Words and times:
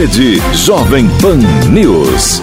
Rede 0.00 0.40
Jovem 0.54 1.08
Pan 1.20 1.38
News. 1.72 2.40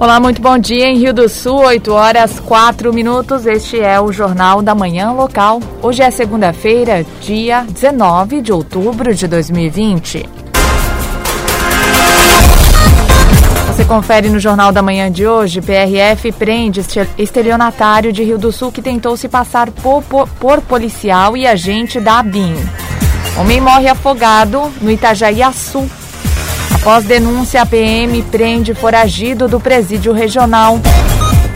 Olá, 0.00 0.18
muito 0.18 0.42
bom 0.42 0.58
dia 0.58 0.86
em 0.86 0.98
Rio 0.98 1.14
do 1.14 1.28
Sul, 1.28 1.58
8 1.58 1.92
horas 1.92 2.40
4 2.40 2.92
minutos. 2.92 3.46
Este 3.46 3.78
é 3.78 4.00
o 4.00 4.10
Jornal 4.10 4.62
da 4.62 4.74
Manhã 4.74 5.12
Local. 5.12 5.60
Hoje 5.80 6.02
é 6.02 6.10
segunda-feira, 6.10 7.06
dia 7.20 7.64
19 7.70 8.40
de 8.40 8.52
outubro 8.52 9.14
de 9.14 9.28
2020. 9.28 10.39
Confere 13.90 14.28
no 14.28 14.38
Jornal 14.38 14.70
da 14.70 14.82
Manhã 14.82 15.10
de 15.10 15.26
hoje. 15.26 15.60
PRF 15.60 16.30
prende 16.30 16.80
estelionatário 17.18 18.12
de 18.12 18.22
Rio 18.22 18.38
do 18.38 18.52
Sul 18.52 18.70
que 18.70 18.80
tentou 18.80 19.16
se 19.16 19.28
passar 19.28 19.68
por, 19.68 20.00
por, 20.04 20.28
por 20.28 20.60
policial 20.60 21.36
e 21.36 21.44
agente 21.44 21.98
da 21.98 22.20
ABIN. 22.20 22.54
Homem 23.36 23.60
morre 23.60 23.88
afogado 23.88 24.72
no 24.80 24.92
Itajaiaçu, 24.92 25.90
Após 26.72 27.04
denúncia, 27.04 27.60
a 27.60 27.66
PM 27.66 28.22
prende 28.22 28.74
foragido 28.74 29.48
do 29.48 29.58
presídio 29.58 30.12
regional. 30.12 30.78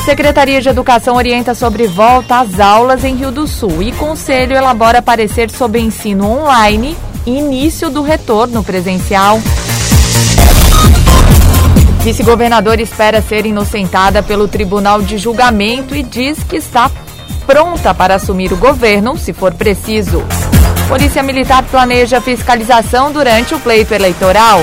Secretaria 0.04 0.60
de 0.60 0.68
Educação 0.68 1.14
orienta 1.14 1.54
sobre 1.54 1.86
volta 1.86 2.40
às 2.40 2.58
aulas 2.58 3.04
em 3.04 3.14
Rio 3.14 3.30
do 3.30 3.46
Sul 3.46 3.80
e 3.80 3.92
Conselho 3.92 4.56
elabora 4.56 5.00
parecer 5.00 5.50
sobre 5.50 5.80
ensino 5.80 6.28
online 6.28 6.96
e 7.24 7.38
início 7.38 7.88
do 7.88 8.02
retorno 8.02 8.64
presencial. 8.64 9.40
Vice-governador 12.04 12.80
espera 12.80 13.22
ser 13.22 13.46
inocentada 13.46 14.22
pelo 14.22 14.46
Tribunal 14.46 15.00
de 15.00 15.16
Julgamento 15.16 15.96
e 15.96 16.02
diz 16.02 16.38
que 16.44 16.56
está 16.56 16.90
pronta 17.46 17.94
para 17.94 18.16
assumir 18.16 18.52
o 18.52 18.58
governo, 18.58 19.16
se 19.16 19.32
for 19.32 19.54
preciso. 19.54 20.22
Polícia 20.86 21.22
Militar 21.22 21.62
planeja 21.62 22.20
fiscalização 22.20 23.10
durante 23.10 23.54
o 23.54 23.58
pleito 23.58 23.94
eleitoral. 23.94 24.60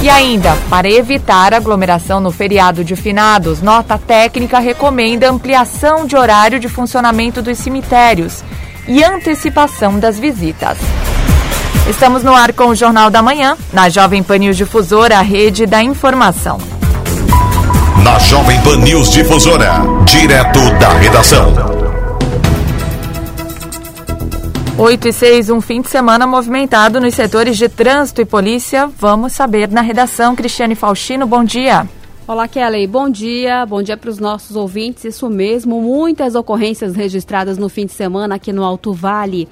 E 0.00 0.08
ainda, 0.08 0.56
para 0.70 0.88
evitar 0.88 1.52
aglomeração 1.52 2.18
no 2.18 2.32
feriado 2.32 2.82
de 2.82 2.96
finados, 2.96 3.60
nota 3.60 3.98
técnica 3.98 4.58
recomenda 4.58 5.28
ampliação 5.28 6.06
de 6.06 6.16
horário 6.16 6.58
de 6.58 6.70
funcionamento 6.70 7.42
dos 7.42 7.58
cemitérios 7.58 8.42
e 8.88 9.04
antecipação 9.04 9.98
das 9.98 10.18
visitas. 10.18 10.78
Estamos 11.88 12.22
no 12.22 12.34
ar 12.34 12.54
com 12.54 12.68
o 12.68 12.74
Jornal 12.74 13.10
da 13.10 13.20
Manhã, 13.20 13.58
na 13.70 13.90
Jovem 13.90 14.22
Pan 14.22 14.38
News 14.38 14.56
Difusora, 14.56 15.18
a 15.18 15.20
rede 15.20 15.66
da 15.66 15.82
informação. 15.82 16.56
Na 18.02 18.18
Jovem 18.18 18.58
Pan 18.62 18.78
News 18.78 19.10
Difusora, 19.10 19.82
direto 20.06 20.60
da 20.78 20.94
redação. 20.94 21.52
8 24.78 25.08
e 25.08 25.12
6, 25.12 25.50
um 25.50 25.60
fim 25.60 25.82
de 25.82 25.90
semana 25.90 26.26
movimentado 26.26 26.98
nos 26.98 27.14
setores 27.14 27.58
de 27.58 27.68
trânsito 27.68 28.22
e 28.22 28.24
polícia. 28.24 28.90
Vamos 28.98 29.34
saber 29.34 29.68
na 29.68 29.82
redação. 29.82 30.34
Cristiane 30.34 30.74
Faustino, 30.74 31.26
bom 31.26 31.44
dia. 31.44 31.86
Olá, 32.26 32.48
Kelly. 32.48 32.86
Bom 32.86 33.10
dia. 33.10 33.66
Bom 33.66 33.82
dia 33.82 33.98
para 33.98 34.08
os 34.08 34.18
nossos 34.18 34.56
ouvintes. 34.56 35.04
Isso 35.04 35.28
mesmo, 35.28 35.82
muitas 35.82 36.34
ocorrências 36.34 36.96
registradas 36.96 37.58
no 37.58 37.68
fim 37.68 37.84
de 37.84 37.92
semana 37.92 38.36
aqui 38.36 38.54
no 38.54 38.64
Alto 38.64 38.94
Vale. 38.94 39.46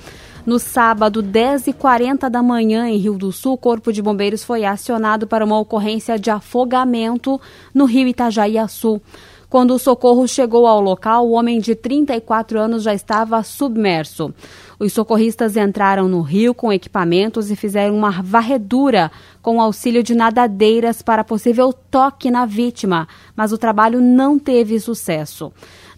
No 0.44 0.58
sábado, 0.58 1.22
10h40 1.22 2.28
da 2.28 2.42
manhã, 2.42 2.88
em 2.88 2.96
Rio 2.96 3.16
do 3.16 3.30
Sul, 3.30 3.52
o 3.52 3.56
Corpo 3.56 3.92
de 3.92 4.02
Bombeiros 4.02 4.42
foi 4.42 4.64
acionado 4.64 5.24
para 5.24 5.44
uma 5.44 5.56
ocorrência 5.56 6.18
de 6.18 6.30
afogamento 6.30 7.40
no 7.72 7.84
rio 7.84 8.08
Itajaiaçu. 8.08 9.00
Quando 9.48 9.74
o 9.74 9.78
socorro 9.78 10.26
chegou 10.26 10.66
ao 10.66 10.80
local, 10.80 11.28
o 11.28 11.32
homem 11.32 11.60
de 11.60 11.76
34 11.76 12.58
anos 12.58 12.82
já 12.82 12.92
estava 12.92 13.40
submerso. 13.44 14.34
Os 14.80 14.92
socorristas 14.92 15.56
entraram 15.56 16.08
no 16.08 16.22
rio 16.22 16.52
com 16.52 16.72
equipamentos 16.72 17.48
e 17.48 17.54
fizeram 17.54 17.94
uma 17.94 18.10
varredura 18.10 19.12
com 19.40 19.60
auxílio 19.60 20.02
de 20.02 20.12
nadadeiras 20.12 21.02
para 21.02 21.22
possível 21.22 21.72
toque 21.72 22.32
na 22.32 22.46
vítima, 22.46 23.06
mas 23.36 23.52
o 23.52 23.58
trabalho 23.58 24.00
não 24.00 24.40
teve 24.40 24.80
sucesso. 24.80 25.52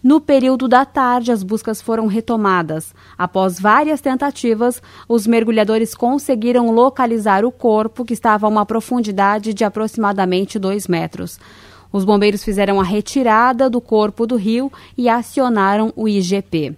No 0.05 0.21
período 0.21 0.67
da 0.67 0.85
tarde, 0.85 1.31
as 1.31 1.41
buscas 1.41 1.81
foram 1.81 2.05
retomadas. 2.05 2.93
Após 3.17 3.59
várias 3.59 4.01
tentativas, 4.01 4.79
os 5.09 5.25
mergulhadores 5.25 5.95
conseguiram 5.95 6.69
localizar 6.69 7.43
o 7.43 7.51
corpo, 7.51 8.05
que 8.05 8.13
estava 8.13 8.45
a 8.45 8.49
uma 8.49 8.67
profundidade 8.67 9.51
de 9.51 9.63
aproximadamente 9.63 10.59
2 10.59 10.87
metros. 10.87 11.39
Os 11.91 12.05
bombeiros 12.05 12.43
fizeram 12.43 12.79
a 12.79 12.83
retirada 12.83 13.67
do 13.67 13.81
corpo 13.81 14.27
do 14.27 14.35
rio 14.35 14.71
e 14.95 15.09
acionaram 15.09 15.91
o 15.95 16.07
IGP. 16.07 16.77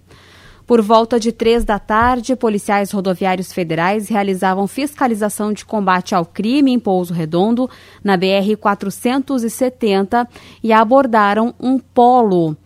Por 0.66 0.80
volta 0.80 1.20
de 1.20 1.30
três 1.30 1.66
da 1.66 1.78
tarde, 1.78 2.34
policiais 2.34 2.92
rodoviários 2.92 3.52
federais 3.52 4.08
realizavam 4.08 4.66
fiscalização 4.66 5.52
de 5.52 5.66
combate 5.66 6.14
ao 6.14 6.24
crime 6.24 6.72
em 6.72 6.78
Pouso 6.78 7.12
Redondo, 7.12 7.68
na 8.02 8.16
BR-470, 8.16 10.26
e 10.62 10.72
abordaram 10.72 11.54
um 11.60 11.78
polo 11.78 12.56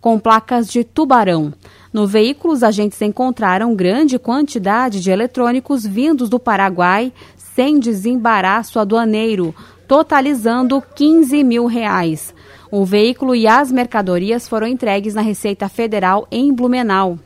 com 0.00 0.18
placas 0.18 0.68
de 0.68 0.84
tubarão. 0.84 1.52
No 1.92 2.06
veículo, 2.06 2.54
os 2.54 2.62
agentes 2.62 3.00
encontraram 3.02 3.74
grande 3.74 4.18
quantidade 4.18 5.00
de 5.00 5.10
eletrônicos 5.10 5.86
vindos 5.86 6.28
do 6.28 6.38
Paraguai 6.38 7.12
sem 7.36 7.80
desembaraço 7.80 8.78
aduaneiro, 8.78 9.54
totalizando 9.86 10.82
15 10.94 11.42
mil 11.42 11.66
reais. 11.66 12.34
O 12.70 12.84
veículo 12.84 13.34
e 13.34 13.46
as 13.46 13.72
mercadorias 13.72 14.46
foram 14.46 14.66
entregues 14.66 15.14
na 15.14 15.22
Receita 15.22 15.68
Federal 15.68 16.28
em 16.30 16.52
Blumenau. 16.52 17.18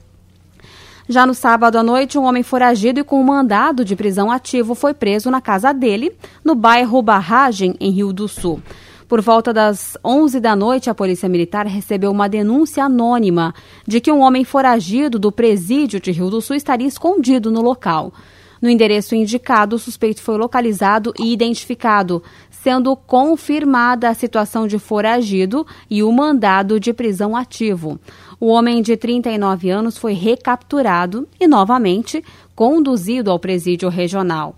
Já 1.08 1.26
no 1.26 1.34
sábado 1.34 1.76
à 1.76 1.82
noite, 1.82 2.16
um 2.16 2.24
homem 2.24 2.44
foragido 2.44 3.00
e 3.00 3.04
com 3.04 3.20
um 3.20 3.24
mandado 3.24 3.84
de 3.84 3.96
prisão 3.96 4.30
ativo 4.30 4.74
foi 4.74 4.94
preso 4.94 5.30
na 5.30 5.40
casa 5.40 5.72
dele, 5.72 6.16
no 6.44 6.54
bairro 6.54 7.02
Barragem, 7.02 7.74
em 7.80 7.90
Rio 7.90 8.12
do 8.12 8.28
Sul. 8.28 8.62
Por 9.12 9.20
volta 9.20 9.52
das 9.52 9.94
11 10.02 10.40
da 10.40 10.56
noite, 10.56 10.88
a 10.88 10.94
Polícia 10.94 11.28
Militar 11.28 11.66
recebeu 11.66 12.10
uma 12.10 12.30
denúncia 12.30 12.82
anônima 12.82 13.54
de 13.86 14.00
que 14.00 14.10
um 14.10 14.20
homem 14.20 14.42
foragido 14.42 15.18
do 15.18 15.30
presídio 15.30 16.00
de 16.00 16.10
Rio 16.10 16.30
do 16.30 16.40
Sul 16.40 16.56
estaria 16.56 16.86
escondido 16.86 17.50
no 17.50 17.60
local. 17.60 18.10
No 18.58 18.70
endereço 18.70 19.14
indicado, 19.14 19.76
o 19.76 19.78
suspeito 19.78 20.22
foi 20.22 20.38
localizado 20.38 21.12
e 21.20 21.30
identificado, 21.30 22.22
sendo 22.50 22.96
confirmada 22.96 24.08
a 24.08 24.14
situação 24.14 24.66
de 24.66 24.78
foragido 24.78 25.66
e 25.90 26.02
o 26.02 26.10
mandado 26.10 26.80
de 26.80 26.94
prisão 26.94 27.36
ativo. 27.36 28.00
O 28.40 28.46
homem 28.46 28.80
de 28.80 28.96
39 28.96 29.68
anos 29.68 29.98
foi 29.98 30.14
recapturado 30.14 31.28
e, 31.38 31.46
novamente, 31.46 32.24
conduzido 32.54 33.30
ao 33.30 33.38
presídio 33.38 33.90
regional. 33.90 34.56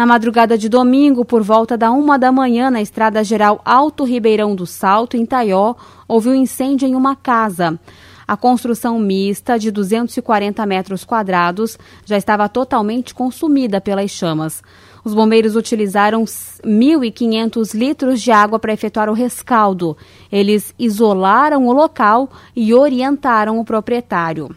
Na 0.00 0.06
madrugada 0.06 0.56
de 0.56 0.66
domingo, 0.66 1.26
por 1.26 1.42
volta 1.42 1.76
da 1.76 1.90
uma 1.90 2.18
da 2.18 2.32
manhã, 2.32 2.70
na 2.70 2.80
estrada 2.80 3.22
geral 3.22 3.60
Alto 3.62 4.02
Ribeirão 4.02 4.56
do 4.56 4.64
Salto, 4.64 5.14
em 5.14 5.26
Taió, 5.26 5.74
houve 6.08 6.30
um 6.30 6.34
incêndio 6.34 6.88
em 6.88 6.94
uma 6.94 7.14
casa. 7.14 7.78
A 8.26 8.34
construção 8.34 8.98
mista, 8.98 9.58
de 9.58 9.70
240 9.70 10.64
metros 10.64 11.04
quadrados, 11.04 11.78
já 12.06 12.16
estava 12.16 12.48
totalmente 12.48 13.14
consumida 13.14 13.78
pelas 13.78 14.10
chamas. 14.10 14.62
Os 15.04 15.12
bombeiros 15.12 15.54
utilizaram 15.54 16.24
1.500 16.24 17.74
litros 17.74 18.22
de 18.22 18.32
água 18.32 18.58
para 18.58 18.72
efetuar 18.72 19.10
o 19.10 19.12
rescaldo. 19.12 19.98
Eles 20.32 20.74
isolaram 20.78 21.66
o 21.66 21.74
local 21.74 22.30
e 22.56 22.72
orientaram 22.72 23.60
o 23.60 23.66
proprietário. 23.66 24.48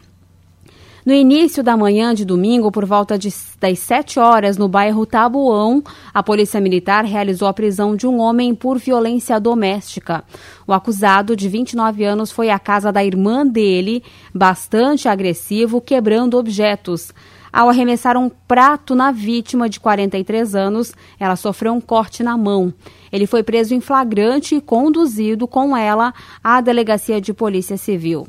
No 1.04 1.12
início 1.12 1.62
da 1.62 1.76
manhã 1.76 2.14
de 2.14 2.24
domingo, 2.24 2.72
por 2.72 2.86
volta 2.86 3.18
de, 3.18 3.28
das 3.60 3.78
7 3.80 4.18
horas, 4.18 4.56
no 4.56 4.66
bairro 4.66 5.04
Tabuão, 5.04 5.82
a 6.14 6.22
Polícia 6.22 6.58
Militar 6.62 7.04
realizou 7.04 7.46
a 7.46 7.52
prisão 7.52 7.94
de 7.94 8.06
um 8.06 8.18
homem 8.18 8.54
por 8.54 8.78
violência 8.78 9.38
doméstica. 9.38 10.24
O 10.66 10.72
acusado, 10.72 11.36
de 11.36 11.46
29 11.46 12.04
anos, 12.04 12.32
foi 12.32 12.48
à 12.48 12.58
casa 12.58 12.90
da 12.90 13.04
irmã 13.04 13.46
dele, 13.46 14.02
bastante 14.34 15.06
agressivo, 15.06 15.78
quebrando 15.78 16.38
objetos. 16.38 17.12
Ao 17.52 17.68
arremessar 17.68 18.16
um 18.16 18.30
prato 18.30 18.94
na 18.94 19.12
vítima 19.12 19.68
de 19.68 19.78
43 19.80 20.54
anos, 20.54 20.94
ela 21.20 21.36
sofreu 21.36 21.74
um 21.74 21.82
corte 21.82 22.22
na 22.22 22.38
mão. 22.38 22.72
Ele 23.12 23.26
foi 23.26 23.42
preso 23.42 23.74
em 23.74 23.80
flagrante 23.80 24.54
e 24.54 24.60
conduzido 24.60 25.46
com 25.46 25.76
ela 25.76 26.14
à 26.42 26.62
delegacia 26.62 27.20
de 27.20 27.34
polícia 27.34 27.76
civil. 27.76 28.26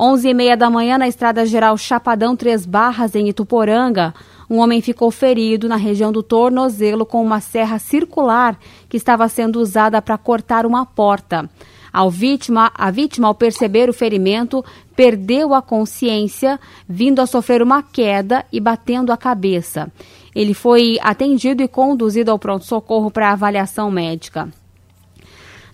11 0.00 0.28
e 0.28 0.32
meia 0.34 0.56
da 0.56 0.70
manhã, 0.70 0.96
na 0.96 1.08
Estrada 1.08 1.44
Geral 1.44 1.76
Chapadão 1.76 2.36
Três 2.36 2.64
Barras, 2.64 3.16
em 3.16 3.28
Ituporanga, 3.28 4.14
um 4.48 4.58
homem 4.58 4.80
ficou 4.80 5.10
ferido 5.10 5.68
na 5.68 5.74
região 5.74 6.12
do 6.12 6.22
tornozelo 6.22 7.04
com 7.04 7.20
uma 7.20 7.40
serra 7.40 7.80
circular 7.80 8.56
que 8.88 8.96
estava 8.96 9.28
sendo 9.28 9.58
usada 9.58 10.00
para 10.00 10.16
cortar 10.16 10.64
uma 10.64 10.86
porta. 10.86 11.50
Vítima, 12.12 12.70
a 12.76 12.92
vítima, 12.92 13.26
ao 13.26 13.34
perceber 13.34 13.90
o 13.90 13.92
ferimento, 13.92 14.64
perdeu 14.94 15.52
a 15.52 15.60
consciência, 15.60 16.60
vindo 16.88 17.20
a 17.20 17.26
sofrer 17.26 17.60
uma 17.60 17.82
queda 17.82 18.44
e 18.52 18.60
batendo 18.60 19.10
a 19.10 19.16
cabeça. 19.16 19.90
Ele 20.32 20.54
foi 20.54 20.96
atendido 21.02 21.60
e 21.60 21.66
conduzido 21.66 22.30
ao 22.30 22.38
pronto-socorro 22.38 23.10
para 23.10 23.32
avaliação 23.32 23.90
médica. 23.90 24.48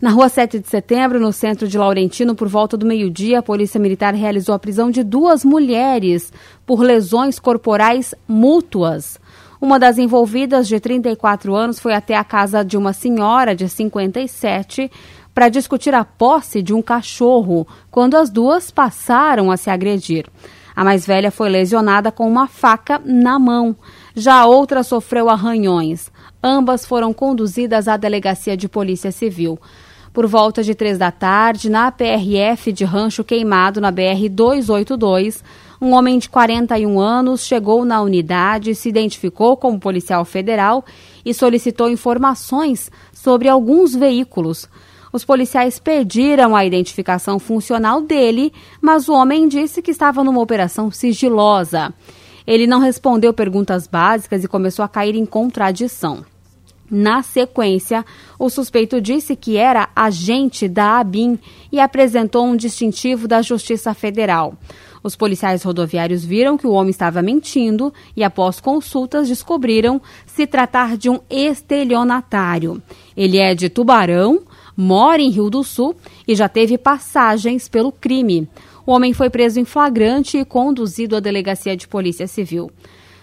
Na 0.00 0.10
rua 0.10 0.28
7 0.28 0.58
de 0.58 0.68
setembro, 0.68 1.20
no 1.20 1.32
centro 1.32 1.68
de 1.68 1.78
Laurentino, 1.78 2.34
por 2.34 2.48
volta 2.48 2.76
do 2.76 2.84
meio-dia, 2.84 3.38
a 3.38 3.42
Polícia 3.42 3.78
Militar 3.80 4.12
realizou 4.14 4.54
a 4.54 4.58
prisão 4.58 4.90
de 4.90 5.02
duas 5.02 5.44
mulheres 5.44 6.32
por 6.66 6.80
lesões 6.80 7.38
corporais 7.38 8.14
mútuas. 8.26 9.20
Uma 9.60 9.78
das 9.78 9.96
envolvidas, 9.96 10.68
de 10.68 10.78
34 10.78 11.54
anos, 11.54 11.78
foi 11.78 11.94
até 11.94 12.16
a 12.16 12.24
casa 12.24 12.64
de 12.64 12.76
uma 12.76 12.92
senhora 12.92 13.54
de 13.54 13.68
57 13.68 14.90
para 15.32 15.48
discutir 15.48 15.94
a 15.94 16.04
posse 16.04 16.60
de 16.60 16.74
um 16.74 16.82
cachorro, 16.82 17.66
quando 17.90 18.16
as 18.16 18.30
duas 18.30 18.70
passaram 18.70 19.50
a 19.50 19.56
se 19.56 19.70
agredir. 19.70 20.26
A 20.76 20.84
mais 20.84 21.06
velha 21.06 21.30
foi 21.30 21.48
lesionada 21.48 22.10
com 22.10 22.28
uma 22.28 22.48
faca 22.48 23.00
na 23.04 23.38
mão. 23.38 23.76
Já 24.16 24.34
a 24.36 24.46
outra 24.46 24.84
sofreu 24.84 25.28
arranhões. 25.28 26.08
Ambas 26.42 26.86
foram 26.86 27.12
conduzidas 27.12 27.88
à 27.88 27.96
delegacia 27.96 28.56
de 28.56 28.68
polícia 28.68 29.10
civil. 29.10 29.58
Por 30.12 30.28
volta 30.28 30.62
de 30.62 30.72
três 30.72 30.96
da 30.96 31.10
tarde, 31.10 31.68
na 31.68 31.90
PRF 31.90 32.70
de 32.70 32.84
Rancho 32.84 33.24
Queimado, 33.24 33.80
na 33.80 33.90
BR 33.90 34.28
282, 34.30 35.42
um 35.80 35.92
homem 35.92 36.20
de 36.20 36.28
41 36.28 37.00
anos 37.00 37.44
chegou 37.44 37.84
na 37.84 38.00
unidade, 38.00 38.76
se 38.76 38.88
identificou 38.88 39.56
como 39.56 39.80
policial 39.80 40.24
federal 40.24 40.84
e 41.24 41.34
solicitou 41.34 41.90
informações 41.90 42.92
sobre 43.12 43.48
alguns 43.48 43.96
veículos. 43.96 44.68
Os 45.12 45.24
policiais 45.24 45.80
pediram 45.80 46.54
a 46.54 46.64
identificação 46.64 47.40
funcional 47.40 48.00
dele, 48.00 48.52
mas 48.80 49.08
o 49.08 49.12
homem 49.12 49.48
disse 49.48 49.82
que 49.82 49.90
estava 49.90 50.22
numa 50.22 50.40
operação 50.40 50.88
sigilosa. 50.92 51.92
Ele 52.46 52.66
não 52.66 52.80
respondeu 52.80 53.32
perguntas 53.32 53.86
básicas 53.86 54.44
e 54.44 54.48
começou 54.48 54.84
a 54.84 54.88
cair 54.88 55.14
em 55.14 55.24
contradição. 55.24 56.24
Na 56.90 57.22
sequência, 57.22 58.04
o 58.38 58.50
suspeito 58.50 59.00
disse 59.00 59.34
que 59.34 59.56
era 59.56 59.88
agente 59.96 60.68
da 60.68 61.00
ABIN 61.00 61.38
e 61.72 61.80
apresentou 61.80 62.44
um 62.44 62.56
distintivo 62.56 63.26
da 63.26 63.40
Justiça 63.40 63.94
Federal. 63.94 64.54
Os 65.02 65.16
policiais 65.16 65.62
rodoviários 65.62 66.24
viram 66.24 66.56
que 66.56 66.66
o 66.66 66.72
homem 66.72 66.90
estava 66.90 67.20
mentindo 67.20 67.92
e, 68.16 68.22
após 68.22 68.60
consultas, 68.60 69.28
descobriram 69.28 70.00
se 70.26 70.46
tratar 70.46 70.96
de 70.96 71.10
um 71.10 71.20
estelionatário. 71.28 72.82
Ele 73.16 73.38
é 73.38 73.54
de 73.54 73.68
Tubarão, 73.68 74.42
mora 74.76 75.20
em 75.20 75.30
Rio 75.30 75.50
do 75.50 75.62
Sul 75.62 75.94
e 76.26 76.34
já 76.34 76.48
teve 76.48 76.78
passagens 76.78 77.68
pelo 77.68 77.92
crime. 77.92 78.48
O 78.86 78.92
homem 78.92 79.12
foi 79.12 79.30
preso 79.30 79.58
em 79.58 79.64
flagrante 79.64 80.36
e 80.36 80.44
conduzido 80.44 81.16
à 81.16 81.20
delegacia 81.20 81.76
de 81.76 81.88
polícia 81.88 82.26
civil. 82.26 82.70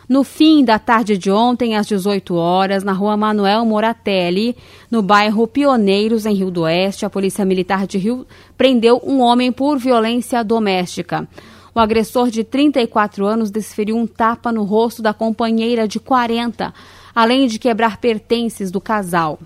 No 0.10 0.24
fim 0.24 0.66
da 0.66 0.78
tarde 0.78 1.18
de 1.18 1.32
ontem, 1.32 1.76
às 1.76 1.88
18 1.88 2.36
horas, 2.36 2.84
na 2.84 2.92
rua 2.92 3.16
Manuel 3.16 3.64
Moratelli, 3.64 4.58
no 4.90 5.02
bairro 5.02 5.48
Pioneiros, 5.48 6.26
em 6.26 6.34
Rio 6.34 6.52
do 6.52 6.64
Oeste, 6.64 7.06
a 7.06 7.10
Polícia 7.10 7.46
Militar 7.46 7.88
de 7.88 7.98
Rio 7.98 8.28
prendeu 8.58 9.02
um 9.06 9.22
homem 9.22 9.52
por 9.52 9.78
violência 9.78 10.44
doméstica. 10.44 11.28
O 11.74 11.80
agressor 11.80 12.30
de 12.30 12.44
34 12.44 13.26
anos 13.26 13.50
desferiu 13.50 13.96
um 13.96 14.06
tapa 14.06 14.52
no 14.52 14.64
rosto 14.64 15.02
da 15.02 15.14
companheira 15.14 15.88
de 15.88 16.00
40, 16.00 16.74
além 17.16 17.48
de 17.48 17.58
quebrar 17.58 17.98
pertences 17.98 18.70
do 18.70 18.82
casal. 18.82 19.40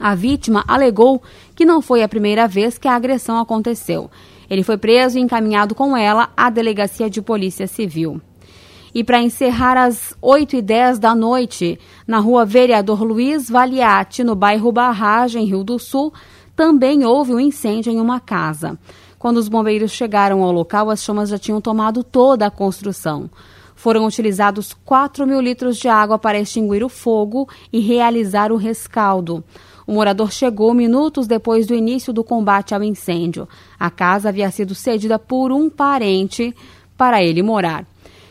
A 0.00 0.14
vítima 0.14 0.64
alegou 0.66 1.22
que 1.54 1.66
não 1.66 1.82
foi 1.82 2.02
a 2.02 2.08
primeira 2.08 2.48
vez 2.48 2.78
que 2.78 2.88
a 2.88 2.94
agressão 2.94 3.38
aconteceu. 3.38 4.10
Ele 4.52 4.62
foi 4.62 4.76
preso 4.76 5.18
e 5.18 5.22
encaminhado 5.22 5.74
com 5.74 5.96
ela 5.96 6.28
à 6.36 6.50
delegacia 6.50 7.08
de 7.08 7.22
polícia 7.22 7.66
civil. 7.66 8.20
E 8.94 9.02
para 9.02 9.22
encerrar 9.22 9.78
às 9.78 10.14
8 10.20 10.56
e 10.56 10.60
10 10.60 10.98
da 10.98 11.14
noite, 11.14 11.80
na 12.06 12.18
rua 12.18 12.44
Vereador 12.44 13.02
Luiz 13.02 13.48
Valiati, 13.48 14.22
no 14.22 14.34
bairro 14.34 14.70
Barragem, 14.70 15.46
Rio 15.46 15.64
do 15.64 15.78
Sul, 15.78 16.12
também 16.54 17.02
houve 17.02 17.32
um 17.32 17.40
incêndio 17.40 17.90
em 17.90 17.98
uma 17.98 18.20
casa. 18.20 18.78
Quando 19.18 19.38
os 19.38 19.48
bombeiros 19.48 19.90
chegaram 19.90 20.42
ao 20.42 20.52
local, 20.52 20.90
as 20.90 21.02
chamas 21.02 21.30
já 21.30 21.38
tinham 21.38 21.58
tomado 21.58 22.04
toda 22.04 22.44
a 22.44 22.50
construção. 22.50 23.30
Foram 23.82 24.06
utilizados 24.06 24.76
4 24.84 25.26
mil 25.26 25.40
litros 25.40 25.76
de 25.76 25.88
água 25.88 26.16
para 26.16 26.38
extinguir 26.38 26.84
o 26.84 26.88
fogo 26.88 27.48
e 27.72 27.80
realizar 27.80 28.52
o 28.52 28.56
rescaldo. 28.56 29.42
O 29.84 29.94
morador 29.94 30.30
chegou 30.30 30.72
minutos 30.72 31.26
depois 31.26 31.66
do 31.66 31.74
início 31.74 32.12
do 32.12 32.22
combate 32.22 32.76
ao 32.76 32.84
incêndio. 32.84 33.48
A 33.80 33.90
casa 33.90 34.28
havia 34.28 34.48
sido 34.52 34.72
cedida 34.72 35.18
por 35.18 35.50
um 35.50 35.68
parente 35.68 36.54
para 36.96 37.24
ele 37.24 37.42
morar. 37.42 37.84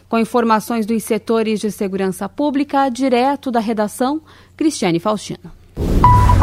Com 0.07 0.17
informações 0.17 0.85
dos 0.85 1.03
setores 1.03 1.59
de 1.59 1.69
segurança 1.69 2.29
pública, 2.29 2.87
direto 2.87 3.51
da 3.51 3.59
redação, 3.59 4.21
Cristiane 4.55 5.01
Faustino. 5.01 5.51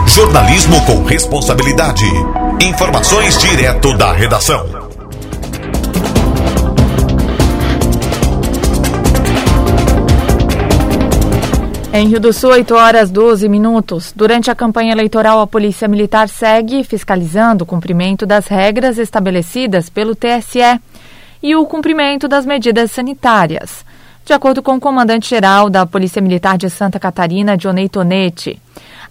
Jornalismo 0.06 0.84
com 0.84 1.02
responsabilidade. 1.04 2.04
Informações 2.60 3.38
direto 3.38 3.96
da 3.96 4.12
redação. 4.12 4.87
Em 11.90 12.06
Rio 12.06 12.20
do 12.20 12.34
Sul, 12.34 12.50
8 12.50 12.74
horas 12.74 13.10
12 13.10 13.48
minutos. 13.48 14.12
Durante 14.14 14.50
a 14.50 14.54
campanha 14.54 14.92
eleitoral, 14.92 15.40
a 15.40 15.46
Polícia 15.46 15.88
Militar 15.88 16.28
segue 16.28 16.84
fiscalizando 16.84 17.64
o 17.64 17.66
cumprimento 17.66 18.26
das 18.26 18.46
regras 18.46 18.98
estabelecidas 18.98 19.88
pelo 19.88 20.14
TSE 20.14 20.80
e 21.42 21.56
o 21.56 21.64
cumprimento 21.64 22.28
das 22.28 22.44
medidas 22.44 22.90
sanitárias. 22.90 23.86
De 24.22 24.34
acordo 24.34 24.62
com 24.62 24.76
o 24.76 24.80
comandante-geral 24.80 25.70
da 25.70 25.86
Polícia 25.86 26.20
Militar 26.20 26.58
de 26.58 26.68
Santa 26.68 27.00
Catarina, 27.00 27.56
Dionei 27.56 27.88
Tonetti, 27.88 28.60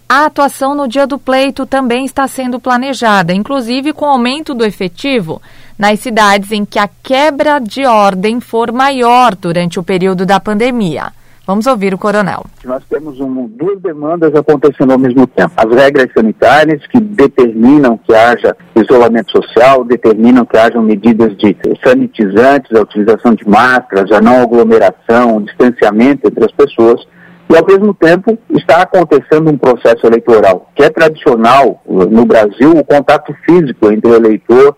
a 0.08 0.26
atuação 0.26 0.72
no 0.72 0.86
dia 0.86 1.06
do 1.06 1.18
pleito 1.18 1.66
também 1.66 2.04
está 2.04 2.28
sendo 2.28 2.60
planejada, 2.60 3.34
inclusive 3.34 3.92
com 3.92 4.06
aumento 4.06 4.54
do 4.54 4.64
efetivo 4.64 5.42
nas 5.76 5.98
cidades 6.00 6.52
em 6.52 6.64
que 6.64 6.78
a 6.78 6.88
quebra 7.02 7.58
de 7.58 7.84
ordem 7.84 8.40
for 8.40 8.72
maior 8.72 9.34
durante 9.34 9.78
o 9.78 9.82
período 9.82 10.24
da 10.24 10.38
pandemia. 10.40 11.12
Vamos 11.48 11.66
ouvir 11.66 11.94
o 11.94 11.98
coronel. 11.98 12.44
Nós 12.62 12.84
temos 12.90 13.18
um, 13.20 13.46
duas 13.46 13.80
demandas 13.80 14.34
acontecendo 14.34 14.92
ao 14.92 14.98
mesmo 14.98 15.26
tempo. 15.26 15.54
As 15.56 15.74
regras 15.74 16.08
sanitárias 16.14 16.86
que 16.88 17.00
determinam 17.00 17.96
que 17.96 18.14
haja 18.14 18.54
isolamento 18.76 19.32
social, 19.32 19.82
determinam 19.82 20.44
que 20.44 20.58
hajam 20.58 20.82
medidas 20.82 21.34
de 21.38 21.56
sanitizantes, 21.82 22.70
a 22.76 22.82
utilização 22.82 23.34
de 23.34 23.48
máscaras, 23.48 24.12
a 24.12 24.20
não 24.20 24.42
aglomeração, 24.42 25.38
o 25.38 25.40
distanciamento 25.40 26.28
entre 26.28 26.44
as 26.44 26.52
pessoas. 26.52 27.00
E, 27.48 27.56
ao 27.56 27.64
mesmo 27.66 27.94
tempo, 27.94 28.38
está 28.50 28.82
acontecendo 28.82 29.50
um 29.50 29.56
processo 29.56 30.06
eleitoral, 30.06 30.70
que 30.76 30.82
é 30.82 30.90
tradicional 30.90 31.82
no 31.88 32.26
Brasil, 32.26 32.72
o 32.72 32.84
contato 32.84 33.34
físico 33.46 33.90
entre 33.90 34.10
o 34.10 34.14
eleitor 34.14 34.76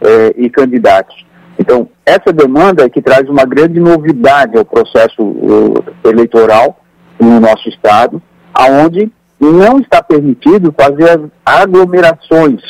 eh, 0.00 0.34
e 0.36 0.48
candidatos. 0.48 1.16
Então, 1.62 1.88
essa 2.04 2.32
demanda 2.32 2.84
é 2.84 2.88
que 2.88 3.00
traz 3.00 3.28
uma 3.28 3.44
grande 3.44 3.78
novidade 3.78 4.58
ao 4.58 4.64
processo 4.64 5.22
uh, 5.22 5.84
eleitoral 6.04 6.76
no 7.20 7.38
nosso 7.38 7.68
estado, 7.68 8.20
aonde 8.52 9.12
não 9.38 9.78
está 9.78 10.02
permitido 10.02 10.74
fazer 10.76 11.30
aglomerações 11.46 12.60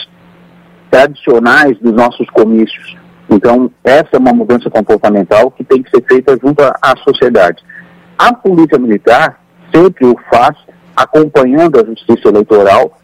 tradicionais 0.90 1.78
dos 1.78 1.94
nossos 1.94 2.28
comícios. 2.28 2.94
Então, 3.30 3.70
essa 3.82 4.11
é 4.12 4.18
uma 4.18 4.34
mudança 4.34 4.68
comportamental 4.68 5.50
que 5.50 5.64
tem 5.64 5.82
que 5.82 5.88
ser 5.88 6.04
feita 6.06 6.38
junto 6.42 6.61
à 6.61 6.94
sociedade. 7.02 7.64
A 8.18 8.34
Polícia 8.34 8.78
Militar 8.78 9.40
sempre 9.75 10.04
o 10.04 10.14
faz 10.30 10.54
acompanhando 10.94 11.80
a 11.80 11.87
Justiça 11.87 12.28
Eleitoral, 12.28 12.99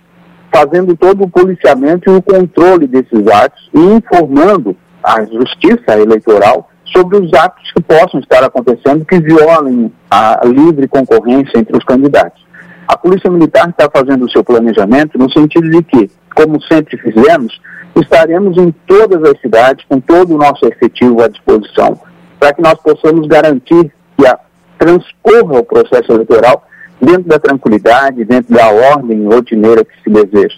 fazendo 0.52 0.94
todo 0.94 1.24
o 1.24 1.30
policiamento 1.30 2.10
e 2.10 2.14
o 2.14 2.20
controle 2.20 2.86
desses 2.86 3.26
atos 3.26 3.70
e 3.72 3.78
informando 3.78 4.76
a 5.02 5.24
justiça 5.24 5.98
eleitoral 5.98 6.68
sobre 6.92 7.18
os 7.18 7.32
atos 7.34 7.70
que 7.72 7.82
possam 7.82 8.20
estar 8.20 8.42
acontecendo 8.42 9.04
que 9.04 9.20
violem 9.20 9.92
a 10.10 10.40
livre 10.44 10.88
concorrência 10.88 11.58
entre 11.58 11.76
os 11.76 11.84
candidatos. 11.84 12.46
A 12.86 12.96
Polícia 12.96 13.30
Militar 13.30 13.68
está 13.68 13.88
fazendo 13.90 14.24
o 14.24 14.30
seu 14.30 14.42
planejamento 14.42 15.18
no 15.18 15.30
sentido 15.30 15.68
de 15.70 15.82
que, 15.82 16.10
como 16.34 16.60
sempre 16.62 16.96
fizemos, 16.96 17.60
estaremos 17.94 18.56
em 18.56 18.74
todas 18.86 19.22
as 19.30 19.40
cidades 19.40 19.84
com 19.88 20.00
todo 20.00 20.34
o 20.34 20.38
nosso 20.38 20.66
efetivo 20.66 21.22
à 21.22 21.28
disposição, 21.28 22.00
para 22.38 22.54
que 22.54 22.62
nós 22.62 22.74
possamos 22.80 23.26
garantir 23.26 23.92
que 24.16 24.26
a, 24.26 24.38
transcorra 24.78 25.58
o 25.58 25.64
processo 25.64 26.12
eleitoral 26.12 26.64
dentro 27.00 27.24
da 27.24 27.38
tranquilidade, 27.38 28.24
dentro 28.24 28.54
da 28.54 28.68
ordem 28.68 29.26
rotineira 29.26 29.84
que 29.84 30.02
se 30.02 30.10
deseja. 30.10 30.56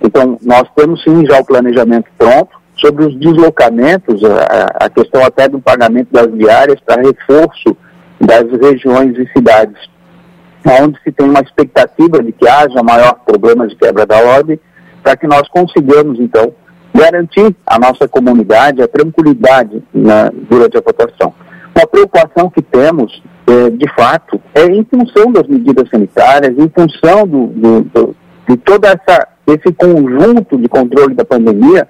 Então, 0.00 0.38
nós 0.42 0.68
temos 0.76 1.02
sim 1.02 1.24
já 1.26 1.40
o 1.40 1.44
planejamento 1.44 2.06
pronto, 2.18 2.61
sobre 2.84 3.04
os 3.04 3.14
deslocamentos, 3.18 4.22
a, 4.24 4.84
a 4.86 4.90
questão 4.90 5.24
até 5.24 5.48
do 5.48 5.60
pagamento 5.60 6.08
das 6.10 6.32
diárias 6.32 6.80
para 6.80 7.02
reforço 7.02 7.76
das 8.20 8.44
regiões 8.60 9.16
e 9.18 9.26
cidades, 9.32 9.76
onde 10.82 10.98
se 11.02 11.12
tem 11.12 11.28
uma 11.28 11.40
expectativa 11.40 12.22
de 12.22 12.32
que 12.32 12.46
haja 12.46 12.82
maior 12.82 13.14
problema 13.24 13.66
de 13.66 13.76
quebra 13.76 14.06
da 14.06 14.18
ordem, 14.18 14.58
para 15.02 15.16
que 15.16 15.26
nós 15.26 15.48
consigamos, 15.48 16.20
então, 16.20 16.52
garantir 16.94 17.56
à 17.66 17.78
nossa 17.78 18.06
comunidade 18.06 18.82
a 18.82 18.88
tranquilidade 18.88 19.82
na, 19.92 20.30
durante 20.48 20.76
a 20.76 20.80
votação. 20.80 21.34
Uma 21.74 21.86
preocupação 21.86 22.50
que 22.50 22.62
temos, 22.62 23.22
é, 23.46 23.70
de 23.70 23.92
fato, 23.94 24.40
é 24.54 24.66
em 24.66 24.84
função 24.84 25.32
das 25.32 25.46
medidas 25.48 25.88
sanitárias, 25.88 26.56
em 26.56 26.68
função 26.68 27.26
do, 27.26 27.46
do, 27.46 27.80
do 27.82 28.16
de 28.48 28.56
todo 28.56 28.84
essa, 28.84 29.28
esse 29.46 29.72
conjunto 29.72 30.58
de 30.58 30.68
controle 30.68 31.14
da 31.14 31.24
pandemia, 31.24 31.88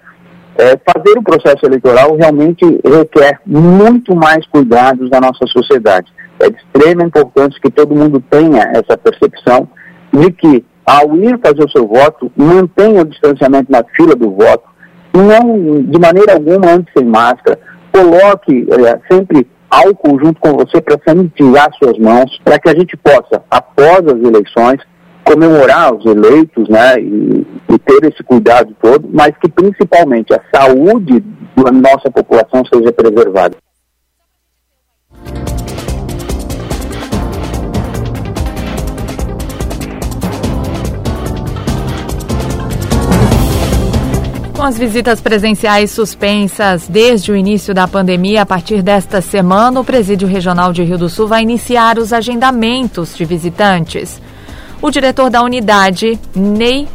é, 0.59 0.79
fazer 0.93 1.19
o 1.19 1.23
processo 1.23 1.65
eleitoral 1.65 2.17
realmente 2.17 2.65
requer 2.85 3.41
muito 3.47 4.15
mais 4.15 4.47
cuidados 4.47 5.11
da 5.11 5.21
nossa 5.21 5.47
sociedade. 5.47 6.13
É 6.41 6.51
de 6.51 6.57
extrema 6.57 7.05
importância 7.05 7.61
que 7.61 7.71
todo 7.71 7.95
mundo 7.95 8.23
tenha 8.31 8.63
essa 8.75 8.97
percepção 8.97 9.69
de 10.13 10.31
que, 10.33 10.65
ao 10.85 11.17
ir 11.17 11.39
fazer 11.43 11.65
o 11.65 11.71
seu 11.71 11.87
voto, 11.87 12.31
mantenha 12.37 13.03
o 13.03 13.07
distanciamento 13.07 13.71
na 13.71 13.83
fila 13.97 14.15
do 14.15 14.31
voto, 14.31 14.65
não, 15.15 15.83
de 15.83 15.99
maneira 15.99 16.35
alguma, 16.35 16.73
ande 16.73 16.91
sem 16.97 17.07
máscara, 17.07 17.59
coloque 17.93 18.67
é, 18.71 19.15
sempre 19.15 19.47
álcool 19.71 20.19
junto 20.23 20.41
com 20.41 20.53
você 20.53 20.81
para 20.81 20.99
sanitizar 21.07 21.71
suas 21.79 21.99
mãos, 21.99 22.39
para 22.45 22.59
que 22.59 22.69
a 22.69 22.75
gente 22.75 22.97
possa, 22.97 23.43
após 23.51 24.01
as 24.07 24.21
eleições, 24.21 24.81
comemorar 25.25 25.95
os 25.95 26.05
eleitos, 26.05 26.69
né, 26.69 27.01
e, 27.01 27.47
e, 27.73 27.79
ter 27.79 28.05
esse 28.05 28.23
cuidado 28.23 28.75
todo, 28.81 29.09
mas 29.13 29.33
que 29.39 29.49
principalmente 29.49 30.33
a 30.35 30.41
saúde 30.55 31.21
da 31.57 31.71
nossa 31.71 32.11
população 32.11 32.63
seja 32.73 32.93
preservada. 32.93 33.57
Com 44.63 44.67
as 44.67 44.79
visitas 44.79 45.21
presenciais 45.21 45.91
suspensas 45.91 46.87
desde 46.87 47.33
o 47.33 47.37
início 47.37 47.75
da 47.75 47.89
pandemia, 47.89 48.43
a 48.43 48.47
partir 48.47 48.81
desta 48.81 49.21
semana, 49.21 49.81
o 49.81 49.85
Presídio 49.85 50.29
Regional 50.29 50.73
de 50.73 50.85
Rio 50.85 50.97
do 50.97 51.09
Sul 51.09 51.27
vai 51.27 51.43
iniciar 51.43 51.99
os 51.99 52.13
agendamentos 52.13 53.17
de 53.17 53.25
visitantes. 53.25 54.23
O 54.83 54.91
diretor 54.91 55.31
da 55.31 55.41
unidade, 55.45 56.19
Ney 56.35 56.89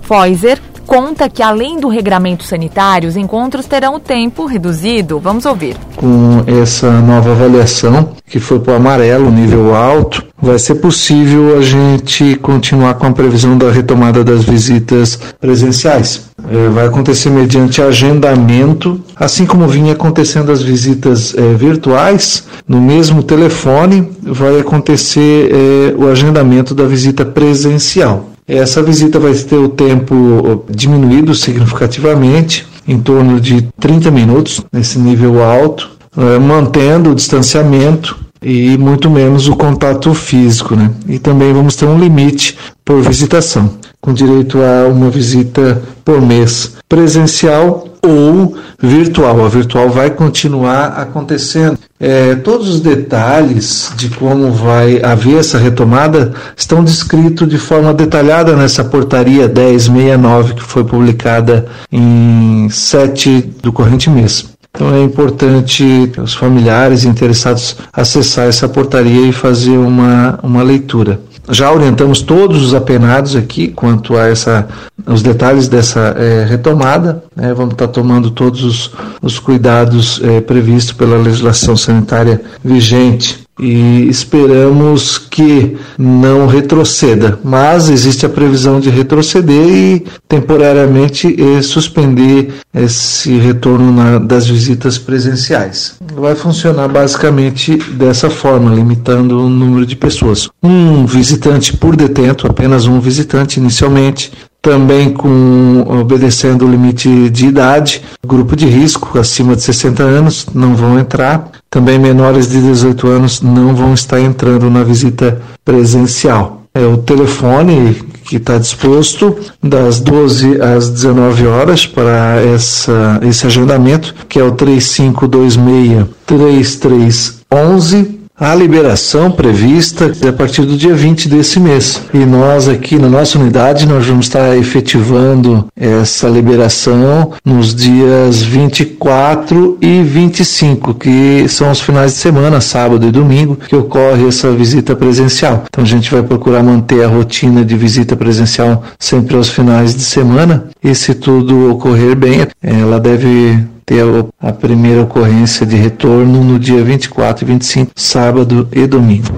Foiser, 0.00 0.58
conta 0.86 1.28
que, 1.28 1.42
além 1.42 1.78
do 1.78 1.86
regramento 1.86 2.44
sanitário, 2.44 3.06
os 3.06 3.14
encontros 3.14 3.66
terão 3.66 3.96
o 3.96 4.00
tempo 4.00 4.46
reduzido. 4.46 5.18
Vamos 5.18 5.44
ouvir. 5.44 5.76
Com 5.96 6.42
essa 6.46 6.90
nova 7.02 7.32
avaliação, 7.32 8.14
que 8.26 8.40
foi 8.40 8.58
para 8.58 8.72
o 8.72 8.76
amarelo, 8.76 9.30
nível 9.30 9.74
alto, 9.74 10.24
vai 10.40 10.58
ser 10.58 10.76
possível 10.76 11.58
a 11.58 11.60
gente 11.60 12.36
continuar 12.36 12.94
com 12.94 13.06
a 13.06 13.12
previsão 13.12 13.58
da 13.58 13.70
retomada 13.70 14.24
das 14.24 14.42
visitas 14.42 15.16
presenciais. 15.38 16.25
É, 16.48 16.68
vai 16.68 16.86
acontecer 16.86 17.30
mediante 17.30 17.82
agendamento, 17.82 19.00
assim 19.16 19.44
como 19.44 19.66
vinha 19.66 19.92
acontecendo 19.92 20.52
as 20.52 20.62
visitas 20.62 21.34
é, 21.36 21.54
virtuais, 21.54 22.44
no 22.68 22.80
mesmo 22.80 23.22
telefone 23.22 24.08
vai 24.22 24.60
acontecer 24.60 25.50
é, 25.50 25.94
o 25.96 26.08
agendamento 26.08 26.74
da 26.74 26.84
visita 26.84 27.24
presencial. 27.24 28.30
Essa 28.46 28.80
visita 28.80 29.18
vai 29.18 29.34
ter 29.34 29.56
o 29.56 29.68
tempo 29.68 30.64
diminuído 30.70 31.34
significativamente, 31.34 32.64
em 32.86 33.00
torno 33.00 33.40
de 33.40 33.62
30 33.80 34.08
minutos, 34.12 34.64
nesse 34.72 35.00
nível 35.00 35.42
alto, 35.42 35.90
eh, 36.16 36.38
mantendo 36.38 37.10
o 37.10 37.14
distanciamento 37.14 38.16
e 38.40 38.78
muito 38.78 39.10
menos 39.10 39.48
o 39.48 39.56
contato 39.56 40.14
físico, 40.14 40.74
né? 40.74 40.90
E 41.06 41.18
também 41.18 41.52
vamos 41.52 41.76
ter 41.76 41.84
um 41.84 41.98
limite 41.98 42.56
por 42.84 43.02
visitação, 43.02 43.70
com 44.06 44.12
direito 44.12 44.58
a 44.62 44.86
uma 44.86 45.10
visita 45.10 45.82
por 46.04 46.22
mês 46.22 46.76
presencial 46.88 47.88
ou 48.00 48.56
virtual. 48.80 49.44
A 49.44 49.48
virtual 49.48 49.90
vai 49.90 50.10
continuar 50.10 51.00
acontecendo. 51.00 51.76
É, 51.98 52.36
todos 52.36 52.68
os 52.68 52.80
detalhes 52.80 53.90
de 53.96 54.08
como 54.10 54.52
vai 54.52 55.02
haver 55.02 55.38
essa 55.40 55.58
retomada 55.58 56.32
estão 56.56 56.84
descritos 56.84 57.48
de 57.48 57.58
forma 57.58 57.92
detalhada 57.92 58.54
nessa 58.54 58.84
portaria 58.84 59.48
1069 59.48 60.54
que 60.54 60.62
foi 60.62 60.84
publicada 60.84 61.66
em 61.90 62.68
7 62.70 63.54
do 63.60 63.72
corrente 63.72 64.08
mês. 64.08 64.56
Então 64.72 64.94
é 64.94 65.02
importante 65.02 66.12
os 66.22 66.34
familiares 66.34 67.04
interessados 67.04 67.76
acessar 67.92 68.46
essa 68.46 68.68
portaria 68.68 69.26
e 69.26 69.32
fazer 69.32 69.78
uma, 69.78 70.38
uma 70.42 70.62
leitura. 70.62 71.18
Já 71.48 71.72
orientamos 71.72 72.22
todos 72.22 72.62
os 72.62 72.74
apenados 72.74 73.36
aqui 73.36 73.68
quanto 73.68 74.16
a 74.16 74.26
essa, 74.26 74.66
os 75.06 75.22
detalhes 75.22 75.68
dessa 75.68 76.14
é, 76.18 76.44
retomada. 76.44 77.22
Né? 77.34 77.54
Vamos 77.54 77.72
estar 77.72 77.88
tomando 77.88 78.30
todos 78.30 78.64
os, 78.64 78.92
os 79.22 79.38
cuidados 79.38 80.20
é, 80.22 80.40
previstos 80.40 80.92
pela 80.92 81.16
legislação 81.16 81.76
sanitária 81.76 82.40
vigente 82.64 83.45
e 83.58 84.06
esperamos 84.08 85.18
que 85.18 85.76
não 85.98 86.46
retroceda, 86.46 87.38
mas 87.42 87.88
existe 87.88 88.26
a 88.26 88.28
previsão 88.28 88.78
de 88.78 88.90
retroceder 88.90 89.68
e 89.68 90.04
temporariamente 90.28 91.34
suspender 91.62 92.54
esse 92.74 93.36
retorno 93.38 93.92
na, 93.92 94.18
das 94.18 94.46
visitas 94.46 94.98
presenciais. 94.98 95.94
Vai 96.14 96.34
funcionar 96.34 96.88
basicamente 96.88 97.76
dessa 97.92 98.28
forma, 98.28 98.74
limitando 98.74 99.40
o 99.40 99.48
número 99.48 99.86
de 99.86 99.96
pessoas. 99.96 100.48
Um 100.62 101.06
visitante 101.06 101.76
por 101.76 101.96
detento, 101.96 102.46
apenas 102.46 102.86
um 102.86 103.00
visitante 103.00 103.58
inicialmente, 103.58 104.32
também 104.66 105.10
com 105.10 105.86
obedecendo 106.00 106.66
o 106.66 106.68
limite 106.68 107.30
de 107.30 107.46
idade, 107.46 108.02
grupo 108.26 108.56
de 108.56 108.66
risco 108.66 109.16
acima 109.16 109.54
de 109.54 109.62
60 109.62 110.02
anos 110.02 110.44
não 110.52 110.74
vão 110.74 110.98
entrar, 110.98 111.52
também 111.70 112.00
menores 112.00 112.48
de 112.48 112.60
18 112.60 113.06
anos 113.06 113.40
não 113.40 113.76
vão 113.76 113.94
estar 113.94 114.20
entrando 114.20 114.68
na 114.68 114.82
visita 114.82 115.40
presencial. 115.64 116.62
É 116.74 116.84
o 116.84 116.96
telefone 116.96 117.94
que 118.24 118.38
está 118.38 118.58
disposto 118.58 119.36
das 119.62 120.00
12 120.00 120.60
às 120.60 120.90
19 120.90 121.46
horas 121.46 121.86
para 121.86 122.40
essa, 122.42 123.20
esse 123.22 123.46
agendamento, 123.46 124.16
que 124.28 124.40
é 124.40 124.42
o 124.42 124.50
3526 124.50 126.06
3311 126.26 128.15
a 128.38 128.54
liberação 128.54 129.30
prevista 129.30 130.12
é 130.22 130.28
a 130.28 130.32
partir 130.32 130.62
do 130.62 130.76
dia 130.76 130.94
20 130.94 131.28
desse 131.28 131.58
mês. 131.58 132.02
E 132.12 132.18
nós 132.18 132.68
aqui 132.68 132.96
na 132.98 133.08
nossa 133.08 133.38
unidade 133.38 133.88
nós 133.88 134.06
vamos 134.06 134.26
estar 134.26 134.56
efetivando 134.56 135.66
essa 135.74 136.28
liberação 136.28 137.32
nos 137.44 137.74
dias 137.74 138.42
24 138.42 139.78
e 139.80 140.02
25, 140.02 140.94
que 140.94 141.48
são 141.48 141.70
os 141.70 141.80
finais 141.80 142.12
de 142.12 142.18
semana, 142.18 142.60
sábado 142.60 143.06
e 143.06 143.10
domingo, 143.10 143.56
que 143.56 143.74
ocorre 143.74 144.28
essa 144.28 144.52
visita 144.52 144.94
presencial. 144.94 145.64
Então 145.68 145.82
a 145.82 145.86
gente 145.86 146.10
vai 146.10 146.22
procurar 146.22 146.62
manter 146.62 147.04
a 147.04 147.08
rotina 147.08 147.64
de 147.64 147.74
visita 147.74 148.14
presencial 148.14 148.82
sempre 148.98 149.34
aos 149.34 149.48
finais 149.48 149.94
de 149.94 150.02
semana. 150.02 150.66
E 150.84 150.94
se 150.94 151.14
tudo 151.14 151.70
ocorrer 151.70 152.14
bem, 152.14 152.46
ela 152.62 153.00
deve 153.00 153.75
ter 153.86 154.04
a 154.42 154.52
primeira 154.52 155.02
ocorrência 155.02 155.64
de 155.64 155.76
retorno 155.76 156.42
no 156.42 156.58
dia 156.58 156.82
24 156.82 157.44
e 157.44 157.46
25, 157.46 157.92
sábado 157.94 158.68
e 158.72 158.84
domingo. 158.84 159.32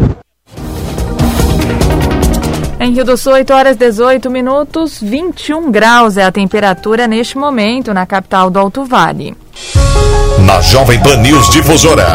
Em 2.80 2.94
Rio 2.94 3.04
do 3.04 3.16
Sul, 3.16 3.34
8 3.34 3.52
horas 3.52 3.76
18 3.76 4.30
minutos, 4.30 4.98
21 5.02 5.70
graus 5.70 6.16
é 6.16 6.24
a 6.24 6.32
temperatura 6.32 7.06
neste 7.06 7.36
momento 7.36 7.92
na 7.92 8.06
capital 8.06 8.48
do 8.48 8.58
Alto 8.58 8.84
Vale. 8.84 9.36
Na 10.46 10.60
Jovem 10.62 10.98
Pan 11.02 11.16
News 11.16 11.50
Difusora, 11.50 12.06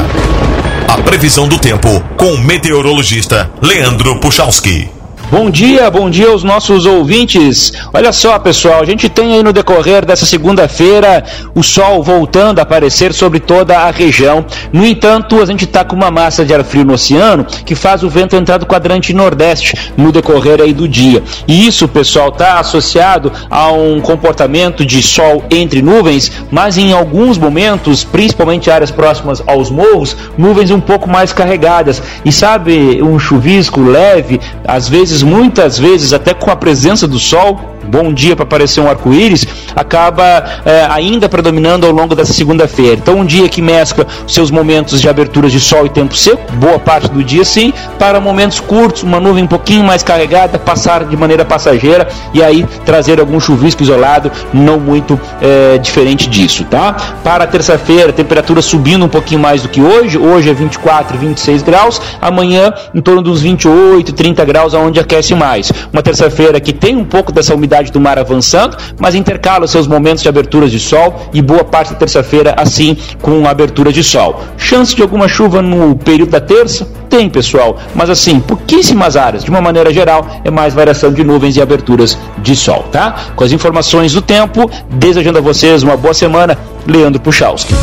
a 0.87 1.01
previsão 1.03 1.47
do 1.47 1.59
tempo 1.59 1.89
com 2.17 2.33
o 2.33 2.39
meteorologista 2.39 3.51
Leandro 3.61 4.19
Puchalski. 4.19 4.92
Bom 5.33 5.49
dia, 5.49 5.89
bom 5.89 6.11
dia 6.11 6.29
aos 6.29 6.43
nossos 6.43 6.85
ouvintes. 6.85 7.73
Olha 7.91 8.13
só, 8.13 8.37
pessoal, 8.37 8.83
a 8.83 8.85
gente 8.85 9.09
tem 9.09 9.33
aí 9.33 9.41
no 9.41 9.51
decorrer 9.51 10.05
dessa 10.05 10.27
segunda-feira 10.27 11.23
o 11.55 11.63
sol 11.63 12.03
voltando 12.03 12.59
a 12.59 12.61
aparecer 12.61 13.11
sobre 13.15 13.39
toda 13.39 13.79
a 13.79 13.89
região. 13.89 14.45
No 14.71 14.85
entanto, 14.85 15.41
a 15.41 15.45
gente 15.47 15.65
está 15.65 15.83
com 15.83 15.95
uma 15.95 16.11
massa 16.11 16.45
de 16.45 16.53
ar 16.53 16.63
frio 16.63 16.85
no 16.85 16.93
oceano 16.93 17.47
que 17.65 17.73
faz 17.73 18.03
o 18.03 18.09
vento 18.11 18.35
entrar 18.35 18.59
do 18.59 18.67
quadrante 18.67 19.11
nordeste 19.11 19.75
no 19.97 20.11
decorrer 20.11 20.61
aí 20.61 20.71
do 20.71 20.87
dia. 20.87 21.23
E 21.47 21.65
isso, 21.65 21.87
pessoal, 21.87 22.29
está 22.29 22.59
associado 22.59 23.31
a 23.49 23.71
um 23.71 23.99
comportamento 24.01 24.85
de 24.85 25.01
sol 25.01 25.45
entre 25.49 25.81
nuvens, 25.81 26.31
mas 26.51 26.77
em 26.77 26.93
alguns 26.93 27.39
momentos, 27.39 28.03
principalmente 28.03 28.69
áreas 28.69 28.91
próximas 28.91 29.41
aos 29.47 29.71
morros, 29.71 30.15
nuvens 30.37 30.69
um 30.69 30.79
pouco 30.79 31.09
mais 31.09 31.33
carregadas. 31.33 32.03
E 32.23 32.31
sabe, 32.31 33.01
um 33.01 33.17
chuvisco 33.17 33.81
leve, 33.81 34.39
às 34.63 34.87
vezes 34.87 35.22
muitas 35.25 35.77
vezes 35.77 36.13
até 36.13 36.33
com 36.33 36.49
a 36.49 36.55
presença 36.55 37.07
do 37.07 37.19
sol, 37.19 37.72
bom 37.87 38.13
dia 38.13 38.35
para 38.35 38.43
aparecer 38.43 38.81
um 38.81 38.89
arco-íris, 38.89 39.45
acaba 39.75 40.43
é, 40.65 40.87
ainda 40.89 41.27
predominando 41.27 41.85
ao 41.85 41.91
longo 41.91 42.15
dessa 42.15 42.33
segunda-feira. 42.33 42.95
Então, 42.95 43.19
um 43.19 43.25
dia 43.25 43.47
que 43.49 43.61
mescla 43.61 44.05
seus 44.27 44.51
momentos 44.51 45.01
de 45.01 45.09
aberturas 45.09 45.51
de 45.51 45.59
sol 45.59 45.85
e 45.85 45.89
tempo 45.89 46.15
seco, 46.15 46.51
boa 46.53 46.79
parte 46.79 47.09
do 47.09 47.23
dia 47.23 47.43
sim, 47.43 47.73
para 47.99 48.19
momentos 48.19 48.59
curtos, 48.59 49.03
uma 49.03 49.19
nuvem 49.19 49.43
um 49.43 49.47
pouquinho 49.47 49.83
mais 49.83 50.03
carregada, 50.03 50.57
passar 50.57 51.05
de 51.05 51.17
maneira 51.17 51.43
passageira 51.43 52.07
e 52.33 52.41
aí 52.41 52.65
trazer 52.85 53.19
algum 53.19 53.39
chuvisco 53.39 53.83
isolado, 53.83 54.31
não 54.53 54.79
muito 54.79 55.19
é, 55.41 55.77
diferente 55.77 56.29
disso, 56.29 56.65
tá? 56.65 56.95
Para 57.23 57.47
terça-feira, 57.47 58.13
temperatura 58.13 58.61
subindo 58.61 59.05
um 59.05 59.09
pouquinho 59.09 59.39
mais 59.39 59.61
do 59.61 59.69
que 59.69 59.81
hoje, 59.81 60.17
hoje 60.17 60.49
é 60.49 60.53
24, 60.53 61.17
26 61.17 61.61
graus, 61.63 62.01
amanhã 62.21 62.73
em 62.93 63.01
torno 63.01 63.21
dos 63.21 63.41
28, 63.41 64.13
30 64.13 64.45
graus, 64.45 64.73
aonde 64.73 64.99
aquece 64.99 65.33
mais. 65.35 65.71
Uma 65.91 66.01
terça-feira 66.01 66.59
que 66.59 66.73
tem 66.73 66.95
um 66.95 67.05
pouco 67.05 67.31
dessa 67.31 67.53
umidade 67.53 67.72
do 67.91 67.99
mar 67.99 68.19
avançando, 68.19 68.77
mas 68.99 69.15
intercala 69.15 69.67
seus 69.67 69.87
momentos 69.87 70.21
de 70.21 70.29
aberturas 70.29 70.71
de 70.71 70.79
sol 70.79 71.29
e 71.33 71.41
boa 71.41 71.63
parte 71.63 71.93
da 71.93 71.99
terça-feira 71.99 72.53
assim 72.57 72.97
com 73.21 73.47
abertura 73.47 73.91
de 73.91 74.03
sol. 74.03 74.41
Chance 74.57 74.95
de 74.95 75.01
alguma 75.01 75.27
chuva 75.27 75.61
no 75.61 75.95
período 75.95 76.31
da 76.31 76.41
terça? 76.41 76.87
Tem, 77.09 77.29
pessoal, 77.29 77.77
mas 77.93 78.09
assim, 78.09 78.39
pouquíssimas 78.39 79.15
áreas. 79.15 79.43
De 79.43 79.49
uma 79.49 79.61
maneira 79.61 79.93
geral, 79.93 80.25
é 80.43 80.49
mais 80.49 80.73
variação 80.73 81.11
de 81.11 81.23
nuvens 81.23 81.55
e 81.55 81.61
aberturas 81.61 82.17
de 82.39 82.55
sol, 82.55 82.83
tá? 82.91 83.15
Com 83.35 83.43
as 83.43 83.51
informações 83.51 84.13
do 84.13 84.21
tempo, 84.21 84.69
desejando 84.89 85.37
a 85.37 85.41
vocês 85.41 85.83
uma 85.83 85.95
boa 85.95 86.13
semana, 86.13 86.57
Leandro 86.87 87.21
Puchalski. 87.21 87.73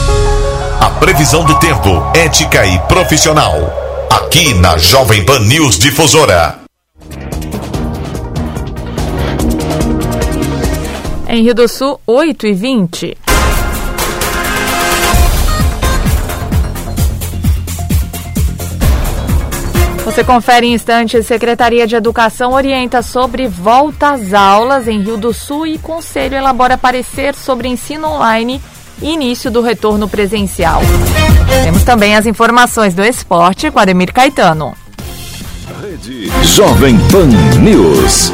A 0.80 0.90
previsão 0.90 1.44
do 1.44 1.59
tempo, 1.59 2.02
ética 2.14 2.66
e 2.66 2.78
profissional. 2.80 3.54
Aqui 4.11 4.54
na 4.54 4.76
Jovem 4.78 5.25
Pan 5.25 5.40
News 5.40 5.78
Difusora. 5.78 6.59
Em 11.32 11.44
Rio 11.44 11.54
do 11.54 11.68
Sul, 11.68 12.00
8 12.08 12.49
e 12.49 12.52
20. 12.52 13.16
Você 20.04 20.25
confere 20.25 20.66
em 20.66 20.75
instantes. 20.75 21.25
Secretaria 21.25 21.87
de 21.87 21.94
Educação 21.94 22.52
orienta 22.52 23.00
sobre 23.00 23.46
volta 23.46 24.10
às 24.10 24.34
aulas 24.34 24.88
em 24.88 25.00
Rio 25.00 25.16
do 25.16 25.32
Sul 25.32 25.68
e 25.68 25.78
Conselho 25.78 26.34
elabora 26.34 26.76
parecer 26.76 27.37
sobre 27.37 27.68
ensino 27.68 28.08
online 28.08 28.60
e 29.00 29.12
início 29.12 29.52
do 29.52 29.62
retorno 29.62 30.08
presencial. 30.08 30.82
Temos 31.62 31.84
também 31.84 32.16
as 32.16 32.26
informações 32.26 32.92
do 32.92 33.04
esporte 33.04 33.70
com 33.70 33.78
Ademir 33.78 34.12
Caetano. 34.12 34.75
Rede 35.80 36.28
Jovem 36.42 36.99
Pan 37.08 37.28
News. 37.60 38.32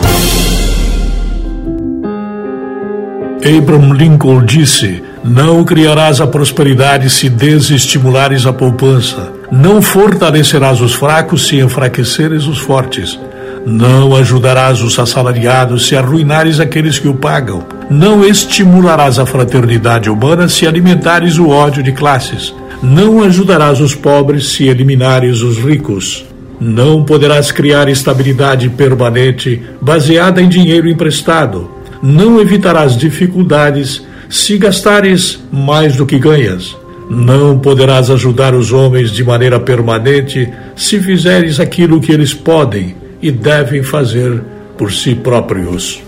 Abraham 3.46 3.92
Lincoln 3.92 4.44
disse: 4.44 5.04
Não 5.22 5.62
criarás 5.64 6.20
a 6.20 6.26
prosperidade 6.26 7.08
se 7.08 7.28
desestimulares 7.28 8.44
a 8.44 8.52
poupança. 8.52 9.32
Não 9.52 9.80
fortalecerás 9.80 10.80
os 10.80 10.94
fracos 10.94 11.46
se 11.46 11.60
enfraqueceres 11.60 12.46
os 12.46 12.58
fortes. 12.58 13.16
Não 13.64 14.16
ajudarás 14.16 14.82
os 14.82 14.98
assalariados 14.98 15.86
se 15.86 15.94
arruinares 15.94 16.58
aqueles 16.58 16.98
que 16.98 17.06
o 17.06 17.14
pagam. 17.14 17.64
Não 17.88 18.24
estimularás 18.24 19.18
a 19.20 19.26
fraternidade 19.26 20.10
humana 20.10 20.48
se 20.48 20.66
alimentares 20.66 21.38
o 21.38 21.48
ódio 21.48 21.84
de 21.84 21.92
classes. 21.92 22.52
Não 22.82 23.22
ajudarás 23.22 23.80
os 23.80 23.94
pobres 23.94 24.48
se 24.48 24.66
eliminares 24.66 25.42
os 25.42 25.58
ricos. 25.58 26.26
Não 26.60 27.04
poderás 27.04 27.52
criar 27.52 27.88
estabilidade 27.88 28.68
permanente 28.70 29.62
baseada 29.80 30.42
em 30.42 30.48
dinheiro 30.48 30.88
emprestado. 30.88 31.75
Não 32.02 32.40
evitarás 32.40 32.96
dificuldades 32.96 34.06
se 34.28 34.58
gastares 34.58 35.40
mais 35.52 35.96
do 35.96 36.06
que 36.06 36.18
ganhas. 36.18 36.76
Não 37.08 37.58
poderás 37.58 38.10
ajudar 38.10 38.54
os 38.54 38.72
homens 38.72 39.10
de 39.10 39.22
maneira 39.22 39.60
permanente 39.60 40.52
se 40.74 41.00
fizeres 41.00 41.60
aquilo 41.60 42.00
que 42.00 42.10
eles 42.10 42.34
podem 42.34 42.96
e 43.22 43.30
devem 43.30 43.82
fazer 43.82 44.42
por 44.76 44.92
si 44.92 45.14
próprios. 45.14 46.02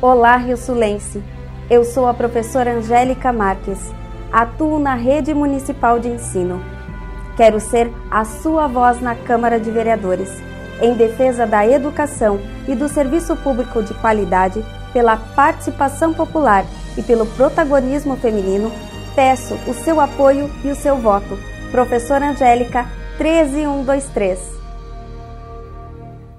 Olá, 0.00 0.36
Rio 0.36 0.56
Sulense. 0.56 1.22
Eu 1.70 1.84
sou 1.84 2.06
a 2.06 2.12
professora 2.12 2.74
Angélica 2.74 3.32
Marques. 3.32 3.78
Atuo 4.32 4.80
na 4.80 4.94
Rede 4.94 5.32
Municipal 5.32 6.00
de 6.00 6.08
Ensino. 6.08 6.60
Quero 7.36 7.60
ser 7.60 7.90
a 8.10 8.24
sua 8.24 8.66
voz 8.66 9.00
na 9.00 9.14
Câmara 9.14 9.60
de 9.60 9.70
Vereadores, 9.70 10.28
em 10.82 10.94
defesa 10.94 11.46
da 11.46 11.66
educação 11.66 12.40
e 12.68 12.74
do 12.74 12.88
serviço 12.88 13.36
público 13.36 13.82
de 13.82 13.94
qualidade, 13.94 14.62
pela 14.92 15.16
participação 15.16 16.12
popular 16.12 16.66
e 16.98 17.02
pelo 17.02 17.24
protagonismo 17.24 18.16
feminino, 18.16 18.70
peço 19.14 19.54
o 19.66 19.72
seu 19.72 20.00
apoio 20.00 20.50
e 20.64 20.68
o 20.68 20.74
seu 20.74 20.96
voto. 20.96 21.38
Professora 21.70 22.30
Angélica, 22.30 22.86
13123. 23.16 24.38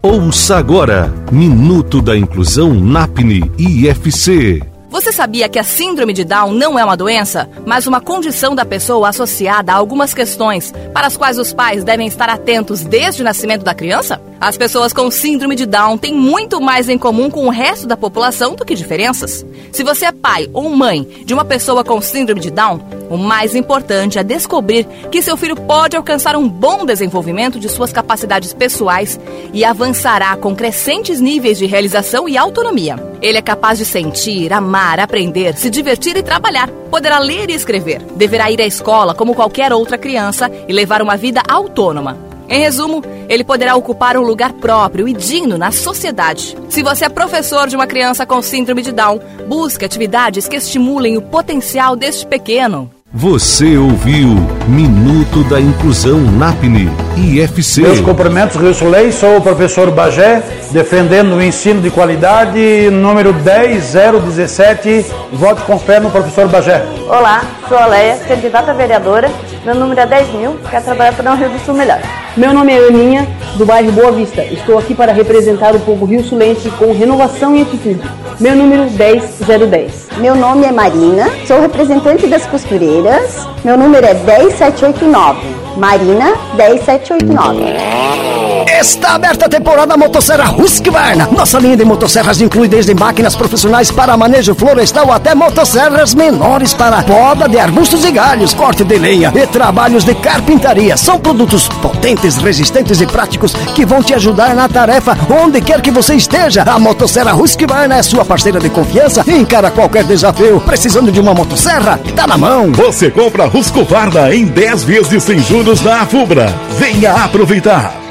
Ouça 0.06 0.58
agora 0.58 1.12
Minuto 1.32 2.02
da 2.02 2.16
Inclusão 2.16 2.74
NAPNE 2.74 3.50
IFC. 3.58 4.62
Você 4.90 5.12
sabia 5.12 5.50
que 5.50 5.58
a 5.58 5.64
síndrome 5.64 6.14
de 6.14 6.24
Down 6.24 6.52
não 6.52 6.78
é 6.78 6.86
uma 6.86 6.96
doença, 6.96 7.50
mas 7.66 7.88
uma 7.88 8.00
condição 8.00 8.54
da 8.54 8.64
pessoa 8.64 9.10
associada 9.10 9.72
a 9.72 9.76
algumas 9.76 10.14
questões 10.14 10.72
para 10.94 11.08
as 11.08 11.18
quais 11.18 11.40
os 11.40 11.52
pais 11.52 11.84
devem 11.84 12.06
estar 12.06 12.30
atentos 12.30 12.84
desde 12.84 13.24
o 13.24 13.26
nascimento 13.26 13.64
da 13.64 13.74
criança? 13.74 14.22
As 14.44 14.58
pessoas 14.58 14.92
com 14.92 15.10
síndrome 15.10 15.56
de 15.56 15.66
Down 15.66 15.98
têm 15.98 16.14
muito 16.14 16.60
mais 16.60 16.90
em 16.90 16.98
comum 16.98 17.30
com 17.30 17.46
o 17.46 17.50
resto 17.50 17.88
da 17.88 17.96
população 17.96 18.56
do 18.56 18.66
que 18.66 18.76
diferenças. 18.76 19.46
Se 19.72 19.86
você 19.86 20.08
é 20.08 20.12
pai 20.12 20.50
ou 20.52 20.70
mãe 20.70 21.08
de 21.24 21.34
uma 21.34 21.46
pessoa 21.46 21.82
com 21.82 22.02
síndrome 22.02 22.42
de 22.42 22.52
Down, 22.52 22.82
o 23.10 23.16
mais 23.16 23.56
importante 23.56 24.20
é 24.20 24.24
descobrir 24.24 24.86
que 25.10 25.22
seu 25.22 25.38
filho 25.38 25.56
pode 25.56 25.96
alcançar 25.96 26.36
um 26.36 26.46
bom 26.46 26.86
desenvolvimento 26.86 27.58
de 27.58 27.70
suas 27.70 27.94
capacidades 27.94 28.52
pessoais 28.52 29.18
e 29.54 29.64
avançará 29.64 30.36
com 30.36 30.54
crescentes 30.54 31.22
níveis 31.22 31.58
de 31.58 31.66
realização 31.66 32.28
e 32.28 32.38
autonomia. 32.38 32.98
Ele 33.22 33.38
é 33.38 33.42
capaz 33.42 33.78
de 33.78 33.86
sentir, 33.86 34.52
amar, 34.52 35.00
aprender, 35.00 35.56
se 35.56 35.70
divertir 35.70 36.18
e 36.18 36.22
trabalhar. 36.22 36.68
Poderá 36.92 37.18
ler 37.18 37.50
e 37.50 37.54
escrever. 37.54 38.02
Deverá 38.18 38.52
ir 38.52 38.60
à 38.60 38.68
escola 38.68 39.16
como 39.16 39.36
qualquer 39.36 39.72
outra 39.72 39.98
criança 39.98 40.52
e 40.68 40.74
levar 40.74 41.02
uma 41.02 41.16
vida 41.16 41.42
autônoma. 41.48 42.33
Em 42.50 42.60
resumo, 42.60 43.02
ele 43.30 43.44
poderá 43.44 43.76
ocupar 43.76 44.18
um 44.18 44.22
lugar 44.22 44.54
próprio 44.54 45.08
e 45.08 45.14
digno 45.14 45.58
na 45.58 45.72
sociedade. 45.72 46.58
Se 46.70 46.84
você 46.84 47.06
é 47.06 47.10
professor 47.10 47.68
de 47.68 47.76
uma 47.76 47.88
criança 47.88 48.26
com 48.26 48.42
síndrome 48.42 48.82
de 48.82 48.92
Down, 48.92 49.20
busque 49.48 49.86
atividades 49.86 50.48
que 50.48 50.56
estimulem 50.56 51.18
o 51.18 51.22
potencial 51.22 51.96
deste 51.96 52.26
pequeno. 52.28 52.90
Você 53.16 53.78
ouviu 53.78 54.30
Minuto 54.68 55.44
da 55.44 55.62
Inclusão 55.62 56.20
NAPNE 56.20 56.90
IFC. 57.16 57.82
Meus 57.82 58.02
cumprimentos, 58.02 58.56
Rio 58.56 58.74
Sulei, 58.74 59.12
sou 59.12 59.38
o 59.38 59.42
professor 59.42 59.92
Bagé, 59.92 60.42
defendendo 60.72 61.36
o 61.36 61.42
ensino 61.42 61.80
de 61.80 61.92
qualidade, 61.92 62.90
número 62.90 63.32
10017. 63.32 65.06
Voto 65.32 65.62
com 65.62 65.78
fé 65.78 66.00
no 66.00 66.10
professor 66.10 66.48
Bagé. 66.48 66.84
Olá, 67.08 67.44
sou 67.70 67.78
a 67.78 67.86
Leia, 67.86 68.18
candidata 68.28 68.72
a 68.72 68.74
vereadora. 68.74 69.30
Meu 69.64 69.76
número 69.76 70.02
é 70.02 70.08
10 70.08 70.30
mil, 70.34 70.58
quero 70.72 70.84
trabalhar 70.84 71.14
para 71.14 71.32
um 71.32 71.36
Rio 71.36 71.50
do 71.50 71.60
Sul 71.60 71.76
melhor. 71.76 72.02
Meu 72.36 72.52
nome 72.52 72.74
é 72.74 72.88
Aninha, 72.88 73.28
do 73.58 73.66
bairro 73.66 73.92
Boa 73.92 74.12
Vista. 74.12 74.44
Estou 74.44 74.80
aqui 74.80 74.96
para 74.96 75.14
representar 75.14 75.76
o 75.76 75.80
povo 75.80 76.04
rio 76.04 76.24
sulense 76.24 76.68
com 76.72 76.92
renovação 76.92 77.56
e 77.56 77.62
atitude. 77.62 78.02
Meu 78.40 78.56
número 78.56 78.90
10010. 78.90 80.18
Meu 80.18 80.36
nome 80.36 80.66
é 80.66 80.72
Marina, 80.72 81.30
sou 81.46 81.62
representante 81.62 82.26
das 82.26 82.48
costureiras. 82.48 83.48
Meu 83.64 83.78
número 83.78 84.04
é 84.04 84.16
10789. 84.16 85.42
Marina 85.78 86.34
10789. 86.58 88.43
Está 88.80 89.14
aberta 89.14 89.46
a 89.46 89.50
temporada 89.50 89.96
Motosserra 89.96 90.52
Husqvarna. 90.52 91.30
Nossa 91.32 91.60
linha 91.60 91.78
de 91.78 91.86
motosserras 91.86 92.42
inclui 92.42 92.68
desde 92.68 92.96
máquinas 92.96 93.36
profissionais 93.36 93.92
para 93.92 94.18
manejo 94.18 94.56
florestal 94.56 95.12
até 95.12 95.36
motosserras 95.36 96.16
menores 96.16 96.74
para 96.74 97.04
poda 97.04 97.48
de 97.48 97.60
arbustos 97.60 98.04
e 98.04 98.12
galhos, 98.12 98.54
corte 98.54 98.84
de 98.84 98.98
lenha 98.98 99.32
e 99.36 99.46
trabalhos 99.46 100.04
de 100.04 100.16
carpintaria. 100.16 100.98
São 100.98 101.20
produtos 101.20 101.68
potentes, 101.68 102.38
resistentes 102.38 103.00
e 103.00 103.06
práticos 103.06 103.54
que 103.76 103.86
vão 103.86 104.02
te 104.02 104.16
ajudar 104.16 104.56
na 104.56 104.68
tarefa 104.68 105.16
onde 105.30 105.62
quer 105.62 105.80
que 105.80 105.92
você 105.92 106.16
esteja. 106.16 106.64
A 106.64 106.80
Motosserra 106.80 107.36
Husqvarna 107.36 107.98
é 107.98 108.02
sua 108.02 108.26
parceira 108.26 108.60
de 108.60 108.72
confiança 108.72 109.24
e 109.28 109.34
encara 109.34 109.70
qualquer 109.70 110.04
desafio. 110.04 110.60
Precisando 110.60 111.12
de 111.12 111.20
uma 111.20 111.34
motosserra? 111.34 112.00
Tá 112.16 112.26
na 112.26 112.40
mão. 112.40 112.72
Você 112.72 113.12
compra 113.12 113.48
Husqvarna 113.48 114.34
em 114.34 114.46
10 114.46 114.84
vezes 114.84 115.24
sem 115.24 115.38
juros 115.38 115.80
na 115.82 116.02
Afubra. 116.02 116.52
Venha 116.80 117.12
aproveitar 117.12 118.03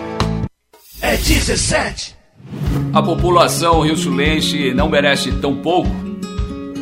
é 1.02 1.16
17. 1.16 2.16
A 2.92 3.02
população 3.02 3.80
rio-sulense 3.80 4.72
não 4.72 4.88
merece 4.88 5.32
tão 5.32 5.56
pouco. 5.56 5.90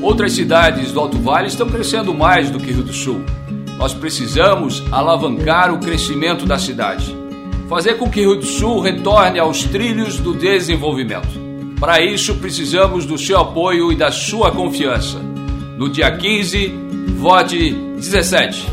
Outras 0.03 0.33
cidades 0.33 0.93
do 0.93 1.01
Alto 1.01 1.19
Vale 1.19 1.49
estão 1.49 1.69
crescendo 1.69 2.13
mais 2.13 2.51
do 2.51 2.59
que 2.61 2.71
Rio 2.71 2.83
do 2.83 2.93
Sul. 2.93 3.23
Nós 3.79 3.95
precisamos 3.95 4.83
alavancar 4.93 5.73
o 5.73 5.79
crescimento 5.79 6.45
da 6.45 6.59
cidade. 6.59 7.19
fazer 7.69 7.95
com 7.95 8.11
que 8.11 8.21
Rio 8.21 8.35
do 8.35 8.45
Sul 8.45 8.81
retorne 8.81 9.39
aos 9.39 9.63
trilhos 9.63 10.19
do 10.19 10.35
desenvolvimento. 10.35 11.29
Para 11.79 12.03
isso, 12.03 12.35
precisamos 12.35 13.07
do 13.07 13.17
seu 13.17 13.39
apoio 13.39 13.93
e 13.93 13.97
da 13.97 14.11
sua 14.11 14.51
confiança. 14.51 15.19
No 15.79 15.89
dia 15.89 16.11
15, 16.11 16.75
vote 17.17 17.73
17. 17.97 18.67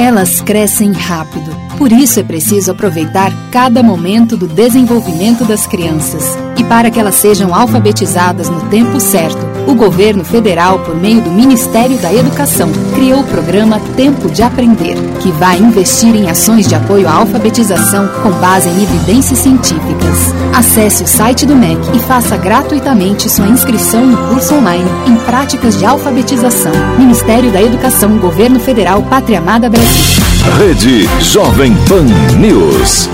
Elas 0.00 0.40
crescem 0.40 0.92
rápido. 0.92 1.50
Por 1.76 1.90
isso 1.90 2.20
é 2.20 2.22
preciso 2.22 2.70
aproveitar 2.70 3.32
cada 3.50 3.82
momento 3.82 4.36
do 4.36 4.46
desenvolvimento 4.46 5.44
das 5.44 5.66
crianças. 5.66 6.38
E 6.56 6.62
para 6.62 6.88
que 6.88 7.00
elas 7.00 7.16
sejam 7.16 7.52
alfabetizadas 7.52 8.48
no 8.48 8.60
tempo 8.68 9.00
certo, 9.00 9.47
o 9.68 9.74
governo 9.74 10.24
federal, 10.24 10.78
por 10.80 10.96
meio 10.96 11.20
do 11.20 11.30
Ministério 11.30 11.98
da 11.98 12.12
Educação, 12.12 12.70
criou 12.94 13.20
o 13.20 13.24
programa 13.24 13.78
Tempo 13.94 14.30
de 14.30 14.42
Aprender, 14.42 14.96
que 15.20 15.30
vai 15.32 15.58
investir 15.58 16.14
em 16.16 16.30
ações 16.30 16.66
de 16.66 16.74
apoio 16.74 17.06
à 17.06 17.12
alfabetização 17.12 18.08
com 18.22 18.30
base 18.40 18.68
em 18.68 18.82
evidências 18.82 19.38
científicas. 19.38 20.32
Acesse 20.54 21.04
o 21.04 21.06
site 21.06 21.44
do 21.44 21.54
MEC 21.54 21.78
e 21.94 21.98
faça 22.00 22.36
gratuitamente 22.36 23.28
sua 23.28 23.46
inscrição 23.46 24.06
no 24.06 24.16
curso 24.28 24.54
online 24.54 24.88
em 25.06 25.16
práticas 25.16 25.78
de 25.78 25.84
alfabetização. 25.84 26.72
Ministério 26.98 27.52
da 27.52 27.62
Educação, 27.62 28.16
Governo 28.18 28.58
Federal, 28.58 29.02
Pátria 29.02 29.38
Amada 29.38 29.68
Brasil. 29.68 30.24
Rede 30.58 31.08
Jovem 31.20 31.74
Pan 31.86 32.06
News. 32.38 33.08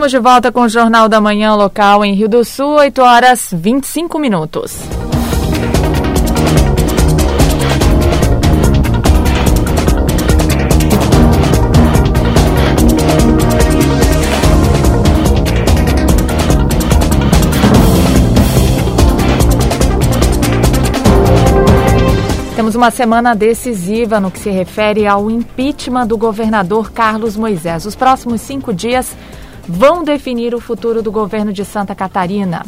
Estamos 0.00 0.12
de 0.12 0.18
volta 0.18 0.50
com 0.50 0.62
o 0.62 0.68
Jornal 0.68 1.10
da 1.10 1.20
Manhã 1.20 1.54
local 1.54 2.02
em 2.02 2.14
Rio 2.14 2.26
do 2.26 2.42
Sul, 2.42 2.76
8 2.76 3.02
horas 3.02 3.50
25 3.52 4.18
minutos. 4.18 4.78
Temos 22.56 22.74
uma 22.74 22.90
semana 22.90 23.34
decisiva 23.34 24.18
no 24.18 24.30
que 24.30 24.38
se 24.38 24.48
refere 24.48 25.06
ao 25.06 25.30
impeachment 25.30 26.06
do 26.06 26.16
governador 26.16 26.90
Carlos 26.90 27.36
Moisés. 27.36 27.84
Os 27.84 27.94
próximos 27.94 28.40
cinco 28.40 28.72
dias 28.72 29.14
vão 29.70 30.02
definir 30.02 30.52
o 30.52 30.60
futuro 30.60 31.00
do 31.00 31.12
governo 31.12 31.52
de 31.52 31.64
Santa 31.64 31.94
Catarina. 31.94 32.66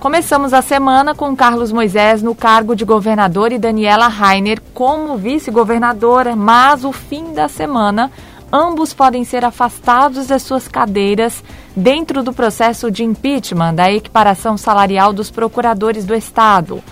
Começamos 0.00 0.54
a 0.54 0.62
semana 0.62 1.14
com 1.14 1.36
Carlos 1.36 1.70
Moisés 1.70 2.22
no 2.22 2.34
cargo 2.34 2.74
de 2.74 2.84
governador 2.84 3.52
e 3.52 3.58
Daniela 3.58 4.08
Rainer 4.08 4.60
como 4.72 5.16
vice-governadora, 5.16 6.34
mas 6.34 6.84
o 6.84 6.92
fim 6.92 7.34
da 7.34 7.48
semana 7.48 8.10
ambos 8.50 8.94
podem 8.94 9.24
ser 9.24 9.44
afastados 9.44 10.28
das 10.28 10.42
suas 10.42 10.66
cadeiras 10.66 11.44
dentro 11.76 12.22
do 12.22 12.32
processo 12.32 12.90
de 12.90 13.04
impeachment 13.04 13.74
da 13.74 13.92
equiparação 13.92 14.56
salarial 14.56 15.12
dos 15.12 15.30
procuradores 15.30 16.06
do 16.06 16.14
Estado. 16.14 16.82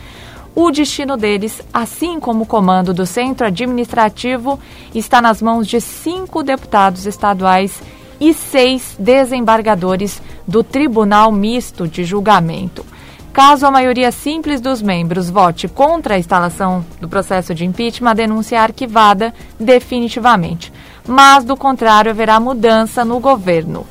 O 0.54 0.70
destino 0.70 1.16
deles, 1.16 1.62
assim 1.72 2.20
como 2.20 2.44
o 2.44 2.46
comando 2.46 2.94
do 2.94 3.06
centro 3.06 3.46
administrativo, 3.46 4.58
está 4.94 5.20
nas 5.20 5.42
mãos 5.42 5.66
de 5.66 5.80
cinco 5.80 6.42
deputados 6.42 7.06
estaduais 7.06 7.82
e 8.24 8.32
seis 8.32 8.96
desembargadores 8.98 10.22
do 10.48 10.64
Tribunal 10.64 11.30
Misto 11.30 11.86
de 11.86 12.04
Julgamento. 12.04 12.82
Caso 13.34 13.66
a 13.66 13.70
maioria 13.70 14.10
simples 14.10 14.62
dos 14.62 14.80
membros 14.80 15.28
vote 15.28 15.68
contra 15.68 16.14
a 16.14 16.18
instalação 16.18 16.82
do 16.98 17.06
processo 17.06 17.54
de 17.54 17.66
impeachment, 17.66 18.12
a 18.12 18.14
denúncia 18.14 18.56
é 18.56 18.58
arquivada 18.60 19.34
definitivamente. 19.60 20.72
Mas, 21.06 21.44
do 21.44 21.54
contrário, 21.54 22.10
haverá 22.10 22.40
mudança 22.40 23.04
no 23.04 23.20
governo. 23.20 23.86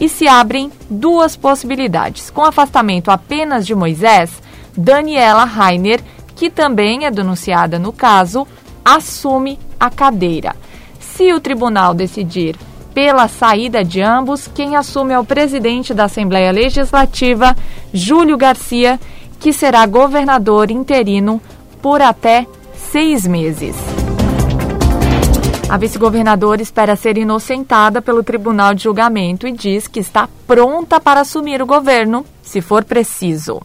E 0.00 0.08
se 0.08 0.26
abrem 0.26 0.72
duas 0.90 1.36
possibilidades. 1.36 2.28
Com 2.28 2.42
afastamento 2.42 3.12
apenas 3.12 3.64
de 3.64 3.74
Moisés, 3.74 4.42
Daniela 4.76 5.44
Rainer, 5.44 6.00
que 6.34 6.50
também 6.50 7.06
é 7.06 7.10
denunciada 7.10 7.78
no 7.78 7.92
caso, 7.92 8.48
assume 8.84 9.60
a 9.78 9.88
cadeira. 9.90 10.56
Se 10.98 11.32
o 11.32 11.38
tribunal 11.38 11.94
decidir 11.94 12.56
pela 12.96 13.28
saída 13.28 13.84
de 13.84 14.00
ambos, 14.00 14.48
quem 14.48 14.74
assume 14.74 15.12
é 15.12 15.18
o 15.18 15.24
presidente 15.24 15.92
da 15.92 16.04
Assembleia 16.04 16.50
Legislativa, 16.50 17.54
Júlio 17.92 18.38
Garcia, 18.38 18.98
que 19.38 19.52
será 19.52 19.84
governador 19.84 20.70
interino 20.70 21.38
por 21.82 22.00
até 22.00 22.46
seis 22.74 23.26
meses. 23.26 23.76
A 25.68 25.76
vice-governadora 25.76 26.62
espera 26.62 26.96
ser 26.96 27.18
inocentada 27.18 28.00
pelo 28.00 28.22
Tribunal 28.22 28.72
de 28.72 28.84
Julgamento 28.84 29.46
e 29.46 29.52
diz 29.52 29.86
que 29.86 30.00
está 30.00 30.26
pronta 30.46 30.98
para 30.98 31.20
assumir 31.20 31.60
o 31.60 31.66
governo, 31.66 32.24
se 32.42 32.62
for 32.62 32.82
preciso. 32.82 33.60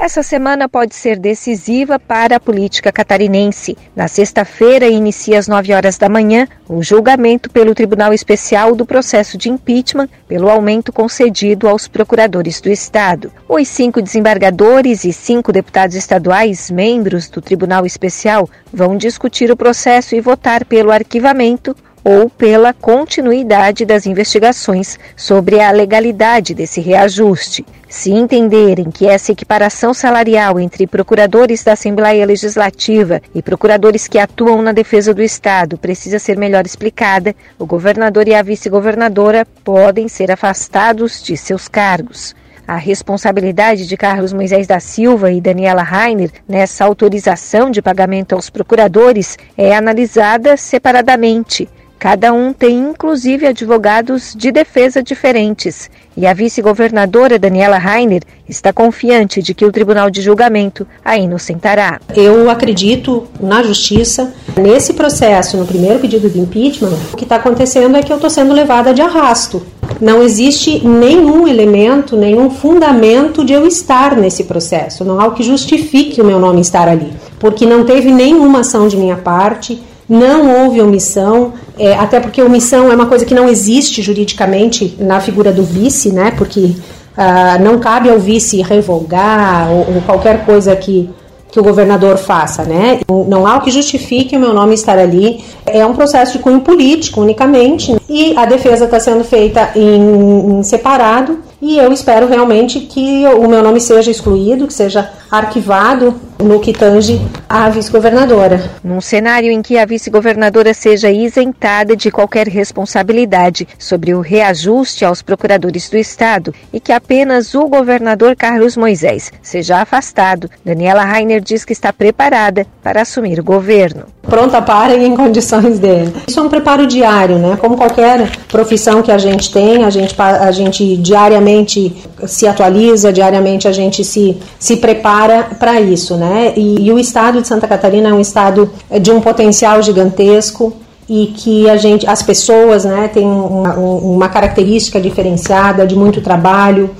Essa 0.00 0.22
semana 0.22 0.68
pode 0.68 0.94
ser 0.94 1.18
decisiva 1.18 1.98
para 1.98 2.36
a 2.36 2.40
política 2.40 2.92
catarinense. 2.92 3.76
Na 3.96 4.06
sexta-feira, 4.06 4.86
inicia 4.86 5.36
às 5.36 5.48
9 5.48 5.74
horas 5.74 5.98
da 5.98 6.08
manhã 6.08 6.46
o 6.68 6.80
julgamento 6.80 7.50
pelo 7.50 7.74
Tribunal 7.74 8.14
Especial 8.14 8.76
do 8.76 8.86
processo 8.86 9.36
de 9.36 9.50
impeachment 9.50 10.08
pelo 10.28 10.48
aumento 10.48 10.92
concedido 10.92 11.66
aos 11.66 11.88
procuradores 11.88 12.60
do 12.60 12.70
Estado. 12.70 13.32
Os 13.48 13.66
cinco 13.66 14.00
desembargadores 14.00 15.02
e 15.02 15.12
cinco 15.12 15.50
deputados 15.50 15.96
estaduais, 15.96 16.70
membros 16.70 17.28
do 17.28 17.42
Tribunal 17.42 17.84
Especial, 17.84 18.48
vão 18.72 18.96
discutir 18.96 19.50
o 19.50 19.56
processo 19.56 20.14
e 20.14 20.20
votar 20.20 20.64
pelo 20.64 20.92
arquivamento 20.92 21.74
ou 22.08 22.30
pela 22.30 22.72
continuidade 22.72 23.84
das 23.84 24.06
investigações 24.06 24.98
sobre 25.14 25.60
a 25.60 25.70
legalidade 25.70 26.54
desse 26.54 26.80
reajuste. 26.80 27.66
Se 27.86 28.10
entenderem 28.10 28.90
que 28.90 29.06
essa 29.06 29.32
equiparação 29.32 29.92
salarial 29.92 30.58
entre 30.58 30.86
procuradores 30.86 31.62
da 31.62 31.74
Assembleia 31.74 32.24
Legislativa 32.24 33.20
e 33.34 33.42
procuradores 33.42 34.08
que 34.08 34.18
atuam 34.18 34.62
na 34.62 34.72
defesa 34.72 35.12
do 35.12 35.22
Estado 35.22 35.76
precisa 35.76 36.18
ser 36.18 36.38
melhor 36.38 36.64
explicada, 36.64 37.36
o 37.58 37.66
governador 37.66 38.26
e 38.26 38.34
a 38.34 38.40
vice-governadora 38.40 39.46
podem 39.62 40.08
ser 40.08 40.30
afastados 40.30 41.22
de 41.22 41.36
seus 41.36 41.68
cargos. 41.68 42.34
A 42.66 42.76
responsabilidade 42.76 43.86
de 43.86 43.96
Carlos 43.98 44.32
Moisés 44.32 44.66
da 44.66 44.80
Silva 44.80 45.30
e 45.30 45.42
Daniela 45.42 45.82
Rainer 45.82 46.30
nessa 46.48 46.86
autorização 46.86 47.70
de 47.70 47.82
pagamento 47.82 48.34
aos 48.34 48.48
procuradores 48.48 49.36
é 49.58 49.76
analisada 49.76 50.56
separadamente. 50.56 51.68
Cada 51.98 52.32
um 52.32 52.52
tem 52.52 52.78
inclusive 52.78 53.44
advogados 53.44 54.32
de 54.36 54.52
defesa 54.52 55.02
diferentes. 55.02 55.90
E 56.16 56.28
a 56.28 56.32
vice-governadora 56.32 57.40
Daniela 57.40 57.76
Rainer 57.76 58.22
está 58.48 58.72
confiante 58.72 59.42
de 59.42 59.52
que 59.52 59.64
o 59.64 59.72
Tribunal 59.72 60.08
de 60.08 60.22
Julgamento 60.22 60.86
a 61.04 61.18
inocentará. 61.18 62.00
Eu 62.14 62.48
acredito 62.48 63.26
na 63.40 63.64
justiça. 63.64 64.32
Nesse 64.56 64.94
processo, 64.94 65.56
no 65.56 65.66
primeiro 65.66 65.98
pedido 65.98 66.30
de 66.30 66.38
impeachment, 66.38 66.96
o 67.12 67.16
que 67.16 67.24
está 67.24 67.36
acontecendo 67.36 67.96
é 67.96 68.02
que 68.02 68.12
eu 68.12 68.16
estou 68.16 68.30
sendo 68.30 68.52
levada 68.52 68.94
de 68.94 69.02
arrasto. 69.02 69.66
Não 70.00 70.22
existe 70.22 70.86
nenhum 70.86 71.48
elemento, 71.48 72.16
nenhum 72.16 72.48
fundamento 72.48 73.44
de 73.44 73.52
eu 73.52 73.66
estar 73.66 74.16
nesse 74.16 74.44
processo. 74.44 75.04
Não 75.04 75.20
há 75.20 75.26
o 75.26 75.32
que 75.32 75.42
justifique 75.42 76.20
o 76.20 76.24
meu 76.24 76.38
nome 76.38 76.60
estar 76.60 76.86
ali. 76.86 77.12
Porque 77.40 77.66
não 77.66 77.84
teve 77.84 78.12
nenhuma 78.12 78.60
ação 78.60 78.86
de 78.86 78.96
minha 78.96 79.16
parte 79.16 79.82
não 80.08 80.64
houve 80.64 80.80
omissão, 80.80 81.52
é, 81.78 81.94
até 81.94 82.18
porque 82.18 82.42
omissão 82.42 82.90
é 82.90 82.94
uma 82.94 83.06
coisa 83.06 83.24
que 83.24 83.34
não 83.34 83.48
existe 83.48 84.00
juridicamente 84.00 84.96
na 84.98 85.20
figura 85.20 85.52
do 85.52 85.62
vice, 85.62 86.10
né? 86.10 86.32
Porque 86.36 86.74
ah, 87.20 87.58
não 87.58 87.80
cabe 87.80 88.08
ao 88.08 88.18
vice 88.20 88.62
revogar 88.62 89.68
ou, 89.72 89.96
ou, 89.96 90.02
qualquer 90.02 90.46
coisa 90.46 90.76
que, 90.76 91.10
que 91.50 91.58
o 91.58 91.62
governador 91.64 92.16
faça, 92.16 92.62
né? 92.62 93.00
Não 93.26 93.44
há 93.44 93.56
o 93.56 93.60
que 93.60 93.72
justifique 93.72 94.36
o 94.36 94.40
meu 94.40 94.54
nome 94.54 94.74
estar 94.74 94.96
ali. 94.96 95.42
É 95.66 95.84
um 95.84 95.94
processo 95.94 96.34
de 96.34 96.38
cunho 96.38 96.60
político 96.60 97.20
unicamente 97.20 97.96
e 98.08 98.36
a 98.36 98.46
defesa 98.46 98.84
está 98.84 99.00
sendo 99.00 99.24
feita 99.24 99.72
em, 99.74 100.60
em 100.60 100.62
separado 100.62 101.40
e 101.60 101.76
eu 101.76 101.92
espero 101.92 102.28
realmente 102.28 102.78
que 102.80 103.26
o 103.26 103.48
meu 103.48 103.64
nome 103.64 103.80
seja 103.80 104.12
excluído, 104.12 104.68
que 104.68 104.72
seja 104.72 105.10
arquivado 105.28 106.14
no 106.42 106.60
que 106.60 106.72
tange 106.72 107.20
à 107.48 107.68
vice-governadora. 107.68 108.70
Num 108.82 109.00
cenário 109.00 109.50
em 109.50 109.60
que 109.62 109.78
a 109.78 109.84
vice-governadora 109.84 110.72
seja 110.72 111.10
isentada 111.10 111.96
de 111.96 112.10
qualquer 112.10 112.48
responsabilidade 112.48 113.66
sobre 113.78 114.14
o 114.14 114.20
reajuste 114.20 115.04
aos 115.04 115.22
procuradores 115.22 115.88
do 115.88 115.96
Estado 115.96 116.54
e 116.72 116.80
que 116.80 116.92
apenas 116.92 117.54
o 117.54 117.66
governador 117.66 118.36
Carlos 118.36 118.76
Moisés 118.76 119.32
seja 119.42 119.80
afastado, 119.80 120.50
Daniela 120.64 121.04
Rainer 121.04 121.40
diz 121.40 121.64
que 121.64 121.72
está 121.72 121.92
preparada 121.92 122.66
para 122.82 123.02
assumir 123.02 123.40
o 123.40 123.44
governo. 123.44 124.04
pronta 124.22 124.60
para 124.60 124.94
e 124.94 125.04
em 125.04 125.16
condições 125.16 125.78
de. 125.78 126.12
Isso 126.26 126.38
é 126.38 126.42
um 126.42 126.48
preparo 126.48 126.86
diário, 126.86 127.38
né? 127.38 127.56
Como 127.58 127.76
qualquer 127.76 128.30
profissão 128.48 129.02
que 129.02 129.10
a 129.10 129.18
gente 129.18 129.50
tem, 129.50 129.84
a 129.84 129.90
gente, 129.90 130.14
a 130.20 130.50
gente 130.52 130.96
diariamente 130.98 131.96
se 132.26 132.46
atualiza, 132.46 133.12
diariamente 133.12 133.66
a 133.66 133.72
gente 133.72 134.04
se, 134.04 134.36
se 134.58 134.76
prepara 134.76 135.48
para 135.58 135.80
isso, 135.80 136.16
né? 136.16 136.27
E, 136.56 136.86
e 136.86 136.92
o 136.92 136.98
estado 136.98 137.40
de 137.40 137.48
Santa 137.48 137.66
Catarina 137.66 138.10
é 138.10 138.12
um 138.12 138.20
estado 138.20 138.70
de 139.00 139.10
um 139.10 139.20
potencial 139.20 139.82
gigantesco 139.82 140.72
e 141.08 141.32
que 141.36 141.68
a 141.68 141.76
gente, 141.76 142.06
as 142.06 142.22
pessoas, 142.22 142.84
né, 142.84 143.08
têm 143.08 143.26
uma, 143.26 143.74
uma 143.74 144.28
característica 144.28 145.00
diferenciada 145.00 145.86
de 145.86 145.96
muito 145.96 146.20
trabalho, 146.20 146.90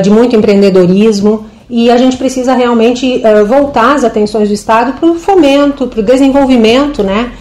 de 0.00 0.10
muito 0.10 0.36
empreendedorismo 0.36 1.46
e 1.70 1.90
a 1.90 1.98
gente 1.98 2.16
precisa 2.16 2.54
realmente 2.54 3.22
voltar 3.46 3.94
as 3.94 4.04
atenções 4.04 4.48
do 4.48 4.54
Estado 4.54 4.94
para 4.94 5.10
o 5.10 5.16
fomento, 5.16 5.86
para 5.86 6.00
o 6.00 6.02
desenvolvimento 6.02 7.02
né, 7.02 7.32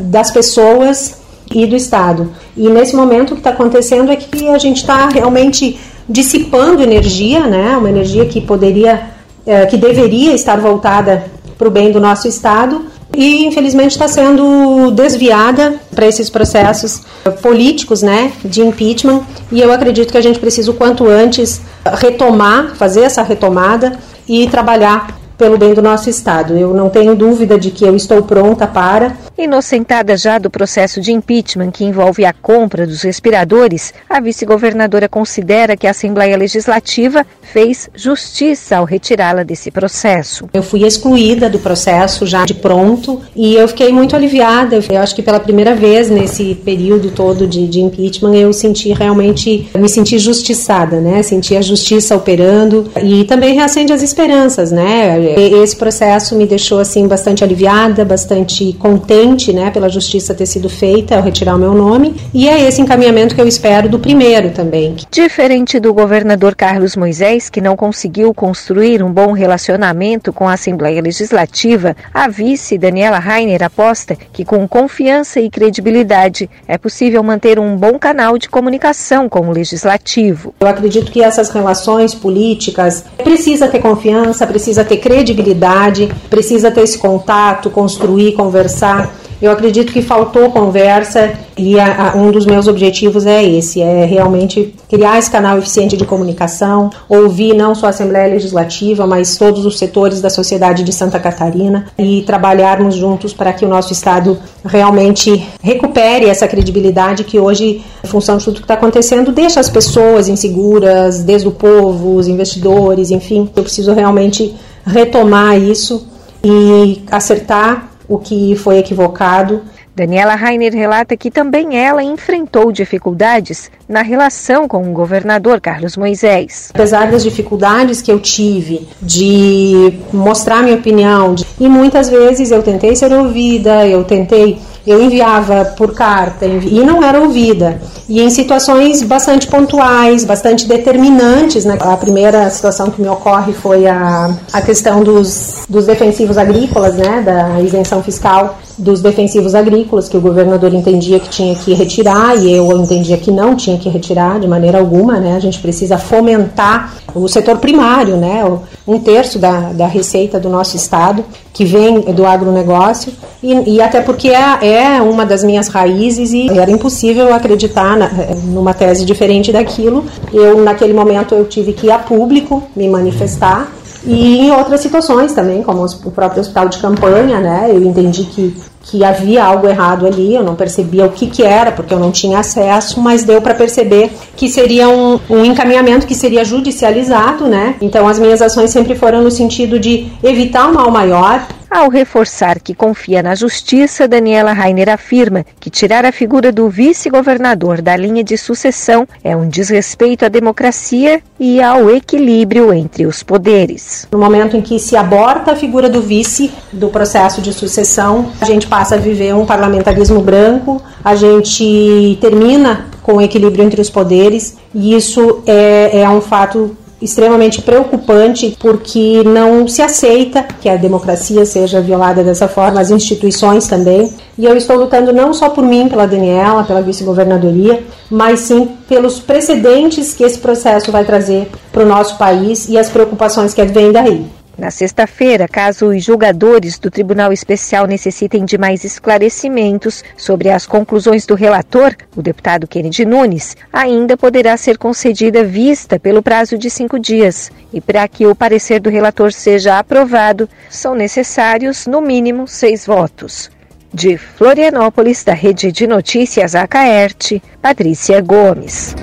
das 0.00 0.30
pessoas 0.30 1.20
e 1.54 1.66
do 1.66 1.76
Estado. 1.76 2.32
E 2.56 2.68
nesse 2.68 2.96
momento 2.96 3.30
o 3.30 3.34
que 3.34 3.40
está 3.40 3.50
acontecendo 3.50 4.10
é 4.10 4.16
que 4.16 4.48
a 4.48 4.58
gente 4.58 4.78
está 4.78 5.08
realmente 5.08 5.78
dissipando 6.08 6.82
energia, 6.82 7.46
né, 7.46 7.76
uma 7.76 7.88
energia 7.88 8.26
que 8.26 8.40
poderia, 8.40 9.10
uh, 9.46 9.68
que 9.68 9.76
deveria 9.76 10.34
estar 10.34 10.60
voltada 10.60 11.24
para 11.56 11.68
o 11.68 11.70
bem 11.70 11.90
do 11.90 12.00
nosso 12.00 12.28
Estado, 12.28 12.84
e 13.14 13.46
infelizmente 13.46 13.92
está 13.92 14.06
sendo 14.06 14.90
desviada 14.90 15.76
para 15.94 16.06
esses 16.06 16.28
processos 16.28 17.02
políticos, 17.40 18.02
né, 18.02 18.32
de 18.44 18.60
impeachment. 18.60 19.22
E 19.50 19.60
eu 19.60 19.72
acredito 19.72 20.12
que 20.12 20.18
a 20.18 20.20
gente 20.20 20.38
precisa 20.38 20.70
o 20.70 20.74
quanto 20.74 21.08
antes 21.08 21.62
retomar, 21.94 22.74
fazer 22.74 23.02
essa 23.02 23.22
retomada 23.22 23.98
e 24.28 24.46
trabalhar 24.48 25.16
pelo 25.36 25.58
bem 25.58 25.74
do 25.74 25.82
nosso 25.82 26.08
Estado. 26.08 26.56
Eu 26.56 26.74
não 26.74 26.88
tenho 26.88 27.14
dúvida 27.14 27.58
de 27.58 27.70
que 27.70 27.84
eu 27.84 27.94
estou 27.94 28.22
pronta 28.22 28.66
para. 28.66 29.16
Inocentada 29.36 30.16
já 30.16 30.38
do 30.38 30.50
processo 30.50 31.00
de 31.00 31.12
impeachment 31.12 31.70
que 31.70 31.84
envolve 31.84 32.24
a 32.24 32.32
compra 32.32 32.86
dos 32.86 33.02
respiradores, 33.02 33.92
a 34.08 34.20
vice-governadora 34.20 35.08
considera 35.08 35.76
que 35.76 35.86
a 35.86 35.90
Assembleia 35.90 36.36
Legislativa 36.36 37.24
fez 37.42 37.88
justiça 37.94 38.76
ao 38.76 38.84
retirá-la 38.84 39.42
desse 39.42 39.70
processo. 39.70 40.48
Eu 40.52 40.62
fui 40.62 40.84
excluída 40.84 41.50
do 41.50 41.58
processo 41.58 42.26
já 42.26 42.44
de 42.44 42.54
pronto 42.54 43.20
e 43.34 43.54
eu 43.54 43.68
fiquei 43.68 43.92
muito 43.92 44.16
aliviada. 44.16 44.80
Eu 44.90 45.00
acho 45.00 45.14
que 45.14 45.22
pela 45.22 45.40
primeira 45.40 45.74
vez 45.74 46.08
nesse 46.08 46.54
período 46.54 47.10
todo 47.10 47.46
de, 47.46 47.66
de 47.66 47.80
impeachment 47.80 48.34
eu 48.34 48.52
senti 48.52 48.92
realmente, 48.92 49.68
me 49.74 49.88
senti 49.88 50.18
justiçada, 50.18 51.00
né? 51.00 51.22
Senti 51.22 51.56
a 51.56 51.60
justiça 51.60 52.16
operando 52.16 52.90
e 53.02 53.24
também 53.24 53.54
reacende 53.54 53.92
as 53.92 54.02
esperanças, 54.02 54.70
né? 54.70 55.25
Esse 55.34 55.76
processo 55.76 56.36
me 56.36 56.46
deixou 56.46 56.78
assim 56.78 57.06
bastante 57.08 57.42
aliviada, 57.42 58.04
bastante 58.04 58.72
contente, 58.74 59.52
né, 59.52 59.70
pela 59.70 59.88
justiça 59.88 60.34
ter 60.34 60.46
sido 60.46 60.68
feita 60.68 61.16
ao 61.16 61.22
retirar 61.22 61.56
o 61.56 61.58
meu 61.58 61.74
nome, 61.74 62.14
e 62.32 62.48
é 62.48 62.66
esse 62.66 62.80
encaminhamento 62.80 63.34
que 63.34 63.40
eu 63.40 63.48
espero 63.48 63.88
do 63.88 63.98
primeiro 63.98 64.50
também. 64.50 64.96
Diferente 65.10 65.80
do 65.80 65.92
governador 65.92 66.54
Carlos 66.54 66.96
Moisés, 66.96 67.50
que 67.50 67.60
não 67.60 67.76
conseguiu 67.76 68.32
construir 68.32 69.02
um 69.02 69.10
bom 69.10 69.32
relacionamento 69.32 70.32
com 70.32 70.48
a 70.48 70.54
Assembleia 70.54 71.00
Legislativa, 71.00 71.96
a 72.12 72.28
vice 72.28 72.78
Daniela 72.78 73.18
Rainer 73.18 73.62
aposta 73.62 74.16
que 74.32 74.44
com 74.44 74.66
confiança 74.68 75.40
e 75.40 75.50
credibilidade 75.50 76.48
é 76.68 76.78
possível 76.78 77.22
manter 77.22 77.58
um 77.58 77.76
bom 77.76 77.98
canal 77.98 78.38
de 78.38 78.48
comunicação 78.48 79.28
com 79.28 79.48
o 79.48 79.52
legislativo. 79.52 80.54
Eu 80.60 80.68
acredito 80.68 81.10
que 81.10 81.22
essas 81.22 81.50
relações 81.50 82.14
políticas 82.14 83.04
precisa 83.22 83.68
ter 83.68 83.80
confiança, 83.80 84.46
precisa 84.46 84.84
ter 84.84 84.98
credibilidade 84.98 85.15
credibilidade, 85.16 86.10
precisa 86.28 86.70
ter 86.70 86.82
esse 86.82 86.98
contato, 86.98 87.70
construir, 87.70 88.32
conversar. 88.32 89.14
Eu 89.40 89.50
acredito 89.50 89.92
que 89.92 90.00
faltou 90.00 90.50
conversa 90.50 91.34
e 91.58 91.78
a, 91.78 92.12
a, 92.12 92.16
um 92.16 92.30
dos 92.30 92.46
meus 92.46 92.66
objetivos 92.66 93.26
é 93.26 93.44
esse, 93.44 93.82
é 93.82 94.06
realmente 94.06 94.74
criar 94.88 95.18
esse 95.18 95.30
canal 95.30 95.58
eficiente 95.58 95.94
de 95.94 96.06
comunicação, 96.06 96.90
ouvir 97.06 97.52
não 97.52 97.74
só 97.74 97.86
a 97.86 97.88
Assembleia 97.90 98.32
Legislativa, 98.32 99.06
mas 99.06 99.36
todos 99.36 99.66
os 99.66 99.78
setores 99.78 100.22
da 100.22 100.30
sociedade 100.30 100.82
de 100.82 100.92
Santa 100.92 101.18
Catarina 101.18 101.86
e 101.98 102.22
trabalharmos 102.22 102.94
juntos 102.94 103.34
para 103.34 103.52
que 103.52 103.64
o 103.64 103.68
nosso 103.68 103.92
Estado 103.92 104.38
realmente 104.64 105.46
recupere 105.62 106.26
essa 106.26 106.48
credibilidade 106.48 107.22
que 107.22 107.38
hoje, 107.38 107.82
em 108.02 108.08
função 108.08 108.38
de 108.38 108.44
tudo 108.44 108.56
que 108.56 108.62
está 108.62 108.74
acontecendo, 108.74 109.32
deixa 109.32 109.60
as 109.60 109.68
pessoas 109.68 110.28
inseguras, 110.28 111.22
desde 111.22 111.46
o 111.46 111.52
povo, 111.52 112.16
os 112.16 112.26
investidores, 112.26 113.10
enfim. 113.10 113.50
Eu 113.54 113.62
preciso 113.62 113.92
realmente 113.92 114.54
retomar 114.86 115.58
isso 115.58 116.06
e 116.42 117.02
acertar 117.10 117.90
o 118.08 118.18
que 118.18 118.54
foi 118.54 118.78
equivocado. 118.78 119.62
Daniela 119.96 120.34
Rainer 120.34 120.74
relata 120.74 121.16
que 121.16 121.30
também 121.30 121.74
ela 121.78 122.02
enfrentou 122.02 122.70
dificuldades 122.70 123.70
na 123.88 124.02
relação 124.02 124.68
com 124.68 124.88
o 124.88 124.92
governador 124.92 125.58
Carlos 125.58 125.96
Moisés. 125.96 126.70
Apesar 126.74 127.10
das 127.10 127.22
dificuldades 127.22 128.02
que 128.02 128.12
eu 128.12 128.20
tive 128.20 128.86
de 129.00 129.98
mostrar 130.12 130.62
minha 130.62 130.76
opinião, 130.76 131.34
e 131.58 131.66
muitas 131.66 132.10
vezes 132.10 132.50
eu 132.50 132.62
tentei 132.62 132.94
ser 132.94 133.10
ouvida, 133.10 133.86
eu 133.88 134.04
tentei 134.04 134.58
eu 134.86 135.02
enviava 135.02 135.64
por 135.76 135.92
carta 135.92 136.46
e 136.46 136.80
não 136.84 137.02
era 137.02 137.20
ouvida. 137.20 137.80
E 138.08 138.20
em 138.20 138.30
situações 138.30 139.02
bastante 139.02 139.48
pontuais, 139.48 140.24
bastante 140.24 140.66
determinantes, 140.66 141.64
né? 141.64 141.76
A 141.80 141.96
primeira 141.96 142.48
situação 142.50 142.90
que 142.90 143.02
me 143.02 143.08
ocorre 143.08 143.52
foi 143.52 143.86
a, 143.86 144.32
a 144.52 144.62
questão 144.62 145.02
dos, 145.02 145.64
dos 145.68 145.86
defensivos 145.86 146.38
agrícolas, 146.38 146.94
né? 146.94 147.22
Da 147.22 147.60
isenção 147.60 148.02
fiscal 148.02 148.58
dos 148.78 149.00
defensivos 149.00 149.54
agrícolas, 149.54 150.08
que 150.08 150.16
o 150.16 150.20
governador 150.20 150.72
entendia 150.72 151.18
que 151.18 151.28
tinha 151.30 151.54
que 151.56 151.72
retirar 151.74 152.36
e 152.36 152.52
eu 152.52 152.70
entendia 152.72 153.16
que 153.16 153.30
não 153.30 153.56
tinha 153.56 153.78
que 153.78 153.88
retirar 153.88 154.38
de 154.38 154.46
maneira 154.46 154.78
alguma, 154.78 155.18
né? 155.18 155.34
A 155.34 155.40
gente 155.40 155.58
precisa 155.58 155.98
fomentar 155.98 156.94
o 157.14 157.26
setor 157.26 157.58
primário, 157.58 158.16
né? 158.16 158.44
Um 158.86 159.00
terço 159.00 159.38
da, 159.38 159.72
da 159.72 159.86
receita 159.86 160.38
do 160.38 160.48
nosso 160.48 160.76
estado 160.76 161.24
que 161.52 161.64
vem 161.64 162.00
do 162.00 162.26
agronegócio 162.26 163.12
e, 163.42 163.76
e 163.76 163.80
até 163.80 164.02
porque 164.02 164.28
é, 164.28 164.58
é, 164.76 165.00
uma 165.00 165.24
das 165.24 165.42
minhas 165.42 165.68
raízes 165.68 166.32
e 166.32 166.48
era 166.58 166.70
impossível 166.70 167.34
acreditar 167.34 167.96
na, 167.96 168.08
numa 168.44 168.74
tese 168.74 169.04
diferente 169.04 169.50
daquilo. 169.52 170.04
Eu 170.32 170.62
naquele 170.62 170.92
momento 170.92 171.34
eu 171.34 171.44
tive 171.46 171.72
que 171.72 171.86
ir 171.86 171.90
a 171.90 171.98
público 171.98 172.62
me 172.76 172.88
manifestar 172.88 173.70
e 174.06 174.38
em 174.38 174.52
outras 174.52 174.80
situações 174.80 175.32
também, 175.32 175.64
como 175.64 175.84
o 175.84 176.10
próprio 176.12 176.40
hospital 176.40 176.68
de 176.68 176.78
campanha, 176.78 177.40
né? 177.40 177.66
Eu 177.70 177.82
entendi 177.82 178.22
que, 178.22 178.54
que 178.82 179.04
havia 179.04 179.44
algo 179.44 179.66
errado 179.66 180.06
ali, 180.06 180.32
eu 180.32 180.44
não 180.44 180.54
percebia 180.54 181.04
o 181.04 181.10
que, 181.10 181.26
que 181.26 181.42
era, 181.42 181.72
porque 181.72 181.92
eu 181.92 181.98
não 181.98 182.12
tinha 182.12 182.38
acesso, 182.38 183.00
mas 183.00 183.24
deu 183.24 183.42
para 183.42 183.52
perceber 183.52 184.12
que 184.36 184.48
seria 184.48 184.88
um, 184.88 185.18
um 185.28 185.44
encaminhamento 185.44 186.06
que 186.06 186.14
seria 186.14 186.44
judicializado, 186.44 187.48
né? 187.48 187.74
Então 187.80 188.06
as 188.06 188.18
minhas 188.20 188.40
ações 188.40 188.70
sempre 188.70 188.94
foram 188.94 189.22
no 189.22 189.30
sentido 189.30 189.76
de 189.76 190.06
evitar 190.22 190.68
um 190.68 190.74
mal 190.74 190.90
maior, 190.90 191.44
ao 191.76 191.90
reforçar 191.90 192.58
que 192.58 192.74
confia 192.74 193.22
na 193.22 193.34
justiça, 193.34 194.08
Daniela 194.08 194.54
Rainer 194.54 194.88
afirma 194.88 195.44
que 195.60 195.68
tirar 195.68 196.06
a 196.06 196.10
figura 196.10 196.50
do 196.50 196.70
vice-governador 196.70 197.82
da 197.82 197.94
linha 197.94 198.24
de 198.24 198.38
sucessão 198.38 199.06
é 199.22 199.36
um 199.36 199.46
desrespeito 199.46 200.24
à 200.24 200.28
democracia 200.28 201.20
e 201.38 201.60
ao 201.60 201.90
equilíbrio 201.90 202.72
entre 202.72 203.04
os 203.04 203.22
poderes. 203.22 204.08
No 204.10 204.18
momento 204.18 204.56
em 204.56 204.62
que 204.62 204.78
se 204.78 204.96
aborta 204.96 205.52
a 205.52 205.56
figura 205.56 205.86
do 205.86 206.00
vice 206.00 206.50
do 206.72 206.88
processo 206.88 207.42
de 207.42 207.52
sucessão, 207.52 208.32
a 208.40 208.46
gente 208.46 208.66
passa 208.66 208.94
a 208.94 208.98
viver 208.98 209.34
um 209.34 209.44
parlamentarismo 209.44 210.22
branco, 210.22 210.80
a 211.04 211.14
gente 211.14 212.16
termina 212.22 212.86
com 213.02 213.16
o 213.16 213.20
equilíbrio 213.20 213.62
entre 213.62 213.82
os 213.82 213.90
poderes, 213.90 214.56
e 214.74 214.96
isso 214.96 215.42
é, 215.46 216.00
é 216.00 216.08
um 216.08 216.22
fato 216.22 216.74
extremamente 217.00 217.62
preocupante 217.62 218.56
porque 218.60 219.22
não 219.24 219.68
se 219.68 219.82
aceita 219.82 220.42
que 220.42 220.68
a 220.68 220.76
democracia 220.76 221.44
seja 221.44 221.80
violada 221.80 222.24
dessa 222.24 222.48
forma, 222.48 222.80
as 222.80 222.90
instituições 222.90 223.66
também. 223.66 224.12
E 224.38 224.44
eu 224.44 224.56
estou 224.56 224.76
lutando 224.76 225.12
não 225.12 225.32
só 225.32 225.48
por 225.50 225.64
mim, 225.64 225.88
pela 225.88 226.06
Daniela, 226.06 226.64
pela 226.64 226.82
vice-governadoria, 226.82 227.82
mas 228.10 228.40
sim 228.40 228.70
pelos 228.88 229.18
precedentes 229.18 230.14
que 230.14 230.24
esse 230.24 230.38
processo 230.38 230.92
vai 230.92 231.04
trazer 231.04 231.50
para 231.72 231.84
o 231.84 231.88
nosso 231.88 232.16
país 232.16 232.68
e 232.68 232.78
as 232.78 232.88
preocupações 232.88 233.52
que 233.52 233.64
vêm 233.64 233.92
daí. 233.92 234.35
Na 234.58 234.70
sexta-feira, 234.70 235.46
caso 235.46 235.88
os 235.88 236.02
julgadores 236.02 236.78
do 236.78 236.90
Tribunal 236.90 237.30
Especial 237.30 237.86
necessitem 237.86 238.42
de 238.44 238.56
mais 238.56 238.84
esclarecimentos 238.84 240.02
sobre 240.16 240.50
as 240.50 240.66
conclusões 240.66 241.26
do 241.26 241.34
relator, 241.34 241.94
o 242.16 242.22
deputado 242.22 242.66
Kennedy 242.66 243.04
Nunes, 243.04 243.54
ainda 243.70 244.16
poderá 244.16 244.56
ser 244.56 244.78
concedida 244.78 245.44
vista 245.44 245.98
pelo 245.98 246.22
prazo 246.22 246.56
de 246.56 246.70
cinco 246.70 246.98
dias. 246.98 247.50
E 247.70 247.82
para 247.82 248.08
que 248.08 248.26
o 248.26 248.34
parecer 248.34 248.80
do 248.80 248.88
relator 248.88 249.30
seja 249.30 249.78
aprovado, 249.78 250.48
são 250.70 250.94
necessários, 250.94 251.86
no 251.86 252.00
mínimo, 252.00 252.48
seis 252.48 252.86
votos. 252.86 253.50
De 253.92 254.16
Florianópolis, 254.16 255.22
da 255.22 255.34
Rede 255.34 255.70
de 255.70 255.86
Notícias 255.86 256.54
Acaerte, 256.54 257.42
Patrícia 257.60 258.20
Gomes. 258.22 258.94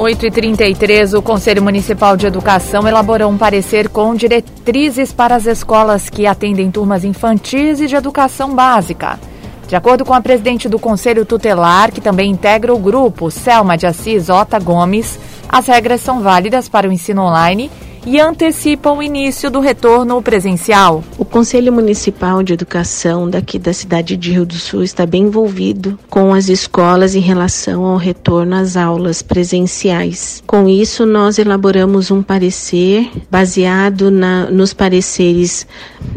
8h33, 0.00 1.12
o 1.12 1.20
Conselho 1.20 1.62
Municipal 1.62 2.16
de 2.16 2.26
Educação 2.26 2.88
elaborou 2.88 3.30
um 3.30 3.36
parecer 3.36 3.90
com 3.90 4.14
diretrizes 4.14 5.12
para 5.12 5.36
as 5.36 5.44
escolas 5.44 6.08
que 6.08 6.26
atendem 6.26 6.70
turmas 6.70 7.04
infantis 7.04 7.82
e 7.82 7.86
de 7.86 7.94
educação 7.94 8.54
básica. 8.54 9.20
De 9.68 9.76
acordo 9.76 10.02
com 10.02 10.14
a 10.14 10.20
presidente 10.22 10.70
do 10.70 10.78
Conselho 10.78 11.26
Tutelar, 11.26 11.92
que 11.92 12.00
também 12.00 12.30
integra 12.30 12.72
o 12.72 12.78
grupo, 12.78 13.30
Selma 13.30 13.76
de 13.76 13.86
Assis 13.86 14.30
Ota 14.30 14.58
Gomes, 14.58 15.18
as 15.46 15.66
regras 15.66 16.00
são 16.00 16.22
válidas 16.22 16.66
para 16.66 16.88
o 16.88 16.92
ensino 16.92 17.20
online 17.20 17.70
e 18.06 18.20
antecipam 18.20 18.96
o 18.96 19.02
início 19.02 19.50
do 19.50 19.60
retorno 19.60 20.20
presencial. 20.22 21.04
O 21.18 21.24
Conselho 21.24 21.72
Municipal 21.72 22.42
de 22.42 22.52
Educação 22.52 23.28
daqui 23.28 23.58
da 23.58 23.72
cidade 23.72 24.16
de 24.16 24.32
Rio 24.32 24.46
do 24.46 24.54
Sul 24.54 24.82
está 24.82 25.06
bem 25.06 25.24
envolvido 25.24 25.98
com 26.08 26.32
as 26.34 26.48
escolas 26.48 27.14
em 27.14 27.20
relação 27.20 27.84
ao 27.84 27.96
retorno 27.96 28.56
às 28.56 28.76
aulas 28.76 29.22
presenciais. 29.22 30.42
Com 30.46 30.68
isso, 30.68 31.04
nós 31.06 31.38
elaboramos 31.38 32.10
um 32.10 32.22
parecer 32.22 33.10
baseado 33.30 34.10
na, 34.10 34.50
nos 34.50 34.72
pareceres 34.72 35.66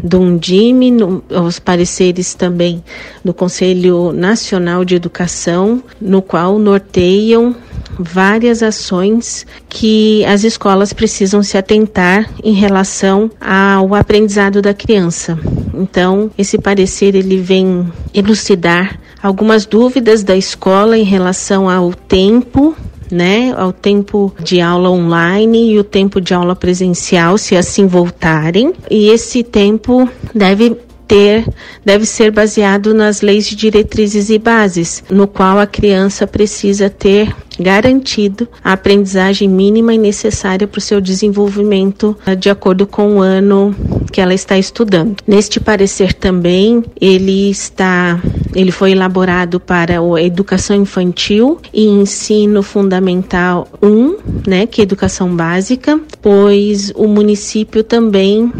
do 0.02 0.20
Undime, 0.20 0.90
no, 0.90 1.22
os 1.30 1.58
pareceres 1.58 2.34
também 2.34 2.82
do 3.24 3.32
Conselho 3.34 4.12
Nacional 4.12 4.84
de 4.84 4.94
Educação, 4.94 5.82
no 6.00 6.22
qual 6.22 6.58
norteiam 6.58 7.54
várias 7.98 8.62
ações 8.62 9.46
que 9.68 10.24
as 10.24 10.44
escolas 10.44 10.92
precisam 10.92 11.42
se 11.42 11.56
atentar 11.56 12.28
em 12.42 12.52
relação 12.52 13.30
ao 13.40 13.94
aprendizado 13.94 14.60
da 14.60 14.74
criança. 14.74 15.38
Então, 15.72 16.30
esse 16.36 16.58
parecer 16.58 17.14
ele 17.14 17.38
vem 17.38 17.86
elucidar 18.12 18.98
algumas 19.22 19.66
dúvidas 19.66 20.22
da 20.22 20.36
escola 20.36 20.96
em 20.98 21.04
relação 21.04 21.68
ao 21.68 21.92
tempo 21.92 22.74
né, 23.10 23.54
ao 23.56 23.72
tempo 23.72 24.34
de 24.40 24.60
aula 24.60 24.90
online 24.90 25.72
e 25.72 25.78
o 25.78 25.84
tempo 25.84 26.20
de 26.20 26.34
aula 26.34 26.56
presencial, 26.56 27.38
se 27.38 27.54
assim 27.54 27.86
voltarem. 27.86 28.72
E 28.90 29.08
esse 29.08 29.42
tempo 29.42 30.08
deve 30.34 30.76
ter, 31.06 31.46
deve 31.84 32.06
ser 32.06 32.30
baseado 32.30 32.94
nas 32.94 33.20
leis 33.20 33.46
de 33.46 33.54
diretrizes 33.54 34.30
e 34.30 34.38
bases, 34.38 35.04
no 35.10 35.28
qual 35.28 35.58
a 35.58 35.66
criança 35.66 36.26
precisa 36.26 36.90
ter 36.90 37.34
garantido 37.58 38.48
a 38.62 38.72
aprendizagem 38.72 39.48
mínima 39.48 39.94
e 39.94 39.98
necessária 39.98 40.66
para 40.66 40.78
o 40.78 40.82
seu 40.82 41.00
desenvolvimento 41.00 42.16
eh, 42.26 42.34
de 42.34 42.50
acordo 42.50 42.86
com 42.86 43.16
o 43.16 43.20
ano 43.20 43.74
que 44.12 44.20
ela 44.20 44.34
está 44.34 44.56
estudando. 44.56 45.16
Neste 45.26 45.58
parecer 45.58 46.12
também, 46.12 46.84
ele 47.00 47.50
está 47.50 48.20
ele 48.54 48.70
foi 48.70 48.92
elaborado 48.92 49.58
para 49.58 49.98
a 49.98 50.22
educação 50.22 50.76
infantil 50.76 51.58
e 51.72 51.86
ensino 51.86 52.62
fundamental 52.62 53.66
1, 53.82 54.16
né, 54.46 54.66
que 54.66 54.80
é 54.80 54.84
educação 54.84 55.34
básica, 55.34 56.00
pois 56.22 56.92
o 56.94 57.08
município 57.08 57.82
também 57.82 58.52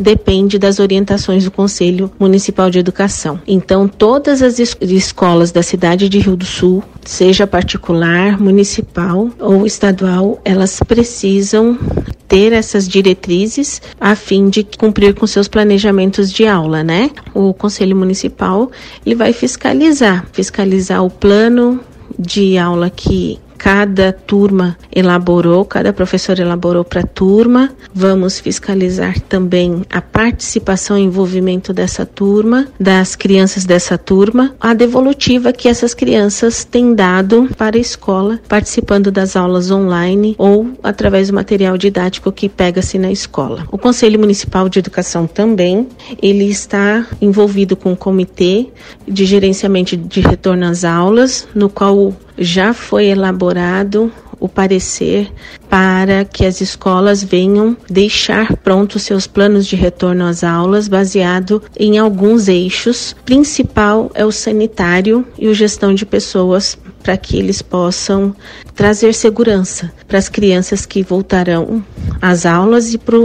depende 0.00 0.58
das 0.58 0.78
orientações 0.80 1.44
do 1.44 1.50
Conselho 1.50 2.10
Municipal 2.18 2.70
de 2.70 2.78
Educação. 2.78 3.40
Então, 3.46 3.86
todas 3.86 4.42
as 4.42 4.58
es 4.58 4.76
escolas 4.80 5.52
da 5.52 5.62
cidade 5.62 6.08
de 6.08 6.18
Rio 6.18 6.36
do 6.36 6.44
Sul, 6.44 6.82
seja 7.04 7.46
particular, 7.46 8.40
municipal 8.40 9.28
ou 9.38 9.66
estadual, 9.66 10.40
elas 10.44 10.80
precisam 10.80 11.78
ter 12.26 12.52
essas 12.52 12.88
diretrizes 12.88 13.82
a 14.00 14.14
fim 14.14 14.48
de 14.48 14.64
cumprir 14.64 15.14
com 15.14 15.26
seus 15.26 15.48
planejamentos 15.48 16.32
de 16.32 16.46
aula, 16.46 16.82
né? 16.82 17.10
O 17.34 17.52
Conselho 17.52 17.96
Municipal 17.96 18.70
ele 19.04 19.14
vai 19.14 19.32
fiscalizar, 19.32 20.26
fiscalizar 20.32 21.04
o 21.04 21.10
plano 21.10 21.80
de 22.18 22.56
aula 22.56 22.88
que 22.88 23.38
cada 23.60 24.10
turma 24.10 24.74
elaborou, 24.90 25.66
cada 25.66 25.92
professor 25.92 26.40
elaborou 26.40 26.82
para 26.82 27.02
a 27.02 27.06
turma. 27.06 27.70
Vamos 27.92 28.40
fiscalizar 28.40 29.20
também 29.20 29.82
a 29.90 30.00
participação 30.00 30.96
e 30.96 31.02
envolvimento 31.02 31.70
dessa 31.70 32.06
turma, 32.06 32.66
das 32.80 33.14
crianças 33.14 33.66
dessa 33.66 33.98
turma, 33.98 34.54
a 34.58 34.72
devolutiva 34.72 35.52
que 35.52 35.68
essas 35.68 35.92
crianças 35.92 36.64
têm 36.64 36.94
dado 36.94 37.50
para 37.54 37.76
a 37.76 37.80
escola, 37.80 38.40
participando 38.48 39.10
das 39.10 39.36
aulas 39.36 39.70
online 39.70 40.34
ou 40.38 40.70
através 40.82 41.28
do 41.28 41.34
material 41.34 41.76
didático 41.76 42.32
que 42.32 42.48
pega-se 42.48 42.98
na 42.98 43.12
escola. 43.12 43.66
O 43.70 43.76
Conselho 43.76 44.18
Municipal 44.18 44.70
de 44.70 44.78
Educação 44.78 45.26
também, 45.26 45.86
ele 46.22 46.44
está 46.44 47.06
envolvido 47.20 47.76
com 47.76 47.92
o 47.92 47.96
comitê 47.96 48.68
de 49.06 49.26
gerenciamento 49.26 49.98
de 49.98 50.20
retorno 50.22 50.64
às 50.64 50.82
aulas, 50.82 51.46
no 51.54 51.68
qual 51.68 52.14
já 52.40 52.72
foi 52.72 53.06
elaborado 53.06 54.10
o 54.40 54.48
parecer 54.48 55.30
para 55.68 56.24
que 56.24 56.46
as 56.46 56.62
escolas 56.62 57.22
venham 57.22 57.76
deixar 57.88 58.56
prontos 58.56 59.02
seus 59.02 59.26
planos 59.26 59.66
de 59.66 59.76
retorno 59.76 60.24
às 60.24 60.42
aulas 60.42 60.88
baseado 60.88 61.62
em 61.78 61.98
alguns 61.98 62.48
eixos. 62.48 63.14
Principal 63.24 64.10
é 64.14 64.24
o 64.24 64.32
sanitário 64.32 65.26
e 65.38 65.46
o 65.46 65.54
gestão 65.54 65.94
de 65.94 66.06
pessoas 66.06 66.78
para 67.02 67.16
que 67.16 67.36
eles 67.36 67.60
possam 67.60 68.34
trazer 68.74 69.14
segurança 69.14 69.92
para 70.08 70.18
as 70.18 70.28
crianças 70.28 70.86
que 70.86 71.02
voltarão 71.02 71.84
às 72.20 72.46
aulas 72.46 72.94
e 72.94 72.98
para 72.98 73.18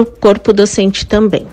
o 0.00 0.06
corpo 0.06 0.52
docente 0.52 1.06
também. 1.06 1.46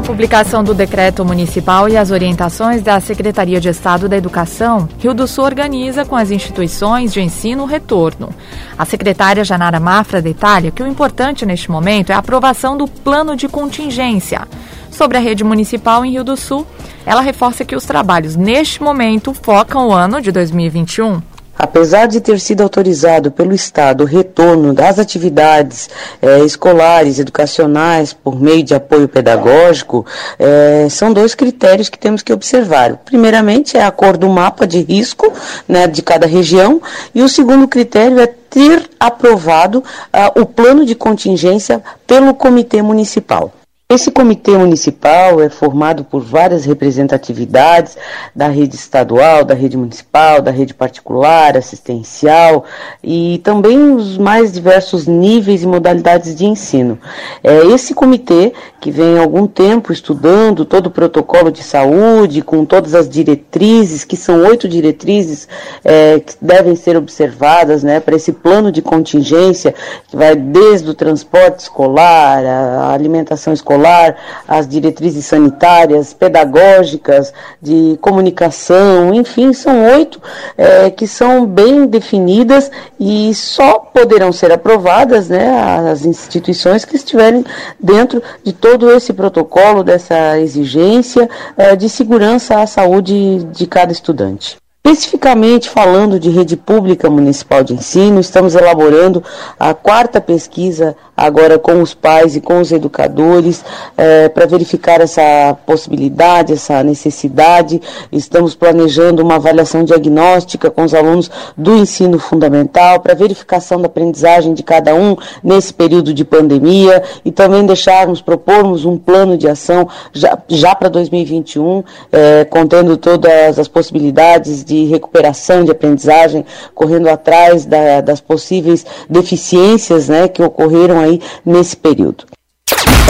A 0.00 0.02
publicação 0.02 0.64
do 0.64 0.72
decreto 0.72 1.26
municipal 1.26 1.86
e 1.86 1.94
as 1.94 2.10
orientações 2.10 2.80
da 2.80 2.98
Secretaria 3.00 3.60
de 3.60 3.68
Estado 3.68 4.08
da 4.08 4.16
Educação, 4.16 4.88
Rio 4.98 5.12
do 5.12 5.28
Sul 5.28 5.44
organiza 5.44 6.06
com 6.06 6.16
as 6.16 6.30
instituições 6.30 7.12
de 7.12 7.20
ensino 7.20 7.64
o 7.64 7.66
retorno. 7.66 8.30
A 8.78 8.86
secretária 8.86 9.44
Janara 9.44 9.78
Mafra 9.78 10.22
detalha 10.22 10.70
que 10.70 10.82
o 10.82 10.86
importante 10.86 11.44
neste 11.44 11.70
momento 11.70 12.10
é 12.10 12.14
a 12.14 12.18
aprovação 12.18 12.78
do 12.78 12.88
plano 12.88 13.36
de 13.36 13.46
contingência. 13.46 14.48
Sobre 14.90 15.18
a 15.18 15.20
rede 15.20 15.44
municipal 15.44 16.02
em 16.02 16.12
Rio 16.12 16.24
do 16.24 16.34
Sul, 16.34 16.66
ela 17.04 17.20
reforça 17.20 17.62
que 17.62 17.76
os 17.76 17.84
trabalhos 17.84 18.36
neste 18.36 18.82
momento 18.82 19.34
focam 19.34 19.88
o 19.88 19.92
ano 19.92 20.22
de 20.22 20.32
2021 20.32 21.20
Apesar 21.62 22.06
de 22.06 22.22
ter 22.22 22.40
sido 22.40 22.62
autorizado 22.62 23.30
pelo 23.30 23.54
Estado 23.54 24.04
o 24.04 24.06
retorno 24.06 24.72
das 24.72 24.98
atividades 24.98 25.90
eh, 26.22 26.42
escolares, 26.42 27.18
educacionais, 27.18 28.14
por 28.14 28.40
meio 28.40 28.62
de 28.62 28.74
apoio 28.74 29.06
pedagógico, 29.06 30.06
eh, 30.38 30.86
são 30.88 31.12
dois 31.12 31.34
critérios 31.34 31.90
que 31.90 31.98
temos 31.98 32.22
que 32.22 32.32
observar. 32.32 32.96
Primeiramente, 33.04 33.76
é 33.76 33.84
a 33.84 33.90
cor 33.90 34.16
do 34.16 34.26
mapa 34.30 34.66
de 34.66 34.80
risco 34.80 35.30
né, 35.68 35.86
de 35.86 36.00
cada 36.00 36.26
região, 36.26 36.80
e 37.14 37.20
o 37.22 37.28
segundo 37.28 37.68
critério 37.68 38.18
é 38.18 38.26
ter 38.26 38.88
aprovado 38.98 39.84
ah, 40.10 40.32
o 40.36 40.46
plano 40.46 40.86
de 40.86 40.94
contingência 40.94 41.82
pelo 42.06 42.32
Comitê 42.32 42.80
Municipal. 42.80 43.52
Esse 43.92 44.08
comitê 44.08 44.56
municipal 44.56 45.40
é 45.42 45.48
formado 45.48 46.04
por 46.04 46.22
várias 46.22 46.64
representatividades 46.64 47.96
da 48.32 48.46
rede 48.46 48.76
estadual, 48.76 49.44
da 49.44 49.52
rede 49.52 49.76
municipal, 49.76 50.40
da 50.40 50.52
rede 50.52 50.72
particular, 50.72 51.56
assistencial 51.56 52.64
e 53.02 53.40
também 53.42 53.96
os 53.96 54.16
mais 54.16 54.52
diversos 54.52 55.08
níveis 55.08 55.64
e 55.64 55.66
modalidades 55.66 56.36
de 56.36 56.46
ensino. 56.46 57.00
É 57.42 57.66
esse 57.66 57.92
comitê 57.92 58.52
que 58.80 58.92
vem 58.92 59.18
há 59.18 59.22
algum 59.22 59.48
tempo 59.48 59.92
estudando 59.92 60.64
todo 60.64 60.86
o 60.86 60.90
protocolo 60.92 61.50
de 61.50 61.64
saúde, 61.64 62.42
com 62.42 62.64
todas 62.64 62.94
as 62.94 63.08
diretrizes, 63.08 64.04
que 64.04 64.16
são 64.16 64.44
oito 64.44 64.68
diretrizes 64.68 65.48
é, 65.84 66.20
que 66.20 66.34
devem 66.40 66.76
ser 66.76 66.96
observadas 66.96 67.82
né, 67.82 67.98
para 67.98 68.14
esse 68.14 68.32
plano 68.32 68.70
de 68.70 68.80
contingência, 68.80 69.74
que 70.06 70.16
vai 70.16 70.36
desde 70.36 70.88
o 70.88 70.94
transporte 70.94 71.58
escolar, 71.58 72.44
a 72.44 72.92
alimentação 72.92 73.52
escolar 73.52 73.79
escolar, 73.80 74.16
as 74.46 74.68
diretrizes 74.68 75.24
sanitárias, 75.24 76.12
pedagógicas, 76.12 77.32
de 77.60 77.98
comunicação, 78.00 79.14
enfim, 79.14 79.52
são 79.52 79.86
oito 79.92 80.20
é, 80.56 80.90
que 80.90 81.06
são 81.06 81.46
bem 81.46 81.86
definidas 81.86 82.70
e 82.98 83.34
só 83.34 83.78
poderão 83.78 84.32
ser 84.32 84.52
aprovadas 84.52 85.28
né, 85.28 85.58
as 85.90 86.04
instituições 86.04 86.84
que 86.84 86.96
estiverem 86.96 87.44
dentro 87.78 88.22
de 88.44 88.52
todo 88.52 88.90
esse 88.90 89.12
protocolo, 89.12 89.82
dessa 89.82 90.38
exigência 90.38 91.28
é, 91.56 91.74
de 91.74 91.88
segurança 91.88 92.60
à 92.60 92.66
saúde 92.66 93.44
de 93.52 93.66
cada 93.66 93.92
estudante. 93.92 94.58
Especificamente 94.82 95.68
falando 95.68 96.18
de 96.18 96.30
rede 96.30 96.56
pública 96.56 97.10
municipal 97.10 97.62
de 97.62 97.74
ensino, 97.74 98.18
estamos 98.18 98.54
elaborando 98.54 99.22
a 99.58 99.74
quarta 99.74 100.22
pesquisa 100.22 100.96
agora 101.14 101.58
com 101.58 101.82
os 101.82 101.92
pais 101.92 102.34
e 102.34 102.40
com 102.40 102.60
os 102.60 102.72
educadores 102.72 103.62
é, 103.94 104.30
para 104.30 104.46
verificar 104.46 105.02
essa 105.02 105.54
possibilidade, 105.66 106.54
essa 106.54 106.82
necessidade. 106.82 107.80
Estamos 108.10 108.54
planejando 108.54 109.22
uma 109.22 109.34
avaliação 109.34 109.84
diagnóstica 109.84 110.70
com 110.70 110.82
os 110.82 110.94
alunos 110.94 111.30
do 111.54 111.76
ensino 111.76 112.18
fundamental 112.18 113.00
para 113.00 113.14
verificação 113.14 113.82
da 113.82 113.86
aprendizagem 113.86 114.54
de 114.54 114.62
cada 114.62 114.94
um 114.94 115.14
nesse 115.44 115.74
período 115.74 116.14
de 116.14 116.24
pandemia 116.24 117.02
e 117.22 117.30
também 117.30 117.66
deixarmos, 117.66 118.22
propormos 118.22 118.86
um 118.86 118.96
plano 118.96 119.36
de 119.36 119.46
ação 119.46 119.86
já, 120.10 120.38
já 120.48 120.74
para 120.74 120.88
2021, 120.88 121.84
é, 122.10 122.44
contendo 122.46 122.96
todas 122.96 123.58
as 123.58 123.68
possibilidades 123.68 124.64
de 124.70 124.84
recuperação, 124.86 125.64
de 125.64 125.72
aprendizagem, 125.72 126.46
correndo 126.74 127.08
atrás 127.08 127.64
da, 127.64 128.00
das 128.00 128.20
possíveis 128.20 128.86
deficiências 129.08 130.08
né, 130.08 130.28
que 130.28 130.42
ocorreram 130.42 131.00
aí 131.00 131.20
nesse 131.44 131.76
período. 131.76 132.24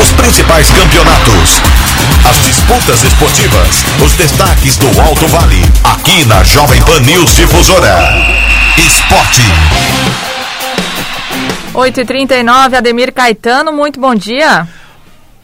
Os 0.00 0.12
principais 0.12 0.70
campeonatos, 0.70 1.60
as 2.28 2.42
disputas 2.46 3.04
esportivas, 3.04 3.84
os 4.02 4.14
destaques 4.14 4.78
do 4.78 4.86
Alto 5.02 5.26
Vale, 5.26 5.62
aqui 5.84 6.24
na 6.24 6.42
Jovem 6.42 6.82
Pan 6.82 7.00
News 7.00 7.36
Difusora. 7.36 7.98
Esporte. 8.78 9.42
8h39, 11.74 12.74
Ademir 12.74 13.12
Caetano, 13.12 13.70
muito 13.70 14.00
bom 14.00 14.14
dia. 14.14 14.66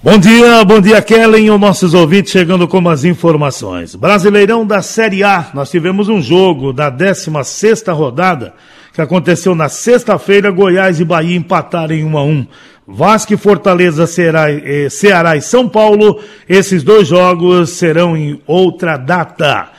Bom 0.03 0.18
dia, 0.18 0.62
bom 0.62 0.78
dia, 0.78 1.01
Kellen, 1.01 1.51
os 1.51 1.59
nossos 1.59 1.94
ouvintes 1.94 2.30
chegando 2.30 2.68
com 2.68 2.86
as 2.88 3.03
informações. 3.03 3.94
Brasileirão 3.94 4.64
da 4.64 4.82
Série 4.82 5.24
A, 5.24 5.51
nós 5.55 5.70
tivemos 5.70 6.09
um 6.09 6.20
jogo 6.20 6.70
da 6.70 6.90
16 6.90 7.82
rodada 7.88 8.53
que 8.92 9.01
aconteceu 9.01 9.55
na 9.55 9.68
sexta-feira, 9.70 10.51
Goiás 10.51 11.01
e 11.01 11.05
Bahia 11.05 11.36
empataram 11.36 11.94
em 11.94 12.05
1 12.05 12.18
a 12.18 12.22
1. 12.22 12.47
Vasco 12.86 13.36
Fortaleza, 13.38 14.07
Ceará, 14.07 14.53
eh, 14.53 14.88
Ceará 14.90 15.34
e 15.34 15.40
São 15.40 15.66
Paulo, 15.66 16.20
esses 16.49 16.82
dois 16.82 17.09
jogos 17.09 17.70
serão 17.70 18.16
em 18.16 18.40
outra 18.47 18.97
data. 18.99 19.70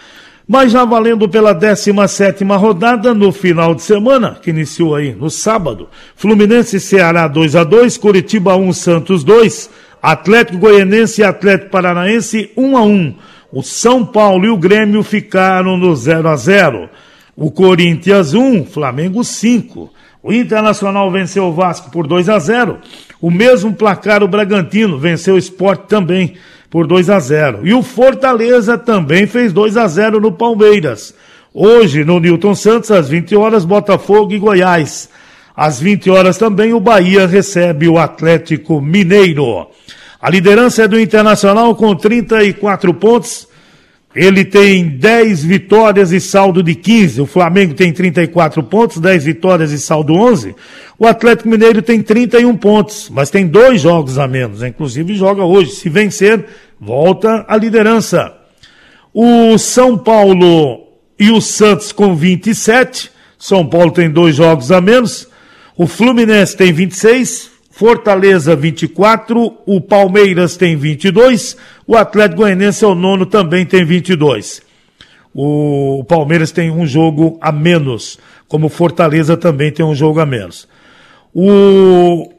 Mas 0.47 0.72
já 0.72 0.84
valendo 0.86 1.28
pela 1.28 1.53
17 1.53 2.43
rodada, 2.43 3.13
no 3.13 3.32
final 3.32 3.76
de 3.76 3.82
semana, 3.82 4.38
que 4.41 4.49
iniciou 4.49 4.95
aí 4.95 5.13
no 5.13 5.30
sábado, 5.30 5.89
Fluminense 6.15 6.78
e 6.78 6.80
Ceará 6.80 7.28
2 7.28 7.55
a 7.55 7.63
2 7.63 7.97
Curitiba 7.97 8.55
1, 8.55 8.74
Santos 8.74 9.24
2, 9.24 9.70
Atlético 10.02 10.60
Goianense 10.60 11.22
e 11.22 11.24
Atlético 11.24 11.72
Paranaense 11.72 12.52
1 12.56 12.78
a 12.78 12.82
1 12.84 13.16
O 13.52 13.64
São 13.64 14.06
Paulo 14.06 14.45
e 14.45 14.50
o 14.50 14.58
Grêmio 14.58 15.04
ficaram 15.04 15.78
no 15.78 15.95
0 15.95 16.30
a 16.30 16.36
0 16.36 16.89
O 17.36 17.52
Corinthians 17.52 18.34
1, 18.34 18.66
Flamengo 18.66 19.24
5. 19.24 19.93
O 20.24 20.34
Internacional 20.34 21.10
venceu 21.12 21.45
o 21.45 21.54
Vasco 21.54 21.89
por 21.91 22.08
2 22.08 22.30
a 22.30 22.39
0 22.39 22.80
O 23.22 23.32
mesmo 23.32 23.74
placar 23.74 24.24
o 24.24 24.28
Bragantino 24.28 24.98
venceu 24.98 25.36
o 25.36 25.39
Sport 25.39 25.88
também 25.88 26.36
por 26.70 26.86
2 26.88 27.10
a 27.10 27.20
0. 27.20 27.66
E 27.66 27.74
o 27.74 27.82
Fortaleza 27.82 28.78
também 28.78 29.26
fez 29.26 29.54
2 29.54 29.78
a 29.78 29.88
0 29.88 30.20
no 30.20 30.32
Palmeiras. 30.32 31.14
Hoje, 31.54 32.04
no 32.04 32.20
Newton 32.20 32.54
Santos, 32.54 32.91
às 32.91 33.10
20 33.10 33.36
horas, 33.36 33.66
Botafogo 33.66 34.34
e 34.34 34.39
Goiás. 34.39 35.10
Às 35.58 35.80
20 35.80 36.12
horas 36.12 36.38
também, 36.38 36.72
o 36.72 36.80
Bahia 36.80 37.26
recebe 37.26 37.89
o 37.89 37.97
Atlético 37.97 38.80
Mineiro. 38.80 39.66
A 40.22 40.30
liderança 40.30 40.84
é 40.84 40.88
do 40.88 40.99
Internacional 40.99 41.76
com 41.76 41.95
34 41.95 42.93
pontos. 42.93 43.47
Ele 44.14 44.45
tem 44.45 44.88
10 44.88 45.43
vitórias 45.43 46.12
e 46.12 46.20
saldo 46.20 46.62
de 46.62 46.76
15. 46.76 47.22
O 47.22 47.26
Flamengo 47.26 47.74
tem 47.74 47.91
34 47.91 48.62
pontos, 48.62 48.99
10 48.99 49.26
vitórias 49.26 49.72
e 49.72 49.80
saldo 49.80 50.14
11. 50.14 50.55
O 50.99 51.08
Atlético 51.08 51.49
Mineiro 51.49 51.82
tem 51.82 52.03
31 52.03 52.55
pontos, 52.55 53.10
mas 53.10 53.32
tem 53.32 53.47
dois 53.47 53.82
jogos 53.82 54.20
a 54.20 54.28
menos. 54.28 54.62
Inclusive 54.62 55.16
joga 55.16 55.43
hoje. 55.43 55.72
Se 55.72 55.89
vencer, 55.89 56.45
volta 56.80 57.43
à 57.47 57.58
liderança. 57.58 58.32
O 59.12 59.58
São 59.58 59.97
Paulo 59.97 60.84
e 61.20 61.32
o 61.32 61.41
Santos 61.41 61.91
com 61.91 62.16
27. 62.16 63.10
São 63.39 63.66
Paulo 63.66 63.89
tem 63.89 64.08
dois 64.08 64.36
jogos 64.36 64.72
a 64.72 64.80
menos. 64.80 65.28
O 65.78 65.86
Fluminense 65.86 66.58
tem 66.58 66.74
26. 66.74 67.58
Fortaleza 67.70 68.56
24, 68.56 69.56
o 69.64 69.80
Palmeiras 69.80 70.58
tem 70.58 70.76
22, 70.76 71.56
o 71.86 71.96
Atlético 71.96 72.42
Goianiense 72.42 72.84
é 72.84 72.88
o 72.88 72.96
nono, 72.96 73.24
também 73.24 73.68
tem 73.68 73.86
22. 73.86 74.64
O 75.32 76.04
Palmeiras 76.08 76.52
tem 76.52 76.72
um 76.72 76.88
jogo 76.88 77.38
a 77.40 77.52
menos, 77.52 78.18
como 78.48 78.68
Fortaleza 78.68 79.38
também 79.38 79.72
tem 79.72 79.86
um 79.86 79.94
jogo 79.94 80.20
a 80.20 80.26
menos. 80.26 80.68
O 81.32 82.32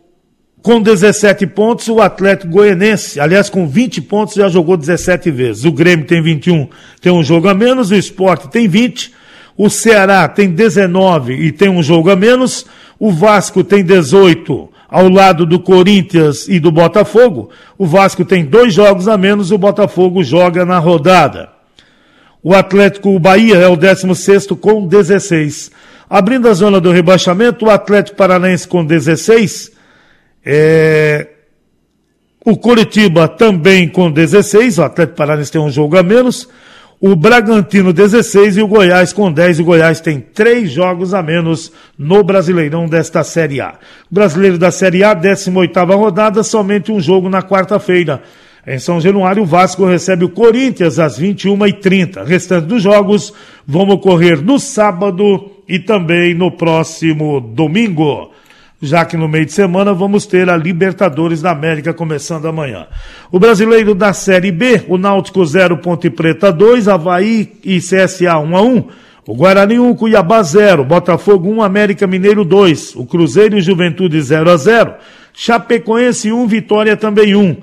com 0.61 0.82
17 0.82 1.47
pontos, 1.47 1.86
o 1.86 2.01
Atlético 2.01 2.51
Goianense, 2.51 3.20
aliás, 3.20 3.49
com 3.49 3.68
20 3.68 4.03
pontos, 4.03 4.34
já 4.34 4.49
jogou 4.49 4.76
17 4.76 5.30
vezes. 5.30 5.64
O 5.64 5.70
Grêmio 5.70 6.05
tem 6.05 6.20
21, 6.20 6.68
tem 7.01 7.12
um 7.12 7.22
jogo 7.22 7.47
a 7.49 7.55
menos, 7.55 7.93
o 7.93 7.95
Esporte 7.95 8.49
tem 8.49 8.66
20, 8.66 9.12
o 9.59 9.68
Ceará 9.68 10.28
tem 10.28 10.48
19 10.50 11.34
e 11.34 11.50
tem 11.50 11.68
um 11.68 11.82
jogo 11.82 12.11
a 12.11 12.16
menos, 12.16 12.64
o 12.96 13.11
Vasco 13.11 13.64
tem 13.64 13.84
18 13.84 14.68
ao 14.88 15.09
lado 15.09 15.44
do 15.44 15.59
Corinthians 15.59 16.46
e 16.46 16.61
do 16.61 16.70
Botafogo. 16.70 17.50
O 17.76 17.84
Vasco 17.84 18.24
tem 18.24 18.44
dois 18.44 18.72
jogos 18.72 19.09
a 19.09 19.18
menos, 19.18 19.50
o 19.50 19.59
Botafogo 19.59 20.22
joga 20.22 20.64
na 20.64 20.78
rodada. 20.78 21.48
O 22.40 22.54
Atlético 22.54 23.18
Bahia 23.18 23.56
é 23.56 23.66
o 23.66 23.76
16 23.76 24.46
com 24.61 24.86
16. 24.86 25.72
Abrindo 26.09 26.48
a 26.48 26.54
zona 26.54 26.80
do 26.80 26.92
rebaixamento, 26.92 27.66
o 27.66 27.70
Atlético 27.70 28.16
Paranaense 28.16 28.66
com 28.66 28.84
16. 28.84 29.72
É... 30.46 31.26
O 32.44 32.56
Curitiba 32.56 33.26
também 33.26 33.88
com 33.88 34.09
16. 34.09 34.78
O 34.78 34.84
Atlético 34.84 35.18
Paranaense 35.18 35.50
tem 35.50 35.61
um 35.61 35.70
jogo 35.70 35.98
a 35.98 36.02
menos 36.02 36.48
o 37.01 37.14
Bragantino 37.14 37.92
16 37.92 38.57
e 38.57 38.62
o 38.62 38.66
Goiás 38.66 39.12
com 39.12 39.30
10. 39.30 39.61
O 39.61 39.64
Goiás 39.64 40.01
tem 40.01 40.20
três 40.20 40.70
jogos 40.70 41.14
a 41.14 41.22
menos 41.22 41.72
no 41.96 42.24
Brasileirão 42.24 42.86
desta 42.86 43.22
Série 43.22 43.61
A. 43.61 43.74
Brasileiro 44.11 44.59
da 44.59 44.70
Série 44.70 45.05
A, 45.05 45.14
18 45.14 45.84
rodada, 45.84 46.42
somente 46.42 46.90
um 46.90 47.01
jogo 47.01 47.28
na 47.28 47.42
quarta-feira. 47.42 48.22
Em 48.66 48.78
São 48.78 49.01
Januário, 49.01 49.44
o 49.44 49.46
Vasco 49.46 49.86
recebe 49.86 50.24
o 50.24 50.28
Corinthians 50.28 50.99
às 50.99 51.18
21h30. 51.18 52.24
Restante 52.24 52.66
dos 52.66 52.82
jogos 52.82 53.32
vão 53.66 53.88
ocorrer 53.88 54.42
no 54.42 54.59
sábado 54.59 55.53
e 55.68 55.78
também 55.78 56.34
no 56.34 56.51
próximo 56.51 57.40
domingo 57.40 58.30
já 58.80 59.04
que 59.04 59.16
no 59.16 59.28
meio 59.28 59.44
de 59.44 59.52
semana 59.52 59.92
vamos 59.92 60.24
ter 60.24 60.48
a 60.48 60.56
Libertadores 60.56 61.42
da 61.42 61.50
América 61.50 61.92
começando 61.92 62.46
amanhã. 62.46 62.86
O 63.30 63.38
brasileiro 63.38 63.94
da 63.94 64.12
Série 64.12 64.52
B, 64.52 64.84
o 64.88 64.96
Náutico 64.96 65.44
0, 65.44 65.78
Ponte 65.78 66.08
Preta 66.08 66.52
2, 66.52 66.86
Havaí 66.86 67.52
e 67.64 67.78
CSA 67.78 68.38
1 68.38 68.56
a 68.56 68.62
1. 68.62 68.88
O 69.26 69.34
Guarani 69.34 69.78
1, 69.78 69.94
Cuiabá 69.94 70.42
0, 70.42 70.84
Botafogo 70.84 71.50
1, 71.50 71.62
América 71.62 72.06
Mineiro 72.06 72.44
2, 72.44 72.96
o 72.96 73.04
Cruzeiro 73.04 73.58
e 73.58 73.60
Juventude 73.60 74.20
0 74.22 74.50
a 74.50 74.56
0, 74.56 74.94
Chapecoense 75.34 76.32
1, 76.32 76.46
Vitória 76.46 76.96
também 76.96 77.34
1. 77.34 77.56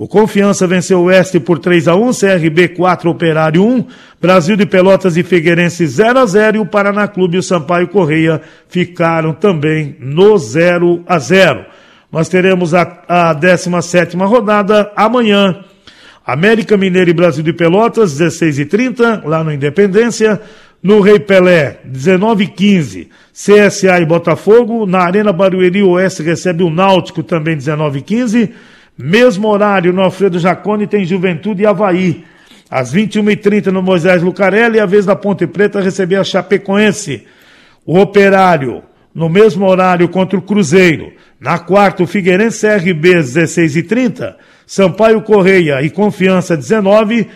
O 0.00 0.08
Confiança 0.08 0.66
venceu 0.66 1.00
o 1.00 1.04
Oeste 1.04 1.38
por 1.38 1.58
3 1.58 1.86
a 1.86 1.94
1, 1.94 2.12
CRB 2.12 2.68
4, 2.68 3.10
Operário 3.10 3.62
1, 3.62 3.84
Brasil 4.18 4.56
de 4.56 4.64
Pelotas 4.64 5.14
e 5.18 5.22
Figueirense 5.22 5.86
0 5.86 6.20
a 6.20 6.24
0 6.24 6.56
e 6.56 6.60
o 6.60 6.64
Paraná 6.64 7.06
Clube 7.06 7.36
e 7.36 7.38
o 7.38 7.42
Sampaio 7.42 7.86
Correia 7.86 8.40
ficaram 8.66 9.34
também 9.34 9.94
no 10.00 10.38
0 10.38 11.04
a 11.06 11.18
0. 11.18 11.66
Nós 12.10 12.30
teremos 12.30 12.72
a, 12.72 13.02
a 13.06 13.34
17 13.34 14.16
rodada 14.16 14.90
amanhã. 14.96 15.62
América 16.24 16.78
Mineiro 16.78 17.10
e 17.10 17.12
Brasil 17.12 17.44
de 17.44 17.52
Pelotas, 17.52 18.16
16 18.16 18.58
e 18.60 18.64
30 18.64 19.24
lá 19.26 19.44
no 19.44 19.52
Independência. 19.52 20.40
No 20.82 21.02
Rei 21.02 21.18
Pelé, 21.18 21.78
19 21.84 22.44
e 22.44 22.46
15 22.46 23.10
CSA 23.34 24.00
e 24.00 24.06
Botafogo. 24.06 24.86
Na 24.86 25.00
Arena 25.00 25.30
Barueri, 25.30 25.82
Oeste 25.82 26.22
recebe 26.22 26.62
o 26.62 26.70
Náutico, 26.70 27.22
também 27.22 27.54
19 27.54 27.98
e 27.98 28.02
15 28.02 28.50
mesmo 29.00 29.48
horário 29.48 29.92
no 29.92 30.02
Alfredo 30.02 30.38
Jacone 30.38 30.86
tem 30.86 31.04
Juventude 31.04 31.62
e 31.62 31.66
Havaí. 31.66 32.24
Às 32.70 32.94
21h30 32.94 33.66
no 33.66 33.82
Moisés 33.82 34.22
Lucarelli, 34.22 34.78
a 34.78 34.86
vez 34.86 35.04
da 35.04 35.16
Ponte 35.16 35.46
Preta 35.46 35.80
receber 35.80 36.16
a 36.16 36.24
Chapecoense. 36.24 37.26
O 37.84 37.98
Operário, 37.98 38.82
no 39.14 39.28
mesmo 39.28 39.66
horário 39.66 40.08
contra 40.08 40.38
o 40.38 40.42
Cruzeiro. 40.42 41.12
Na 41.40 41.58
quarta, 41.58 42.02
o 42.02 42.06
Figueirense 42.06 42.68
RB, 42.68 43.16
16h30. 43.16 44.36
Sampaio 44.66 45.22
Correia 45.22 45.82
e 45.82 45.90
Confiança, 45.90 46.56
19 46.56 47.26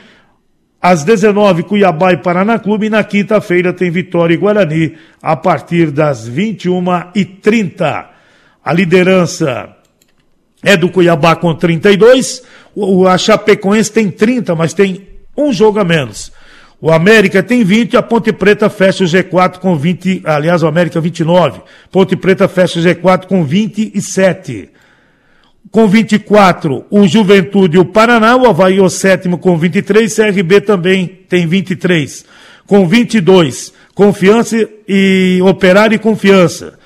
às 0.80 1.02
19 1.02 1.62
Cuiabá 1.62 2.12
e 2.12 2.18
Paraná 2.18 2.58
Clube. 2.58 2.86
E 2.86 2.90
na 2.90 3.02
quinta-feira 3.02 3.72
tem 3.72 3.90
Vitória 3.90 4.34
e 4.34 4.36
Guarani, 4.36 4.94
a 5.20 5.34
partir 5.34 5.90
das 5.90 6.30
21h30. 6.30 8.06
A 8.64 8.72
liderança 8.72 9.74
é 10.64 10.76
do 10.76 10.88
Cuiabá 10.88 11.36
com 11.36 11.54
32, 11.54 12.42
o, 12.74 13.06
a 13.06 13.16
Chapecoense 13.18 13.92
tem 13.92 14.10
30, 14.10 14.54
mas 14.54 14.72
tem 14.72 15.06
um 15.36 15.52
jogo 15.52 15.78
a 15.78 15.84
menos. 15.84 16.32
O 16.80 16.90
América 16.90 17.42
tem 17.42 17.64
20, 17.64 17.96
a 17.96 18.02
Ponte 18.02 18.32
Preta 18.32 18.68
fecha 18.68 19.04
o 19.04 19.06
G4 19.06 19.58
com 19.58 19.76
20, 19.76 20.22
aliás, 20.24 20.62
o 20.62 20.66
América 20.66 21.00
29. 21.00 21.62
Ponte 21.90 22.16
Preta 22.16 22.48
fecha 22.48 22.78
o 22.78 22.82
G4 22.82 23.26
com 23.26 23.44
27. 23.44 24.70
Com 25.70 25.88
24, 25.88 26.84
o 26.90 27.06
Juventude 27.08 27.76
e 27.76 27.80
o 27.80 27.84
Paraná, 27.84 28.36
o 28.36 28.46
Havaí 28.46 28.80
o 28.80 28.88
sétimo 28.88 29.38
com 29.38 29.56
23, 29.56 30.14
CRB 30.14 30.60
também 30.60 31.06
tem 31.28 31.46
23. 31.46 32.24
Com 32.66 32.86
22, 32.86 33.72
Confiança 33.94 34.68
e 34.86 35.40
Operário 35.42 35.94
e 35.94 35.98
Confiança. 35.98 36.78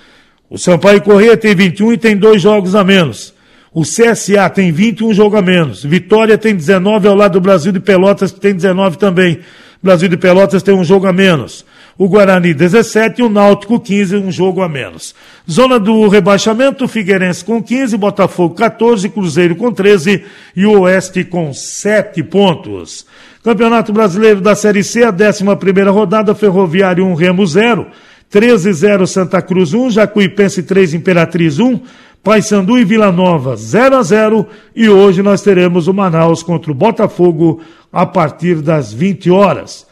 O 0.49 0.57
Sampaio 0.57 1.03
Correia 1.03 1.37
tem 1.37 1.55
21 1.55 1.95
e 1.95 1.99
tem 1.99 2.17
dois 2.17 2.41
jogos 2.41 2.75
a 2.75 2.85
menos. 2.85 3.35
O 3.73 3.83
CSA 3.83 4.49
tem 4.49 4.73
21 4.73 5.13
jogos 5.13 5.39
a 5.39 5.43
menos. 5.43 5.85
Vitória 5.85 6.39
tem 6.39 6.55
19 6.55 7.07
ao 7.07 7.15
lado 7.15 7.33
do 7.33 7.41
Brasil 7.41 7.71
de 7.71 7.81
Pelotas, 7.81 8.33
que 8.33 8.41
tem 8.41 8.55
19 8.55 8.97
também. 8.97 9.41
Brasil 9.83 10.09
de 10.09 10.17
Pelotas 10.17 10.63
tem 10.63 10.75
um 10.75 10.83
jogo 10.83 11.07
a 11.07 11.13
menos. 11.13 11.65
O 11.97 12.09
Guarani 12.09 12.55
17 12.55 13.21
e 13.21 13.25
o 13.25 13.29
Náutico 13.29 13.79
15, 13.79 14.17
um 14.17 14.31
jogo 14.31 14.63
a 14.63 14.69
menos. 14.69 15.15
Zona 15.51 15.79
do 15.79 16.09
rebaixamento, 16.09 16.87
Figueirense 16.87 17.45
com 17.45 17.63
15, 17.63 17.97
Botafogo 17.97 18.55
14, 18.55 19.09
Cruzeiro 19.09 19.57
com 19.57 19.73
13 19.73 20.25
e 20.55 20.65
o 20.65 20.81
Oeste 20.81 21.25
com 21.25 21.53
7 21.53 22.23
pontos. 22.23 23.05
Campeonato 23.43 23.93
Brasileiro 23.93 24.41
da 24.41 24.55
Série 24.55 24.85
C, 24.85 25.03
a 25.05 25.11
11 25.11 25.43
rodada, 25.91 26.35
Ferroviário 26.35 27.05
1, 27.05 27.15
Remo 27.15 27.47
0, 27.47 27.87
13-0 28.33 29.07
Santa 29.07 29.41
Cruz 29.41 29.73
1, 29.73 29.91
Jacuipense 29.91 30.63
3, 30.63 30.95
Imperatriz 30.95 31.59
1, 31.59 31.81
Paysandu 32.29 32.79
e 32.79 32.85
Vila 32.85 33.11
Nova 33.11 33.57
0 33.57 33.97
a 33.97 34.03
0 34.03 34.47
e 34.77 34.87
hoje 34.87 35.23
nós 35.23 35.41
teremos 35.41 35.89
o 35.89 35.95
Manaus 35.95 36.43
contra 36.43 36.71
o 36.71 36.75
Botafogo 36.75 37.63
a 37.91 38.05
partir 38.05 38.57
das 38.57 38.93
20 38.93 39.31
horas. 39.31 39.87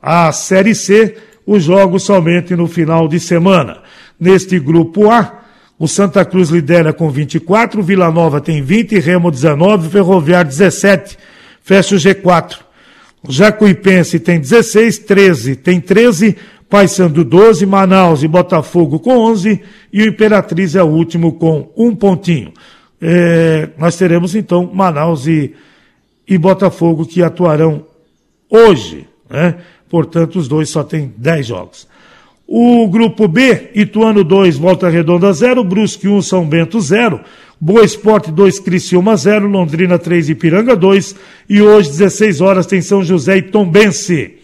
A 0.00 0.32
Série 0.32 0.74
C, 0.74 1.18
os 1.46 1.62
jogos 1.62 2.04
somente 2.04 2.56
no 2.56 2.66
final 2.66 3.06
de 3.06 3.20
semana. 3.20 3.82
Neste 4.18 4.58
grupo 4.58 5.10
A, 5.10 5.40
o 5.78 5.86
Santa 5.86 6.24
Cruz 6.24 6.48
lidera 6.48 6.94
com 6.94 7.10
24, 7.10 7.82
Vila 7.82 8.10
Nova 8.10 8.40
tem 8.40 8.62
20, 8.62 8.98
Remo 8.98 9.30
19, 9.30 9.90
Ferroviário 9.90 10.48
17. 10.48 11.18
Fecha 11.62 11.94
o 11.94 11.98
G4. 11.98 12.56
Jacuipense 13.28 14.18
tem 14.18 14.40
16, 14.40 15.00
13 15.00 15.56
tem 15.56 15.78
13, 15.78 16.38
Paysandu 16.72 17.22
12, 17.22 17.66
Manaus 17.66 18.22
e 18.22 18.26
Botafogo 18.26 18.98
com 18.98 19.18
11 19.18 19.60
e 19.92 20.02
o 20.02 20.06
Imperatriz 20.06 20.74
é 20.74 20.82
o 20.82 20.86
último 20.86 21.34
com 21.34 21.70
um 21.76 21.94
pontinho. 21.94 22.50
É, 22.98 23.68
nós 23.76 23.94
teremos 23.94 24.34
então 24.34 24.70
Manaus 24.72 25.26
e, 25.26 25.52
e 26.26 26.38
Botafogo 26.38 27.04
que 27.04 27.22
atuarão 27.22 27.84
hoje, 28.48 29.06
né? 29.28 29.56
Portanto, 29.86 30.38
os 30.38 30.48
dois 30.48 30.70
só 30.70 30.82
têm 30.82 31.12
10 31.14 31.46
jogos. 31.46 31.86
O 32.48 32.88
grupo 32.88 33.28
B, 33.28 33.68
Ituano 33.74 34.24
2, 34.24 34.56
Volta 34.56 34.88
Redonda 34.88 35.30
0, 35.30 35.62
Brusque 35.62 36.08
1, 36.08 36.22
São 36.22 36.48
Bento 36.48 36.80
0, 36.80 37.20
Boa 37.60 37.84
Esporte 37.84 38.32
2, 38.32 38.60
Criciúma 38.60 39.14
0, 39.14 39.46
Londrina 39.46 39.98
3, 39.98 40.30
Ipiranga 40.30 40.74
2 40.74 41.16
e 41.50 41.60
hoje, 41.60 41.90
16 41.90 42.40
horas, 42.40 42.64
tem 42.64 42.80
São 42.80 43.04
José 43.04 43.36
e 43.36 43.42
Tombense. 43.42 44.41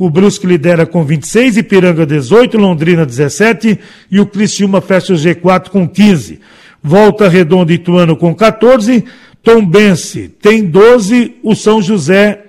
O 0.00 0.08
Brusque 0.08 0.46
lidera 0.46 0.86
com 0.86 1.04
26, 1.04 1.58
Ipiranga 1.58 2.06
18, 2.06 2.56
Londrina 2.56 3.04
17 3.04 3.78
e 4.10 4.18
o 4.18 4.24
Criciúma 4.24 4.80
fecha 4.80 5.12
o 5.12 5.16
G4 5.16 5.68
com 5.68 5.86
15. 5.86 6.40
Volta 6.82 7.28
Redonda 7.28 7.70
e 7.70 7.74
Ituano 7.74 8.16
com 8.16 8.34
14, 8.34 9.04
Tombense 9.42 10.28
tem 10.40 10.64
12, 10.64 11.36
o 11.42 11.54
São 11.54 11.82
José 11.82 12.44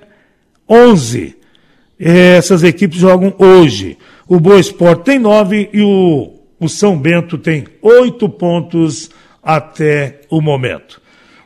11. 0.69 1.35
Essas 1.99 2.63
equipes 2.63 2.97
jogam 2.97 3.33
hoje. 3.37 3.97
O 4.29 4.39
Boa 4.39 4.57
Esporte 4.57 5.03
tem 5.03 5.19
9 5.19 5.71
e 5.73 5.81
o, 5.81 6.31
o 6.57 6.69
São 6.69 6.97
Bento 6.97 7.37
tem 7.37 7.65
8 7.81 8.29
pontos 8.29 9.09
até 9.43 10.21
o 10.29 10.39
momento. 10.39 11.01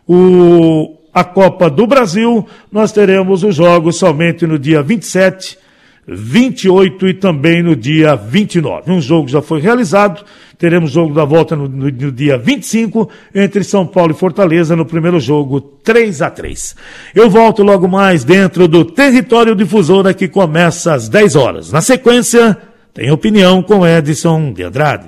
O, 0.08 0.98
a 1.12 1.24
Copa 1.24 1.68
do 1.68 1.88
Brasil, 1.88 2.46
nós 2.72 2.92
teremos 2.92 3.44
os 3.44 3.56
jogos 3.56 3.96
somente 3.96 4.46
no 4.46 4.60
dia 4.60 4.84
27 4.84 5.65
28 6.08 7.08
e 7.08 7.14
também 7.14 7.64
no 7.64 7.76
dia 7.76 8.16
29. 8.16 8.92
Um 8.92 9.02
jogo 9.02 9.28
já 9.28 9.42
foi 9.42 9.60
realizado, 9.60 10.24
teremos 10.58 10.92
jogo 10.92 11.14
da 11.14 11.26
volta 11.26 11.56
no, 11.56 11.68
no, 11.68 11.90
no, 11.90 12.12
dia 12.12 12.38
25 12.38 13.10
entre 13.34 13.64
São 13.64 13.88
Paulo 13.88 14.12
e 14.12 14.16
Fortaleza 14.16 14.76
no 14.76 14.86
primeiro 14.86 15.20
jogo 15.20 15.60
3 15.60 16.22
a 16.22 16.30
3. 16.30 16.76
Eu 17.14 17.30
volto 17.30 17.64
logo 17.64 17.88
mais 17.88 18.24
dentro 18.24 18.68
do 18.68 18.86
Território 18.86 19.56
Difusora 19.56 20.14
que 20.14 20.28
começa 20.28 20.94
às 20.94 21.10
10 21.10 21.36
horas. 21.36 21.72
Na 21.72 21.82
sequência, 21.82 22.58
tem 22.94 23.12
opinião 23.12 23.64
com 23.64 23.86
Edson 23.86 24.54
de 24.54 24.64
Andrade. 24.64 25.08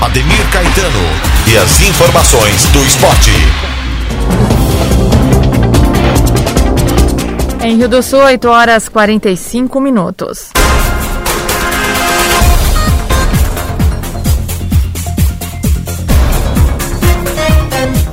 Ademir 0.00 0.50
Caetano 0.50 1.30
e 1.52 1.56
as 1.56 1.80
informações 1.82 2.66
do 2.72 2.80
esporte. 2.84 3.79
Em 7.62 7.76
Rio 7.76 7.88
do 7.88 8.02
Sul, 8.02 8.20
8 8.20 8.48
horas 8.48 8.88
45 8.88 9.80
minutos. 9.80 10.50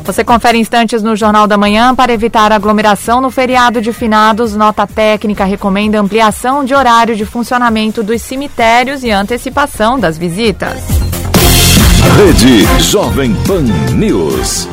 Você 0.04 0.24
confere 0.24 0.58
instantes 0.58 1.02
no 1.02 1.16
Jornal 1.16 1.48
da 1.48 1.58
Manhã 1.58 1.95
para 1.95 2.14
evitar 2.14 2.52
aglomeração 2.52 3.22
no 3.22 3.32
feriado 3.32 3.82
de 3.82 3.93
finados. 3.93 4.54
Nota 4.54 4.86
técnica 4.86 5.45
recomenda 5.45 6.00
ampliação 6.00 6.66
de 6.66 6.74
horário 6.74 7.16
de 7.16 7.26
funcionamento 7.26 8.04
dos 8.04 8.22
cemitérios 8.22 9.04
e 9.04 9.12
antecipação 9.12 9.98
das 9.98 10.18
visitas. 10.18 10.82
Rede 12.18 12.66
Jovem 12.82 13.34
Pan 13.45 13.64
News. 13.93 14.68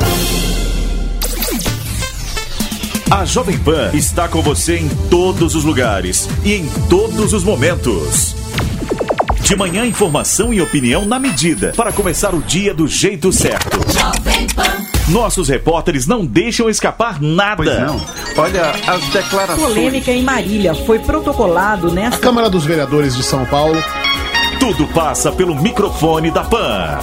A 3.09 3.23
Jovem 3.23 3.57
Pan 3.59 3.91
está 3.93 4.27
com 4.27 4.41
você 4.41 4.77
em 4.77 4.89
todos 5.09 5.53
os 5.53 5.63
lugares 5.63 6.27
e 6.43 6.53
em 6.53 6.67
todos 6.89 7.33
os 7.33 7.43
momentos. 7.43 8.35
De 9.41 9.55
manhã, 9.55 9.85
informação 9.85 10.51
e 10.51 10.59
opinião 10.59 11.05
na 11.05 11.19
medida 11.19 11.71
para 11.77 11.93
começar 11.93 12.33
o 12.33 12.41
dia 12.41 12.73
do 12.73 12.87
jeito 12.87 13.31
certo. 13.31 13.77
Nossos 15.07 15.49
repórteres 15.49 16.07
não 16.07 16.25
deixam 16.25 16.67
escapar 16.67 17.21
nada. 17.21 17.57
Pois 17.57 17.79
não. 17.79 18.01
Olha, 18.37 18.71
as 18.87 19.05
declarações. 19.09 19.67
Polêmica 19.67 20.11
em 20.11 20.23
Marília 20.23 20.73
foi 20.73 20.97
protocolado 20.97 21.91
nesta. 21.91 22.15
A 22.15 22.19
Câmara 22.19 22.49
dos 22.49 22.65
Vereadores 22.65 23.15
de 23.15 23.21
São 23.21 23.45
Paulo 23.45 23.77
tudo 24.65 24.87
passa 24.87 25.31
pelo 25.31 25.53
microfone 25.53 26.31
da 26.31 26.43
PAN. 26.43 26.97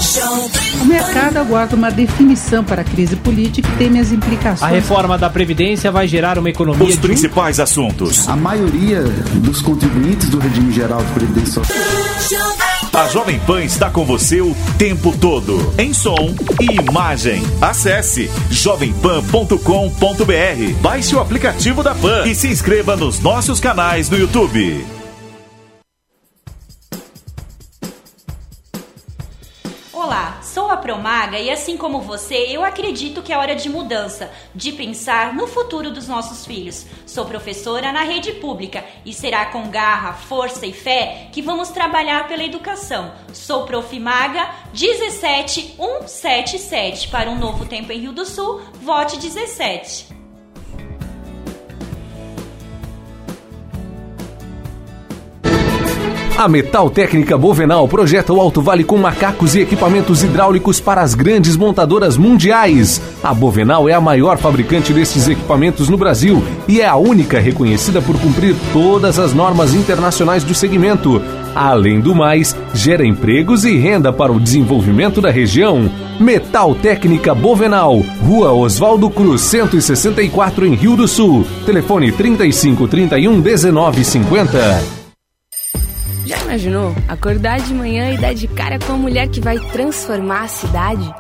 O 0.81 0.85
mercado 0.85 1.37
aguarda 1.37 1.77
uma 1.77 1.93
definição 1.93 2.65
para 2.65 2.83
a 2.83 2.85
crise 2.85 3.15
política 3.15 3.69
e 3.69 3.77
teme 3.77 4.01
as 4.01 4.11
implicações. 4.11 4.65
A 4.65 4.67
reforma 4.67 5.17
da 5.17 5.31
Previdência 5.31 5.93
vai 5.93 6.09
gerar 6.09 6.41
uma 6.41 6.51
economia. 6.51 6.85
Os 6.85 6.97
principais 6.97 7.61
um... 7.61 7.63
assuntos. 7.63 8.29
A 8.29 8.35
maioria 8.35 9.03
dos 9.03 9.63
contribuintes 9.63 10.29
do 10.29 10.41
regime 10.41 10.73
geral 10.73 11.05
de 11.05 11.13
Previdência 11.13 11.63
Social. 11.63 12.57
A 12.93 13.07
Jovem 13.07 13.39
Pan 13.39 13.63
está 13.63 13.89
com 13.89 14.05
você 14.05 14.41
o 14.41 14.57
tempo 14.77 15.17
todo, 15.17 15.73
em 15.79 15.95
som 15.95 16.35
e 16.61 16.81
imagem. 16.81 17.45
Acesse 17.61 18.29
jovempan.com.br, 18.51 20.81
baixe 20.81 21.15
o 21.15 21.21
aplicativo 21.21 21.85
da 21.85 21.95
Pan 21.95 22.25
e 22.27 22.35
se 22.35 22.49
inscreva 22.49 22.97
nos 22.97 23.21
nossos 23.21 23.61
canais 23.61 24.11
no 24.11 24.19
YouTube. 24.19 25.02
A 30.73 30.77
Promaga 30.77 31.39
e 31.39 31.49
assim 31.51 31.77
como 31.77 32.01
você, 32.01 32.47
eu 32.51 32.65
acredito 32.65 33.23
que 33.23 33.33
é 33.33 33.39
hora 33.39 33.55
de 33.55 33.69
mudança, 33.69 34.33
de 34.55 34.73
pensar 34.73 35.35
no 35.35 35.47
futuro 35.47 35.91
dos 35.91 36.09
nossos 36.09 36.47
filhos. 36.47 36.87
Sou 37.07 37.27
professora 37.27 37.93
na 37.93 38.03
rede 38.03 38.33
pública 38.33 38.83
e 39.05 39.13
será 39.13 39.45
com 39.47 39.71
garra, 39.71 40.15
força 40.15 40.67
e 40.67 40.73
fé 40.73 41.29
que 41.33 41.43
vamos 41.43 41.69
trabalhar 41.69 42.27
pela 42.29 42.45
educação. 42.45 43.13
Sou 43.33 43.67
Profimaga 43.67 44.51
17177. 44.73 47.09
Para 47.09 47.31
um 47.31 47.39
novo 47.39 47.67
tempo 47.67 47.93
em 47.93 48.01
Rio 48.01 48.13
do 48.13 48.25
Sul, 48.25 48.63
vote 48.81 49.19
17. 49.19 50.22
A 56.37 56.49
Metal 56.49 56.89
Técnica 56.91 57.37
Bovenal 57.37 57.87
projeta 57.87 58.33
o 58.33 58.41
Alto 58.41 58.63
Vale 58.63 58.83
com 58.83 58.97
macacos 58.97 59.55
e 59.55 59.61
equipamentos 59.61 60.25
hidráulicos 60.25 60.81
para 60.81 61.03
as 61.03 61.15
grandes 61.15 61.57
montadoras 61.57 62.17
mundiais. 62.17 63.01
A 63.23 63.33
Bovenal 63.35 63.89
é 63.89 63.93
a 63.93 64.01
maior 64.01 64.39
fabricante 64.39 64.93
desses 64.93 65.29
equipamentos 65.29 65.89
no 65.89 65.97
Brasil 65.97 66.43
e 66.67 66.81
é 66.81 66.87
a 66.87 66.97
única 66.97 67.39
reconhecida 67.39 68.01
por 68.01 68.19
cumprir 68.19 68.57
todas 68.73 69.19
as 69.19 69.33
normas 69.33 69.75
internacionais 69.75 70.43
do 70.43 70.55
segmento. 70.55 71.23
Além 71.55 72.01
do 72.01 72.15
mais, 72.15 72.57
gera 72.73 73.07
empregos 73.07 73.65
e 73.65 73.77
renda 73.77 74.11
para 74.13 74.33
o 74.33 74.41
desenvolvimento 74.41 75.21
da 75.21 75.31
região. 75.31 75.89
Metal 76.19 76.75
Técnica 76.75 77.35
Bovenal, 77.35 78.01
Rua 78.25 78.53
Oswaldo 78.53 79.11
Cruz, 79.11 79.43
164 79.43 80.67
em 80.67 80.75
Rio 80.75 80.97
do 80.97 81.07
Sul. 81.07 81.47
Telefone 81.67 82.11
35 82.11 82.89
31 82.89 83.41
19 83.41 84.03
50. 84.03 85.02
Já 86.33 86.39
imaginou 86.45 86.95
acordar 87.09 87.61
de 87.61 87.75
manhã 87.75 88.11
e 88.11 88.17
dar 88.17 88.33
de 88.33 88.49
cara 88.49 88.79
com 88.79 88.95
a 88.95 88.97
mulher 88.97 89.29
que 89.29 89.39
vai 89.39 89.59
transformar 89.59 90.45
a 90.45 90.49
cidade? 90.49 91.15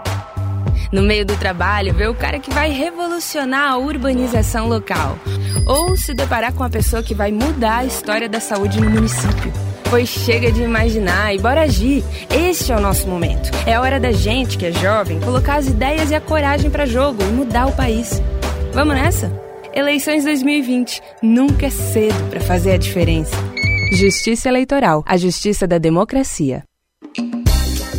No 0.90 1.02
meio 1.02 1.26
do 1.26 1.36
trabalho, 1.36 1.92
ver 1.92 2.08
o 2.08 2.14
cara 2.14 2.38
que 2.38 2.50
vai 2.50 2.70
revolucionar 2.70 3.72
a 3.72 3.76
urbanização 3.76 4.68
local. 4.68 5.18
Ou 5.66 5.94
se 5.98 6.14
deparar 6.14 6.54
com 6.54 6.64
a 6.64 6.70
pessoa 6.70 7.02
que 7.02 7.14
vai 7.14 7.30
mudar 7.30 7.78
a 7.78 7.84
história 7.84 8.26
da 8.26 8.40
saúde 8.40 8.80
no 8.80 8.88
município. 8.88 9.52
Pois 9.90 10.08
chega 10.08 10.50
de 10.50 10.62
imaginar 10.62 11.34
e 11.34 11.38
bora 11.38 11.62
agir. 11.62 12.02
Este 12.30 12.72
é 12.72 12.76
o 12.76 12.80
nosso 12.80 13.06
momento. 13.06 13.50
É 13.66 13.74
a 13.74 13.82
hora 13.82 14.00
da 14.00 14.12
gente, 14.12 14.56
que 14.56 14.64
é 14.64 14.72
jovem, 14.72 15.20
colocar 15.20 15.56
as 15.56 15.66
ideias 15.66 16.10
e 16.10 16.14
a 16.14 16.22
coragem 16.22 16.70
para 16.70 16.86
jogo 16.86 17.22
e 17.22 17.26
mudar 17.26 17.66
o 17.66 17.72
país. 17.72 18.22
Vamos 18.72 18.94
nessa? 18.94 19.30
Eleições 19.74 20.24
2020. 20.24 21.02
Nunca 21.22 21.66
é 21.66 21.70
cedo 21.70 22.30
para 22.30 22.40
fazer 22.40 22.72
a 22.72 22.78
diferença. 22.78 23.36
Justiça 23.95 24.49
Eleitoral. 24.49 25.05
A 25.07 25.18
justiça 25.18 25.66
da 25.66 25.76
democracia. 25.76 26.64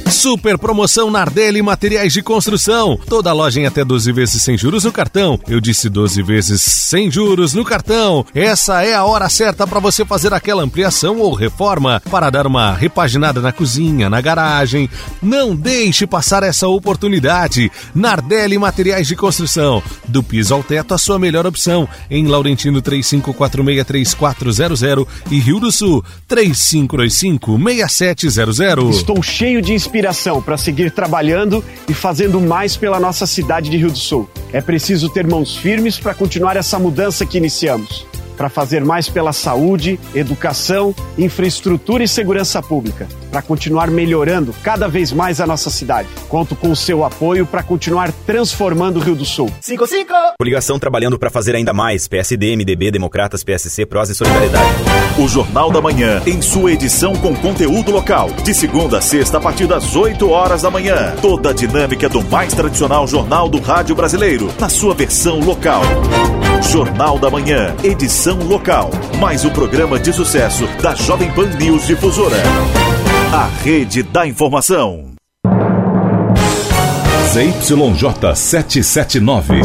Super 0.10 0.58
promoção 0.58 1.10
Nardelli 1.10 1.62
Materiais 1.62 2.12
de 2.14 2.22
Construção. 2.22 2.99
Toda 3.08 3.34
loja 3.34 3.60
em 3.60 3.66
até 3.66 3.84
12 3.84 4.12
vezes 4.12 4.43
sem 4.43 4.58
juros 4.58 4.84
no 4.84 4.91
cartão. 4.91 5.39
Eu 5.47 5.60
disse 5.60 5.89
12 5.89 6.22
vezes 6.22 6.62
sem 6.62 7.10
juros 7.10 7.54
no 7.54 7.66
cartão. 7.66 8.26
Essa 8.34 8.84
é 8.84 8.93
a 8.93 9.04
hora 9.04 9.28
certa 9.28 9.66
para 9.66 9.80
você 9.80 10.06
fazer 10.06 10.34
aquela 10.34 10.64
ampliação 10.64 11.20
ou 11.20 11.34
reforma 11.34 12.01
para 12.12 12.30
dar 12.30 12.45
uma 12.45 12.74
repaginada 12.74 13.41
na 13.41 13.51
cozinha, 13.51 14.10
na 14.10 14.22
garagem. 14.22 14.89
Não 15.22 15.56
deixe 15.56 16.06
passar 16.06 16.43
essa 16.43 16.68
oportunidade. 16.68 17.72
Nardelli 17.95 18.58
Materiais 18.58 19.08
de 19.08 19.16
Construção. 19.16 19.82
Do 20.08 20.22
piso 20.22 20.54
ao 20.54 20.64
teto, 20.64 20.93
a 20.93 20.97
sua 20.97 21.18
melhor 21.18 21.47
opção. 21.47 21.88
Em 22.10 22.28
Laurentino 22.28 22.82
35463400 22.82 25.08
e 25.32 25.39
Rio 25.39 25.60
do 25.60 25.72
Sul 25.72 26.04
35256700. 26.30 28.89
Estou 28.91 29.24
cheio 29.24 29.62
de 29.62 29.74
inspiração 29.74 30.03
para 30.41 30.58
seguir 30.58 30.91
trabalhando 30.91 31.64
e 31.88 31.93
fazendo 31.93 32.41
mais 32.41 32.76
pela 32.76 32.99
nossa 32.99 33.26
cidade 33.26 33.70
de 33.70 33.78
Rio 33.78 33.91
do 33.91 33.97
Sul. 33.97 34.28
É 34.51 34.62
preciso 34.62 35.10
ter 35.10 35.28
mãos 35.28 35.56
firmes 35.56 35.99
para 35.99 36.14
continuar 36.14 36.58
essa 36.58 36.78
mudança 36.80 37.26
que 37.26 37.38
iniciamos 37.38 38.06
para 38.34 38.49
fazer 38.49 38.84
mais 38.84 39.09
pela 39.09 39.34
saúde, 39.34 39.99
educação, 40.13 40.93
infraestrutura 41.17 42.03
e 42.03 42.07
segurança 42.07 42.61
pública, 42.61 43.07
para 43.31 43.41
continuar 43.41 43.89
melhorando 43.89 44.53
cada 44.63 44.88
vez 44.88 45.11
mais 45.11 45.39
a 45.39 45.47
nossa 45.47 45.69
cidade. 45.69 46.09
Conto 46.27 46.55
com 46.55 46.71
o 46.71 46.75
seu 46.75 47.03
apoio 47.03 47.45
para 47.45 47.63
continuar 47.63 48.11
transformando 48.25 48.97
o 48.97 49.03
Rio 49.03 49.15
do 49.15 49.25
Sul. 49.25 49.51
55! 49.61 50.13
Coligação 50.38 50.79
trabalhando 50.79 51.17
para 51.17 51.29
fazer 51.29 51.55
ainda 51.55 51.73
mais. 51.73 52.07
PSD, 52.07 52.55
MDB, 52.55 52.91
Democratas, 52.91 53.43
PSC, 53.43 53.86
Prós 53.86 54.09
e 54.09 54.15
Solidariedade. 54.15 54.67
O 55.17 55.27
Jornal 55.27 55.71
da 55.71 55.81
Manhã, 55.81 56.21
em 56.25 56.41
sua 56.41 56.71
edição 56.71 57.15
com 57.15 57.36
conteúdo 57.36 57.91
local. 57.91 58.29
De 58.43 58.53
segunda 58.53 58.97
a 58.97 59.01
sexta, 59.01 59.38
a 59.38 59.41
partir 59.41 59.67
das 59.67 59.95
8 59.95 60.29
horas 60.29 60.61
da 60.61 60.71
manhã. 60.71 61.15
Toda 61.21 61.51
a 61.51 61.53
dinâmica 61.53 62.09
do 62.09 62.23
mais 62.23 62.53
tradicional 62.53 63.07
jornal 63.07 63.47
do 63.47 63.59
rádio 63.59 63.95
brasileiro, 63.95 64.49
na 64.59 64.69
sua 64.69 64.93
versão 64.93 65.39
local. 65.39 65.81
Jornal 66.72 67.20
da 67.20 67.30
Manhã, 67.30 67.76
edição 67.84 68.38
local. 68.39 68.89
Mais 69.20 69.45
um 69.45 69.49
programa 69.49 69.99
de 69.99 70.11
sucesso 70.11 70.66
da 70.82 70.95
Jovem 70.95 71.30
Pan 71.32 71.47
News 71.59 71.86
Difusora. 71.86 72.38
A 73.32 73.47
rede 73.64 74.01
da 74.01 74.26
informação. 74.26 75.11
ZYJ 77.32 78.36
779. 78.36 79.61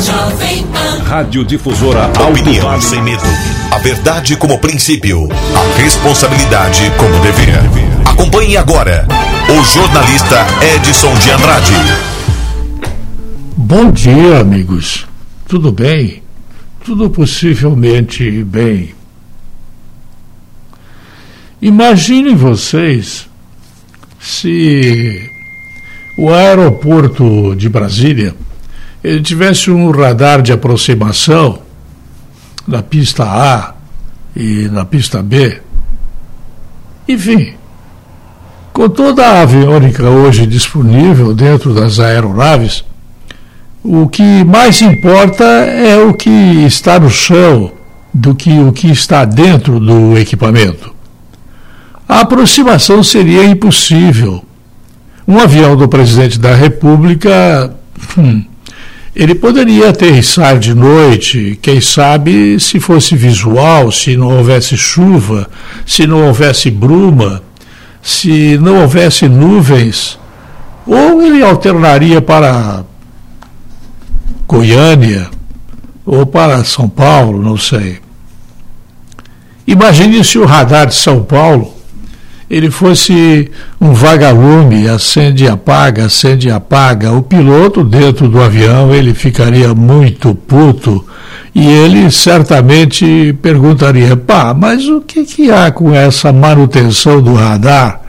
Rádio 1.06 1.44
Difusora 1.44 2.10
Opinião 2.28 2.70
Alto 2.70 2.84
sem 2.84 3.02
medo. 3.02 3.22
A 3.70 3.78
verdade 3.78 4.36
como 4.36 4.58
princípio. 4.58 5.28
A 5.30 5.80
responsabilidade 5.80 6.90
como 6.98 7.18
dever. 7.20 7.54
Acompanhe 8.10 8.56
agora 8.56 9.06
o 9.48 9.64
jornalista 9.64 10.46
Edson 10.76 11.14
de 11.14 11.30
Andrade. 11.30 11.72
Bom 13.56 13.90
dia, 13.90 14.40
amigos. 14.40 15.06
Tudo 15.46 15.72
bem? 15.72 16.27
Tudo 16.88 17.10
possivelmente 17.10 18.42
bem. 18.44 18.94
Imaginem 21.60 22.34
vocês 22.34 23.28
se 24.18 25.20
o 26.16 26.30
aeroporto 26.30 27.54
de 27.54 27.68
Brasília 27.68 28.34
ele 29.04 29.20
tivesse 29.20 29.70
um 29.70 29.90
radar 29.90 30.40
de 30.40 30.50
aproximação 30.50 31.60
na 32.66 32.82
pista 32.82 33.24
A 33.24 33.74
e 34.34 34.66
na 34.72 34.86
pista 34.86 35.22
B. 35.22 35.60
Enfim, 37.06 37.52
com 38.72 38.88
toda 38.88 39.26
a 39.26 39.42
aviônica 39.42 40.08
hoje 40.08 40.46
disponível 40.46 41.34
dentro 41.34 41.74
das 41.74 42.00
aeronaves, 42.00 42.82
o 43.82 44.08
que 44.08 44.44
mais 44.44 44.82
importa 44.82 45.44
é 45.44 45.96
o 45.96 46.12
que 46.14 46.30
está 46.66 46.98
no 46.98 47.10
chão 47.10 47.72
do 48.12 48.34
que 48.34 48.50
o 48.58 48.72
que 48.72 48.90
está 48.90 49.24
dentro 49.24 49.78
do 49.78 50.18
equipamento. 50.18 50.94
A 52.08 52.20
aproximação 52.20 53.02
seria 53.02 53.44
impossível. 53.44 54.42
Um 55.26 55.38
avião 55.38 55.76
do 55.76 55.86
presidente 55.86 56.38
da 56.38 56.54
República, 56.54 57.74
hum, 58.16 58.42
ele 59.14 59.34
poderia 59.34 59.90
aterrissar 59.90 60.58
de 60.58 60.74
noite, 60.74 61.58
quem 61.60 61.80
sabe 61.80 62.58
se 62.58 62.80
fosse 62.80 63.14
visual, 63.14 63.92
se 63.92 64.16
não 64.16 64.38
houvesse 64.38 64.76
chuva, 64.76 65.48
se 65.84 66.06
não 66.06 66.26
houvesse 66.26 66.70
bruma, 66.70 67.42
se 68.02 68.56
não 68.58 68.80
houvesse 68.80 69.28
nuvens, 69.28 70.18
ou 70.86 71.20
ele 71.20 71.42
alternaria 71.42 72.22
para 72.22 72.84
Goiânia 74.48 75.28
ou 76.06 76.24
para 76.24 76.64
São 76.64 76.88
Paulo, 76.88 77.42
não 77.42 77.58
sei. 77.58 77.98
Imagine 79.66 80.24
se 80.24 80.38
o 80.38 80.46
radar 80.46 80.86
de 80.86 80.94
São 80.94 81.22
Paulo 81.22 81.74
ele 82.48 82.70
fosse 82.70 83.50
um 83.78 83.92
vagalume, 83.92 84.88
acende 84.88 85.44
e 85.44 85.48
apaga, 85.48 86.06
acende 86.06 86.48
e 86.48 86.50
apaga. 86.50 87.12
O 87.12 87.20
piloto 87.20 87.84
dentro 87.84 88.26
do 88.26 88.40
avião 88.40 88.94
ele 88.94 89.12
ficaria 89.12 89.74
muito 89.74 90.34
puto 90.34 91.04
e 91.54 91.66
ele 91.66 92.10
certamente 92.10 93.36
perguntaria: 93.42 94.16
pá, 94.16 94.54
mas 94.54 94.88
o 94.88 95.02
que, 95.02 95.26
que 95.26 95.50
há 95.50 95.70
com 95.70 95.94
essa 95.94 96.32
manutenção 96.32 97.20
do 97.20 97.34
radar? 97.34 98.07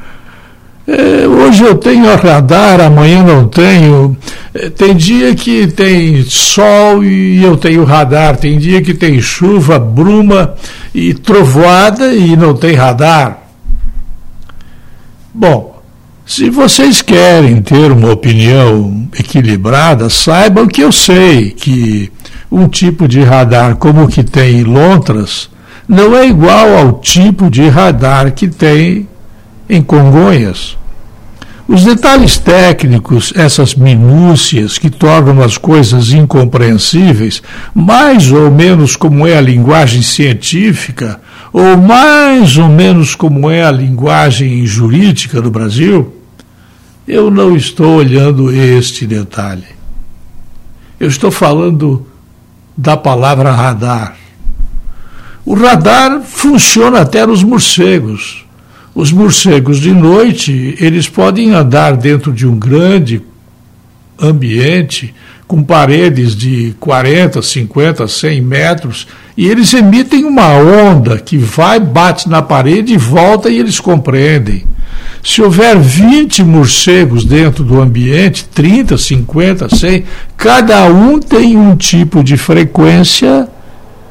É, 0.92 1.28
hoje 1.28 1.64
eu 1.64 1.76
tenho 1.76 2.16
radar, 2.16 2.82
amanhã 2.82 3.22
não 3.22 3.48
tenho. 3.48 4.18
É, 4.52 4.72
tem 4.72 4.96
dia 4.96 5.36
que 5.36 5.68
tem 5.68 6.24
sol 6.24 7.04
e 7.04 7.44
eu 7.44 7.56
tenho 7.56 7.84
radar. 7.84 8.38
Tem 8.38 8.58
dia 8.58 8.82
que 8.82 8.96
tem 8.96 9.22
chuva, 9.22 9.78
bruma 9.78 10.56
e 10.92 11.14
trovoada 11.14 12.12
e 12.12 12.36
não 12.36 12.56
tem 12.56 12.74
radar. 12.74 13.38
Bom, 15.32 15.80
se 16.26 16.50
vocês 16.50 17.04
querem 17.04 17.62
ter 17.62 17.92
uma 17.92 18.12
opinião 18.12 19.08
equilibrada, 19.18 20.10
saibam 20.10 20.68
que 20.68 20.82
eu 20.82 20.92
sei 20.92 21.52
que 21.52 22.12
um 22.52 22.68
tipo 22.68 23.08
de 23.08 23.22
radar 23.22 23.76
como 23.76 24.06
o 24.06 24.08
que 24.08 24.24
tem 24.24 24.62
em 24.62 24.64
Lontras 24.64 25.52
não 25.88 26.18
é 26.18 26.26
igual 26.28 26.76
ao 26.76 26.94
tipo 26.94 27.48
de 27.48 27.70
radar 27.70 28.32
que 28.32 28.48
tem 28.48 29.08
em 29.70 29.84
Congonhas. 29.84 30.79
Os 31.72 31.84
detalhes 31.84 32.40
técnicos, 32.40 33.32
essas 33.36 33.76
minúcias 33.76 34.80
que 34.80 34.90
tornam 34.90 35.44
as 35.44 35.56
coisas 35.56 36.10
incompreensíveis, 36.10 37.44
mais 37.76 38.32
ou 38.32 38.50
menos 38.50 38.96
como 38.96 39.28
é 39.28 39.38
a 39.38 39.42
linguagem 39.42 40.02
científica, 40.02 41.22
ou 41.54 41.78
mais 41.78 42.58
ou 42.58 42.68
menos 42.68 43.14
como 43.14 43.52
é 43.52 43.64
a 43.64 43.70
linguagem 43.70 44.66
jurídica 44.66 45.40
do 45.40 45.52
Brasil, 45.52 46.12
eu 47.08 47.30
não 47.30 47.56
estou 47.56 47.98
olhando 47.98 48.52
este 48.52 49.06
detalhe. 49.06 49.68
Eu 51.00 51.08
estou 51.08 51.30
falando 51.30 52.04
da 52.76 52.98
palavra 52.98 53.52
radar. 53.52 54.18
O 55.46 55.54
radar 55.54 56.20
funciona 56.24 57.02
até 57.02 57.28
nos 57.28 57.44
morcegos. 57.44 58.49
Os 59.00 59.14
morcegos 59.14 59.80
de 59.80 59.93
noite, 59.93 60.76
eles 60.78 61.08
podem 61.08 61.54
andar 61.54 61.95
dentro 61.95 62.34
de 62.34 62.45
um 62.45 62.60
grande 62.60 63.22
ambiente 64.22 65.16
com 65.47 65.64
paredes 65.64 66.36
de 66.36 66.76
40, 66.82 67.41
50, 67.41 68.06
100 68.06 68.41
metros 68.41 69.08
e 69.38 69.47
eles 69.47 69.74
emitem 69.74 70.26
uma 70.26 70.50
onda 70.50 71.18
que 71.18 71.38
vai, 71.38 71.80
bate 71.80 72.28
na 72.28 72.41
parede 72.41 72.93
e 72.93 72.97
volta 72.97 73.50
e 73.50 73.58
eles 73.58 73.80
compreendem. 73.80 74.66
Se 75.24 75.41
houver 75.41 75.80
20 75.80 76.43
morcegos 76.43 77.24
dentro 77.24 77.64
do 77.64 77.80
ambiente, 77.80 78.50
30, 78.54 78.97
50, 78.97 79.78
100, 79.78 80.04
cada 80.36 80.84
um 80.88 81.22
tem 81.22 81.56
um 81.56 81.74
tipo 81.74 82.22
de 82.22 82.36
frequência, 82.36 83.47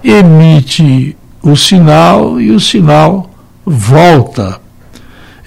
emite 0.03 1.15
o 1.43 1.55
sinal 1.55 2.41
e 2.41 2.51
o 2.51 2.59
sinal 2.59 3.31
volta 3.67 4.67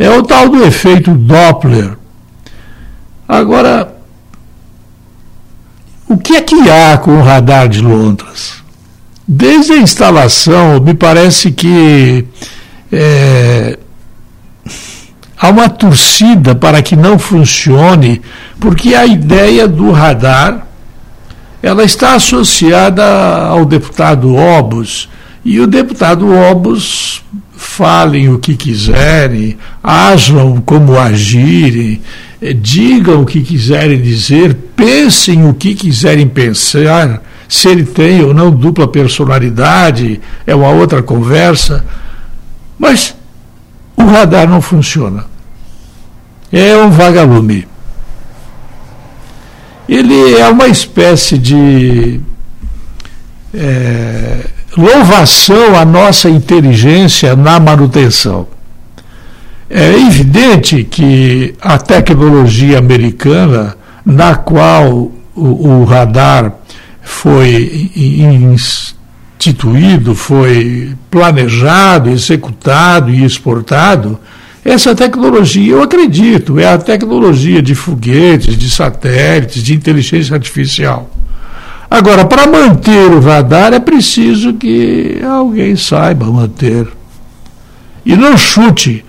é 0.01 0.09
o 0.09 0.23
tal 0.23 0.49
do 0.49 0.63
efeito 0.63 1.11
Doppler. 1.11 1.95
Agora, 3.27 3.95
o 6.09 6.17
que 6.17 6.35
é 6.35 6.41
que 6.41 6.69
há 6.69 6.97
com 6.97 7.19
o 7.19 7.21
radar 7.21 7.69
de 7.69 7.81
Londres? 7.81 8.63
Desde 9.27 9.73
a 9.73 9.77
instalação, 9.77 10.81
me 10.81 10.95
parece 10.95 11.51
que 11.51 12.25
é, 12.91 13.77
há 15.37 15.49
uma 15.49 15.69
torcida 15.69 16.55
para 16.55 16.81
que 16.81 16.95
não 16.95 17.19
funcione, 17.19 18.23
porque 18.59 18.95
a 18.95 19.05
ideia 19.05 19.67
do 19.67 19.91
radar 19.91 20.65
ela 21.61 21.83
está 21.83 22.15
associada 22.15 23.05
ao 23.45 23.65
deputado 23.65 24.35
Obos. 24.35 25.07
E 25.45 25.59
o 25.59 25.67
deputado 25.67 26.33
Obos 26.33 27.23
falem 27.62 28.28
o 28.28 28.39
que 28.39 28.55
quiserem, 28.55 29.55
ajam 29.84 30.59
como 30.62 30.97
agirem, 30.97 32.01
eh, 32.41 32.53
digam 32.53 33.22
o 33.22 33.26
que 33.26 33.41
quiserem 33.41 34.01
dizer, 34.01 34.55
pensem 34.76 35.47
o 35.47 35.53
que 35.53 35.76
quiserem 35.76 36.28
pensar, 36.28 37.22
se 37.47 37.70
ele 37.70 37.86
tem 37.86 38.24
ou 38.24 38.34
não 38.34 38.49
dupla 38.49 38.88
personalidade, 38.88 40.20
é 40.45 40.55
uma 40.55 40.70
outra 40.70 41.03
conversa. 41.03 41.86
Mas 42.80 43.16
o 43.95 44.05
radar 44.05 44.49
não 44.49 44.59
funciona. 44.59 45.26
É 46.51 46.76
um 46.76 46.89
vagalume. 46.89 47.68
Ele 49.88 50.34
é 50.34 50.47
uma 50.49 50.68
espécie 50.68 51.38
de 51.38 52.20
é, 53.53 54.45
louvação 54.78 55.76
à 55.76 55.86
nossa 55.86 56.30
inteligência 56.30 57.36
na 57.36 57.59
manutenção. 57.59 58.47
É 59.69 59.93
evidente 59.99 60.84
que 60.84 61.55
a 61.61 61.78
tecnologia 61.78 62.78
americana, 62.78 63.76
na 64.05 64.36
qual 64.36 65.11
o, 65.36 65.69
o 65.80 65.84
radar 65.86 66.53
foi 67.01 67.89
instituído, 68.53 70.13
foi 70.13 70.93
planejado, 71.09 72.09
executado 72.09 73.09
e 73.11 73.24
exportado, 73.24 74.19
essa 74.63 74.93
tecnologia, 74.93 75.72
eu 75.74 75.82
acredito, 75.82 76.59
é 76.59 76.67
a 76.67 76.78
tecnologia 76.78 77.61
de 77.61 77.74
foguetes, 77.74 78.55
de 78.55 78.69
satélites, 78.69 79.63
de 79.63 79.74
inteligência 79.74 80.36
artificial. 80.36 81.09
Agora, 81.91 82.23
para 82.23 82.47
manter 82.47 83.11
o 83.11 83.19
radar 83.19 83.73
é 83.73 83.79
preciso 83.79 84.53
que 84.53 85.21
alguém 85.29 85.75
saiba 85.75 86.25
manter. 86.25 86.87
E 88.05 88.15
não 88.15 88.37
chute. 88.37 89.03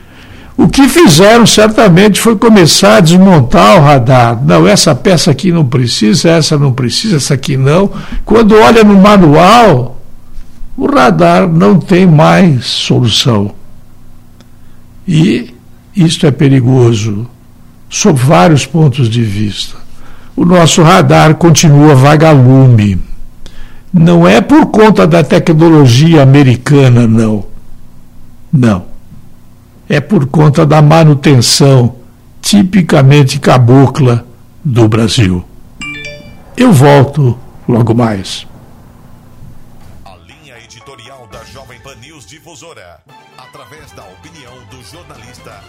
O 0.56 0.66
que 0.66 0.88
fizeram 0.88 1.46
certamente 1.46 2.20
foi 2.20 2.34
começar 2.34 2.96
a 2.96 3.00
desmontar 3.00 3.78
o 3.78 3.84
radar. 3.84 4.44
Não, 4.44 4.66
essa 4.66 4.96
peça 4.96 5.30
aqui 5.30 5.52
não 5.52 5.64
precisa, 5.64 6.30
essa 6.30 6.58
não 6.58 6.72
precisa, 6.72 7.16
essa 7.16 7.34
aqui 7.34 7.56
não. 7.56 7.88
Quando 8.24 8.56
olha 8.56 8.82
no 8.82 9.00
manual, 9.00 10.00
o 10.76 10.86
radar 10.92 11.46
não 11.48 11.78
tem 11.78 12.04
mais 12.04 12.66
solução. 12.66 13.52
E 15.06 15.54
isto 15.94 16.26
é 16.26 16.32
perigoso, 16.32 17.28
sob 17.88 18.18
vários 18.18 18.66
pontos 18.66 19.08
de 19.08 19.22
vista 19.22 19.81
o 20.42 20.44
nosso 20.44 20.82
radar 20.82 21.36
continua 21.36 21.94
vagalume. 21.94 23.00
Não 23.92 24.26
é 24.26 24.40
por 24.40 24.66
conta 24.66 25.06
da 25.06 25.22
tecnologia 25.22 26.20
americana, 26.20 27.06
não. 27.06 27.46
Não. 28.52 28.86
É 29.88 30.00
por 30.00 30.26
conta 30.26 30.66
da 30.66 30.82
manutenção 30.82 31.94
tipicamente 32.40 33.38
cabocla 33.38 34.26
do 34.64 34.88
Brasil. 34.88 35.44
Eu 36.56 36.72
volto 36.72 37.38
logo 37.68 37.94
mais. 37.94 38.44
A 40.04 40.16
linha 40.26 40.58
editorial 40.58 41.28
da 41.30 41.44
Jovem 41.44 41.78
Pan 41.78 41.94
News 42.00 42.26
Difusora, 42.26 42.98
através 43.38 43.92
da 43.92 44.02
opinião 44.02 44.54
do 44.72 44.82
jornalista 44.82 45.60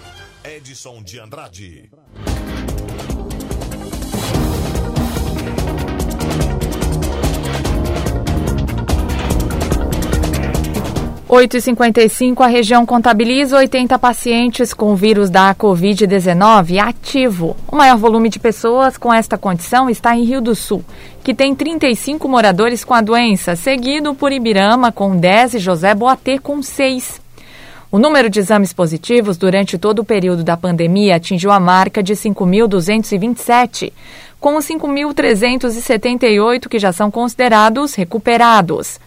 Edson 0.43 1.03
de 1.03 1.19
Andrade. 1.19 1.91
8h55, 11.33 12.41
a 12.41 12.47
região 12.47 12.85
contabiliza 12.85 13.57
80 13.57 13.97
pacientes 13.97 14.71
com 14.71 14.95
vírus 14.95 15.31
da 15.31 15.55
Covid-19 15.55 16.77
ativo. 16.77 17.57
O 17.67 17.75
maior 17.75 17.97
volume 17.97 18.29
de 18.29 18.37
pessoas 18.37 18.97
com 18.97 19.11
esta 19.11 19.35
condição 19.35 19.89
está 19.89 20.15
em 20.15 20.25
Rio 20.25 20.39
do 20.39 20.53
Sul, 20.53 20.85
que 21.23 21.33
tem 21.33 21.55
35 21.55 22.29
moradores 22.29 22.85
com 22.85 22.93
a 22.93 23.01
doença, 23.01 23.55
seguido 23.55 24.13
por 24.13 24.31
Ibirama 24.31 24.91
com 24.91 25.17
10 25.17 25.55
e 25.55 25.59
José 25.59 25.95
Boatê 25.95 26.37
com 26.37 26.61
6. 26.61 27.19
O 27.91 27.97
número 27.97 28.29
de 28.29 28.39
exames 28.39 28.71
positivos 28.71 29.35
durante 29.35 29.79
todo 29.79 30.03
o 30.03 30.05
período 30.05 30.43
da 30.43 30.55
pandemia 30.55 31.15
atingiu 31.15 31.49
a 31.49 31.59
marca 31.59 32.03
de 32.03 32.13
5.227, 32.13 33.91
com 34.39 34.55
os 34.55 34.67
5.378 34.67 36.67
que 36.67 36.77
já 36.77 36.93
são 36.93 37.09
considerados 37.09 37.95
recuperados. 37.95 38.99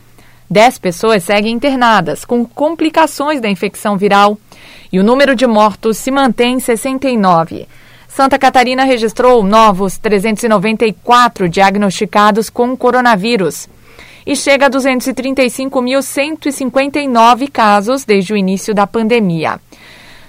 Dez 0.49 0.79
pessoas 0.79 1.25
seguem 1.25 1.55
internadas 1.55 2.25
com 2.25 2.45
complicações 2.45 3.41
da 3.41 3.49
infecção 3.49 3.97
viral 3.97 4.39
e 4.93 5.01
o 5.01 5.05
número 5.05 5.35
de 5.35 5.45
mortos 5.47 5.97
se 5.97 6.11
mantém 6.11 6.55
em 6.55 6.61
69. 6.61 7.67
Santa 8.09 8.39
Catarina 8.39 8.85
registrou 8.85 9.43
novos 9.43 9.97
394 9.99 11.49
diagnosticados 11.49 12.49
com 12.49 12.77
coronavírus 12.77 13.69
e 14.25 14.37
chega 14.37 14.67
a 14.67 14.71
235.159 14.71 17.51
casos 17.51 18.05
desde 18.05 18.33
o 18.33 18.37
início 18.37 18.73
da 18.73 18.87
pandemia. 18.87 19.59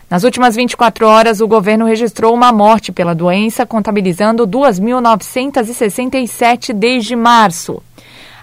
Nas 0.09 0.23
últimas 0.23 0.55
24 0.55 1.05
horas, 1.05 1.41
o 1.41 1.47
governo 1.47 1.85
registrou 1.85 2.33
uma 2.33 2.51
morte 2.51 2.91
pela 2.91 3.13
doença, 3.13 3.63
contabilizando 3.65 4.47
2.967 4.47 6.73
desde 6.73 7.15
março. 7.15 7.83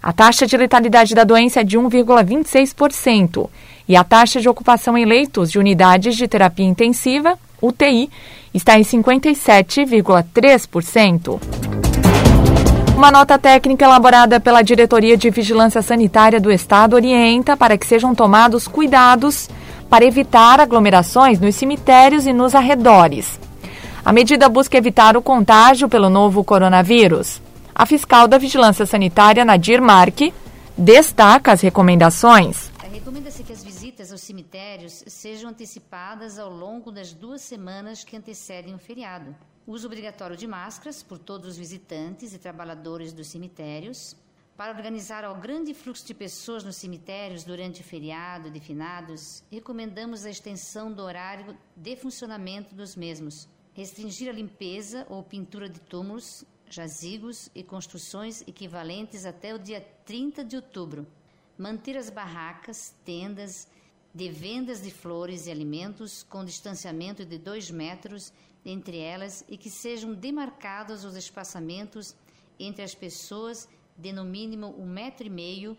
A 0.06 0.12
taxa 0.12 0.46
de 0.46 0.54
letalidade 0.54 1.14
da 1.14 1.24
doença 1.24 1.62
é 1.62 1.64
de 1.64 1.78
1,26% 1.78 3.48
e 3.88 3.96
a 3.96 4.04
taxa 4.04 4.38
de 4.38 4.50
ocupação 4.50 4.98
em 4.98 5.06
leitos 5.06 5.50
de 5.50 5.58
unidades 5.58 6.14
de 6.14 6.28
terapia 6.28 6.66
intensiva, 6.66 7.38
UTI, 7.62 8.10
está 8.52 8.78
em 8.78 8.82
57,3%. 8.82 11.40
Uma 12.94 13.10
nota 13.10 13.38
técnica 13.38 13.86
elaborada 13.86 14.38
pela 14.38 14.60
Diretoria 14.60 15.16
de 15.16 15.30
Vigilância 15.30 15.80
Sanitária 15.80 16.38
do 16.38 16.52
Estado 16.52 16.96
orienta 16.96 17.56
para 17.56 17.78
que 17.78 17.86
sejam 17.86 18.14
tomados 18.14 18.68
cuidados 18.68 19.48
para 19.88 20.04
evitar 20.04 20.60
aglomerações 20.60 21.40
nos 21.40 21.54
cemitérios 21.54 22.26
e 22.26 22.32
nos 22.34 22.54
arredores. 22.54 23.40
A 24.04 24.12
medida 24.12 24.50
busca 24.50 24.76
evitar 24.76 25.16
o 25.16 25.22
contágio 25.22 25.88
pelo 25.88 26.10
novo 26.10 26.44
coronavírus. 26.44 27.42
A 27.76 27.86
fiscal 27.86 28.28
da 28.28 28.38
Vigilância 28.38 28.86
Sanitária, 28.86 29.44
Nadir 29.44 29.82
Marque, 29.82 30.32
destaca 30.78 31.50
as 31.50 31.60
recomendações. 31.60 32.70
Recomenda-se 32.78 33.42
que 33.42 33.52
as 33.52 33.64
visitas 33.64 34.12
aos 34.12 34.20
cemitérios 34.20 35.02
sejam 35.08 35.50
antecipadas 35.50 36.38
ao 36.38 36.48
longo 36.48 36.92
das 36.92 37.12
duas 37.12 37.42
semanas 37.42 38.04
que 38.04 38.16
antecedem 38.16 38.76
o 38.76 38.78
feriado. 38.78 39.34
Uso 39.66 39.88
obrigatório 39.88 40.36
de 40.36 40.46
máscaras 40.46 41.02
por 41.02 41.18
todos 41.18 41.48
os 41.48 41.56
visitantes 41.56 42.32
e 42.32 42.38
trabalhadores 42.38 43.12
dos 43.12 43.26
cemitérios. 43.26 44.16
Para 44.56 44.72
organizar 44.72 45.28
o 45.28 45.34
grande 45.34 45.74
fluxo 45.74 46.06
de 46.06 46.14
pessoas 46.14 46.62
nos 46.62 46.76
cemitérios 46.76 47.42
durante 47.42 47.80
o 47.80 47.84
feriado 47.84 48.52
de 48.52 48.60
finados, 48.60 49.42
recomendamos 49.50 50.24
a 50.24 50.30
extensão 50.30 50.92
do 50.92 51.02
horário 51.02 51.56
de 51.76 51.96
funcionamento 51.96 52.72
dos 52.72 52.94
mesmos. 52.94 53.48
Restringir 53.72 54.30
a 54.30 54.32
limpeza 54.32 55.04
ou 55.10 55.24
pintura 55.24 55.68
de 55.68 55.80
túmulos 55.80 56.44
jazigos 56.68 57.50
e 57.54 57.62
construções 57.62 58.42
equivalentes 58.42 59.24
até 59.24 59.54
o 59.54 59.58
dia 59.58 59.80
30 60.04 60.44
de 60.44 60.56
outubro. 60.56 61.06
Manter 61.56 61.96
as 61.96 62.10
barracas, 62.10 62.94
tendas 63.04 63.68
de 64.14 64.28
vendas 64.30 64.82
de 64.82 64.90
flores 64.90 65.46
e 65.46 65.50
alimentos 65.50 66.22
com 66.22 66.44
distanciamento 66.44 67.24
de 67.24 67.38
2 67.38 67.70
metros 67.70 68.32
entre 68.64 68.98
elas 68.98 69.44
e 69.48 69.56
que 69.56 69.68
sejam 69.68 70.14
demarcados 70.14 71.04
os 71.04 71.16
espaçamentos 71.16 72.14
entre 72.58 72.82
as 72.82 72.94
pessoas 72.94 73.68
de 73.96 74.12
no 74.12 74.24
mínimo 74.24 74.74
um 74.78 74.86
metro 74.86 75.26
e 75.26 75.30
meio. 75.30 75.76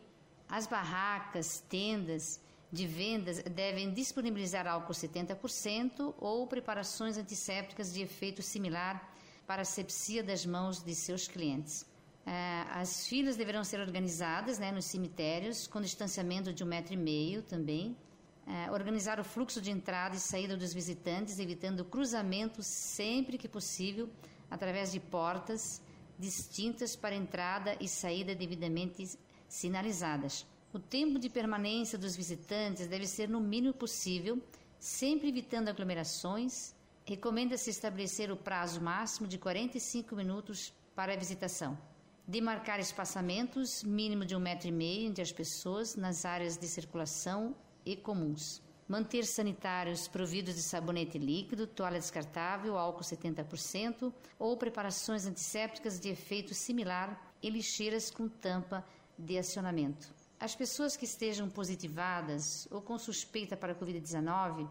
As 0.48 0.68
barracas, 0.68 1.64
tendas 1.68 2.40
de 2.72 2.86
vendas 2.86 3.42
devem 3.44 3.94
disponibilizar 3.94 4.68
álcool 4.68 4.94
70% 4.94 6.14
ou 6.20 6.46
preparações 6.46 7.18
antissépticas 7.18 7.94
de 7.94 8.02
efeito 8.02 8.42
similar 8.42 9.15
para 9.48 9.62
a 9.62 9.66
sepsia 9.66 10.24
das 10.24 10.46
mãos 10.46 10.84
de 10.84 10.94
seus 10.96 11.28
clientes. 11.28 11.86
É, 12.26 12.66
as 12.72 13.08
filas 13.08 13.36
deverão 13.36 13.64
ser 13.64 13.80
organizadas 13.80 14.58
né, 14.58 14.72
nos 14.72 14.86
cemitérios, 14.86 15.68
com 15.68 15.80
distanciamento 15.80 16.52
de 16.52 16.64
um 16.64 16.68
metro 16.68 16.94
e 16.94 16.98
meio 16.98 17.44
também. 17.44 17.96
É, 18.48 18.72
organizar 18.72 19.20
o 19.20 19.24
fluxo 19.24 19.62
de 19.62 19.72
entrada 19.72 20.16
e 20.16 20.20
saída 20.20 20.56
dos 20.56 20.74
visitantes, 20.74 21.40
evitando 21.40 21.86
cruzamento 21.86 22.62
sempre 22.62 23.38
que 23.38 23.48
possível, 23.48 24.10
através 24.50 24.92
de 24.92 25.00
portas 25.00 25.82
distintas 26.18 26.96
para 26.96 27.16
entrada 27.16 27.76
e 27.80 27.88
saída 27.88 28.34
devidamente 28.34 29.18
sinalizadas. 29.48 30.46
O 30.74 30.80
tempo 30.80 31.18
de 31.18 31.30
permanência 31.30 31.98
dos 31.98 32.16
visitantes 32.16 32.88
deve 32.88 33.08
ser 33.08 33.30
no 33.30 33.40
mínimo 33.40 33.74
possível, 33.74 34.42
sempre 34.80 35.30
evitando 35.30 35.70
aglomerações 35.70 36.75
Recomenda-se 37.08 37.70
estabelecer 37.70 38.32
o 38.32 38.36
prazo 38.36 38.82
máximo 38.82 39.28
de 39.28 39.38
45 39.38 40.16
minutos 40.16 40.74
para 40.96 41.14
a 41.14 41.16
visitação. 41.16 41.78
demarcar 42.28 42.80
espaçamentos 42.80 43.84
mínimo 43.84 44.26
de 44.26 44.36
um 44.36 44.40
metro 44.40 44.68
e 44.68 44.72
meio 44.72 45.08
entre 45.08 45.22
as 45.22 45.32
pessoas 45.32 45.96
nas 45.96 46.26
áreas 46.26 46.58
de 46.58 46.68
circulação 46.68 47.56
e 47.86 47.96
comuns, 47.96 48.60
manter 48.88 49.24
sanitários 49.24 50.08
providos 50.08 50.56
de 50.56 50.64
sabonete 50.64 51.20
líquido, 51.20 51.68
toalha 51.68 52.00
descartável, 52.00 52.76
álcool 52.76 53.04
70% 53.04 54.12
ou 54.40 54.58
preparações 54.58 55.28
antissépticas 55.28 56.00
de 56.00 56.10
efeito 56.10 56.56
similar 56.56 57.32
e 57.44 57.52
lixeiras 57.52 58.10
com 58.10 58.28
tampa 58.28 58.84
de 59.16 59.38
acionamento. 59.38 60.12
As 60.40 60.56
pessoas 60.56 60.98
que 60.98 61.06
estejam 61.06 61.48
positivadas 61.48 62.68
ou 62.72 62.82
com 62.82 62.98
suspeita 62.98 63.56
para 63.56 63.74
a 63.74 63.76
Covid-19 63.76 64.68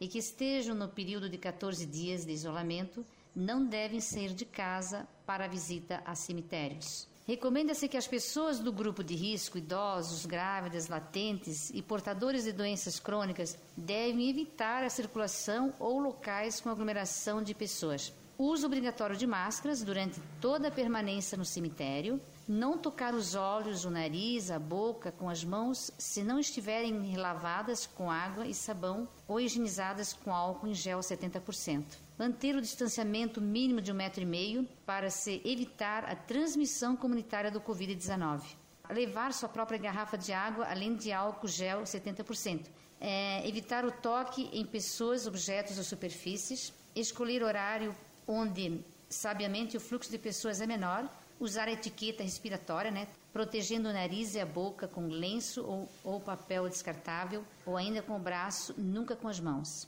e 0.00 0.08
que 0.08 0.18
estejam 0.18 0.74
no 0.74 0.88
período 0.88 1.28
de 1.28 1.38
14 1.38 1.84
dias 1.86 2.24
de 2.24 2.32
isolamento 2.32 3.04
não 3.34 3.64
devem 3.64 4.00
sair 4.00 4.32
de 4.32 4.44
casa 4.44 5.06
para 5.26 5.46
visita 5.46 6.02
a 6.04 6.14
cemitérios. 6.14 7.06
Recomenda-se 7.26 7.88
que 7.88 7.96
as 7.98 8.06
pessoas 8.06 8.58
do 8.58 8.72
grupo 8.72 9.04
de 9.04 9.14
risco, 9.14 9.58
idosos, 9.58 10.24
grávidas, 10.24 10.88
latentes 10.88 11.68
e 11.74 11.82
portadores 11.82 12.44
de 12.44 12.52
doenças 12.52 12.98
crônicas, 12.98 13.58
devem 13.76 14.30
evitar 14.30 14.82
a 14.82 14.88
circulação 14.88 15.74
ou 15.78 15.98
locais 15.98 16.58
com 16.58 16.70
aglomeração 16.70 17.42
de 17.42 17.52
pessoas. 17.54 18.14
Uso 18.38 18.66
obrigatório 18.66 19.14
de 19.14 19.26
máscaras 19.26 19.82
durante 19.82 20.18
toda 20.40 20.68
a 20.68 20.70
permanência 20.70 21.36
no 21.36 21.44
cemitério. 21.44 22.18
Não 22.48 22.78
tocar 22.78 23.14
os 23.14 23.34
olhos, 23.34 23.84
o 23.84 23.90
nariz, 23.90 24.50
a 24.50 24.58
boca 24.58 25.12
com 25.12 25.28
as 25.28 25.44
mãos 25.44 25.90
se 25.98 26.24
não 26.24 26.38
estiverem 26.40 27.14
lavadas 27.16 27.86
com 27.86 28.10
água 28.10 28.46
e 28.46 28.54
sabão 28.54 29.06
ou 29.28 29.38
higienizadas 29.38 30.14
com 30.14 30.34
álcool 30.34 30.66
em 30.66 30.74
gel 30.74 31.00
70% 31.00 32.08
manter 32.18 32.56
o 32.56 32.60
distanciamento 32.60 33.40
mínimo 33.40 33.80
de 33.80 33.92
um 33.92 33.94
metro 33.94 34.20
e 34.20 34.26
meio 34.26 34.68
para 34.84 35.08
se 35.08 35.40
evitar 35.44 36.04
a 36.04 36.16
transmissão 36.16 36.96
comunitária 36.96 37.50
do 37.50 37.60
Covid-19. 37.60 38.42
Levar 38.90 39.32
sua 39.32 39.48
própria 39.48 39.78
garrafa 39.78 40.18
de 40.18 40.32
água, 40.32 40.66
além 40.68 40.96
de 40.96 41.12
álcool 41.12 41.46
gel 41.46 41.82
70%. 41.82 42.66
É, 43.00 43.46
evitar 43.46 43.84
o 43.84 43.92
toque 43.92 44.50
em 44.52 44.64
pessoas, 44.64 45.26
objetos 45.26 45.78
ou 45.78 45.84
superfícies. 45.84 46.72
Escolher 46.96 47.44
horário 47.44 47.94
onde, 48.26 48.84
sabiamente, 49.08 49.76
o 49.76 49.80
fluxo 49.80 50.10
de 50.10 50.18
pessoas 50.18 50.60
é 50.60 50.66
menor. 50.66 51.08
Usar 51.40 51.68
a 51.68 51.72
etiqueta 51.72 52.22
respiratória, 52.22 52.90
né? 52.90 53.06
protegendo 53.32 53.88
o 53.88 53.92
nariz 53.92 54.34
e 54.34 54.40
a 54.40 54.46
boca 54.46 54.88
com 54.88 55.06
lenço 55.06 55.64
ou, 55.64 55.88
ou 56.02 56.20
papel 56.20 56.68
descartável, 56.68 57.44
ou 57.64 57.76
ainda 57.76 58.02
com 58.02 58.16
o 58.16 58.18
braço, 58.18 58.74
nunca 58.76 59.14
com 59.14 59.28
as 59.28 59.38
mãos. 59.38 59.86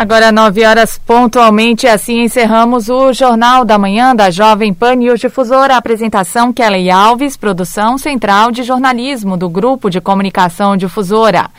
Agora, 0.00 0.32
nove 0.32 0.64
horas 0.64 0.96
pontualmente, 0.96 1.86
assim 1.86 2.22
encerramos 2.22 2.88
o 2.88 3.12
Jornal 3.12 3.66
da 3.66 3.76
Manhã 3.76 4.16
da 4.16 4.30
Jovem 4.30 4.72
Pan 4.72 4.94
News 4.94 5.20
Difusora. 5.20 5.76
Apresentação 5.76 6.54
Kelly 6.54 6.90
Alves, 6.90 7.36
produção 7.36 7.98
central 7.98 8.50
de 8.50 8.62
jornalismo 8.62 9.36
do 9.36 9.46
Grupo 9.46 9.90
de 9.90 10.00
Comunicação 10.00 10.74
Difusora. 10.74 11.50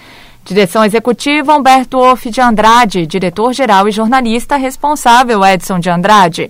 Direção 0.44 0.84
executiva 0.84 1.56
Humberto 1.56 2.00
Off 2.00 2.32
de 2.32 2.42
Andrade, 2.42 3.06
diretor-geral 3.06 3.88
e 3.88 3.92
jornalista 3.92 4.56
responsável 4.56 5.46
Edson 5.46 5.78
de 5.78 5.92
Andrade. 5.92 6.50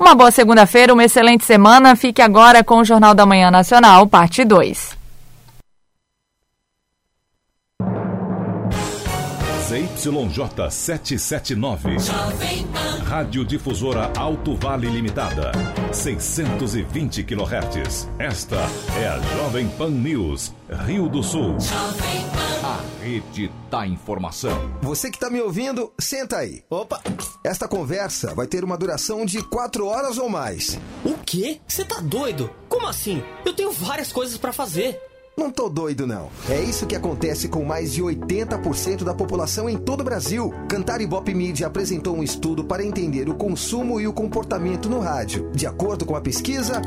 Uma 0.00 0.14
boa 0.14 0.30
segunda-feira, 0.30 0.94
uma 0.94 1.04
excelente 1.04 1.44
semana. 1.44 1.94
Fique 1.94 2.22
agora 2.22 2.64
com 2.64 2.78
o 2.78 2.84
Jornal 2.84 3.14
da 3.14 3.26
Manhã 3.26 3.50
Nacional, 3.50 4.06
parte 4.06 4.42
2. 4.42 4.96
ZYJ 9.76 10.70
779. 10.70 11.96
Rádio 13.04 13.44
Difusora 13.44 14.10
Alto 14.16 14.56
Vale 14.56 14.88
Limitada. 14.88 15.52
620 15.92 17.22
kHz. 17.22 18.08
Esta 18.18 18.56
é 18.98 19.08
a 19.08 19.18
Jovem 19.36 19.68
Pan 19.68 19.90
News, 19.90 20.54
Rio 20.86 21.08
do 21.08 21.22
Sul. 21.22 21.56
A 22.64 22.80
rede 23.02 23.52
da 23.70 23.86
informação. 23.86 24.78
Você 24.80 25.10
que 25.10 25.16
está 25.16 25.28
me 25.28 25.40
ouvindo, 25.40 25.92
senta 25.98 26.38
aí. 26.38 26.64
Opa! 26.70 27.00
Esta 27.44 27.68
conversa 27.68 28.34
vai 28.34 28.46
ter 28.46 28.64
uma 28.64 28.78
duração 28.78 29.26
de 29.26 29.42
quatro 29.42 29.86
horas 29.86 30.16
ou 30.18 30.28
mais. 30.28 30.78
O 31.04 31.14
quê? 31.18 31.60
Você 31.66 31.84
tá 31.84 32.00
doido? 32.00 32.50
Como 32.68 32.86
assim? 32.86 33.22
Eu 33.44 33.52
tenho 33.52 33.70
várias 33.72 34.10
coisas 34.10 34.38
para 34.38 34.52
fazer. 34.52 35.00
Não 35.38 35.50
tô 35.50 35.68
doido, 35.68 36.06
não. 36.06 36.30
É 36.48 36.62
isso 36.62 36.86
que 36.86 36.96
acontece 36.96 37.46
com 37.46 37.62
mais 37.62 37.92
de 37.92 38.02
80% 38.02 39.04
da 39.04 39.12
população 39.12 39.68
em 39.68 39.76
todo 39.76 40.00
o 40.00 40.04
Brasil. 40.04 40.50
Cantar 40.66 41.02
Ibope 41.02 41.34
Media 41.34 41.66
apresentou 41.66 42.16
um 42.16 42.22
estudo 42.22 42.64
para 42.64 42.82
entender 42.82 43.28
o 43.28 43.34
consumo 43.34 44.00
e 44.00 44.08
o 44.08 44.14
comportamento 44.14 44.88
no 44.88 44.98
rádio. 44.98 45.50
De 45.52 45.66
acordo 45.66 46.06
com 46.06 46.16
a 46.16 46.22
pesquisa, 46.22 46.80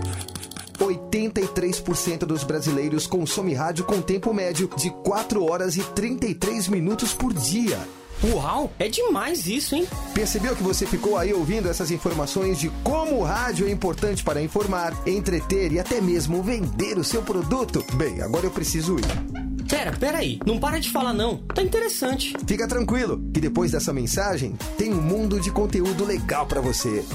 83% 0.79 2.25
dos 2.25 2.43
brasileiros 2.43 3.05
consomem 3.05 3.53
rádio 3.53 3.85
com 3.85 4.01
tempo 4.01 4.33
médio 4.33 4.67
de 4.75 4.89
4 5.03 5.45
horas 5.45 5.77
e 5.77 5.83
33 5.83 6.69
minutos 6.69 7.13
por 7.13 7.31
dia. 7.31 7.77
Uau, 8.23 8.71
é 8.77 8.89
demais 8.89 9.47
isso, 9.47 9.75
hein? 9.75 9.87
Percebeu 10.13 10.55
que 10.55 10.61
você 10.61 10.85
ficou 10.85 11.17
aí 11.17 11.33
ouvindo 11.33 11.69
essas 11.69 11.89
informações 11.89 12.59
de 12.59 12.69
como 12.83 13.19
o 13.19 13.23
rádio 13.23 13.67
é 13.67 13.71
importante 13.71 14.23
para 14.23 14.41
informar, 14.41 14.93
entreter 15.07 15.71
e 15.71 15.79
até 15.79 16.01
mesmo 16.01 16.43
vender 16.43 16.97
o 16.97 17.03
seu 17.03 17.21
produto? 17.21 17.83
Bem, 17.93 18.21
agora 18.21 18.45
eu 18.45 18.51
preciso 18.51 18.97
ir. 18.97 19.67
Pera, 19.69 19.93
pera 19.93 20.17
aí, 20.17 20.39
não 20.45 20.59
para 20.59 20.79
de 20.79 20.89
falar 20.89 21.13
não. 21.13 21.37
Tá 21.37 21.61
interessante. 21.61 22.33
Fica 22.45 22.67
tranquilo, 22.67 23.21
que 23.33 23.39
depois 23.39 23.71
dessa 23.71 23.93
mensagem 23.93 24.57
tem 24.77 24.93
um 24.93 25.01
mundo 25.01 25.39
de 25.39 25.51
conteúdo 25.51 26.03
legal 26.03 26.45
para 26.45 26.59
você. 26.59 27.05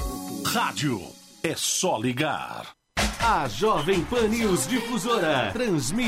Rádio 0.47 1.03
é 1.43 1.55
só 1.55 1.99
ligar. 1.99 2.69
A 3.27 3.49
Jovem 3.49 4.05
Pan 4.05 4.29
News 4.29 4.67
Difusora 4.67 5.51
transmite 5.53 6.03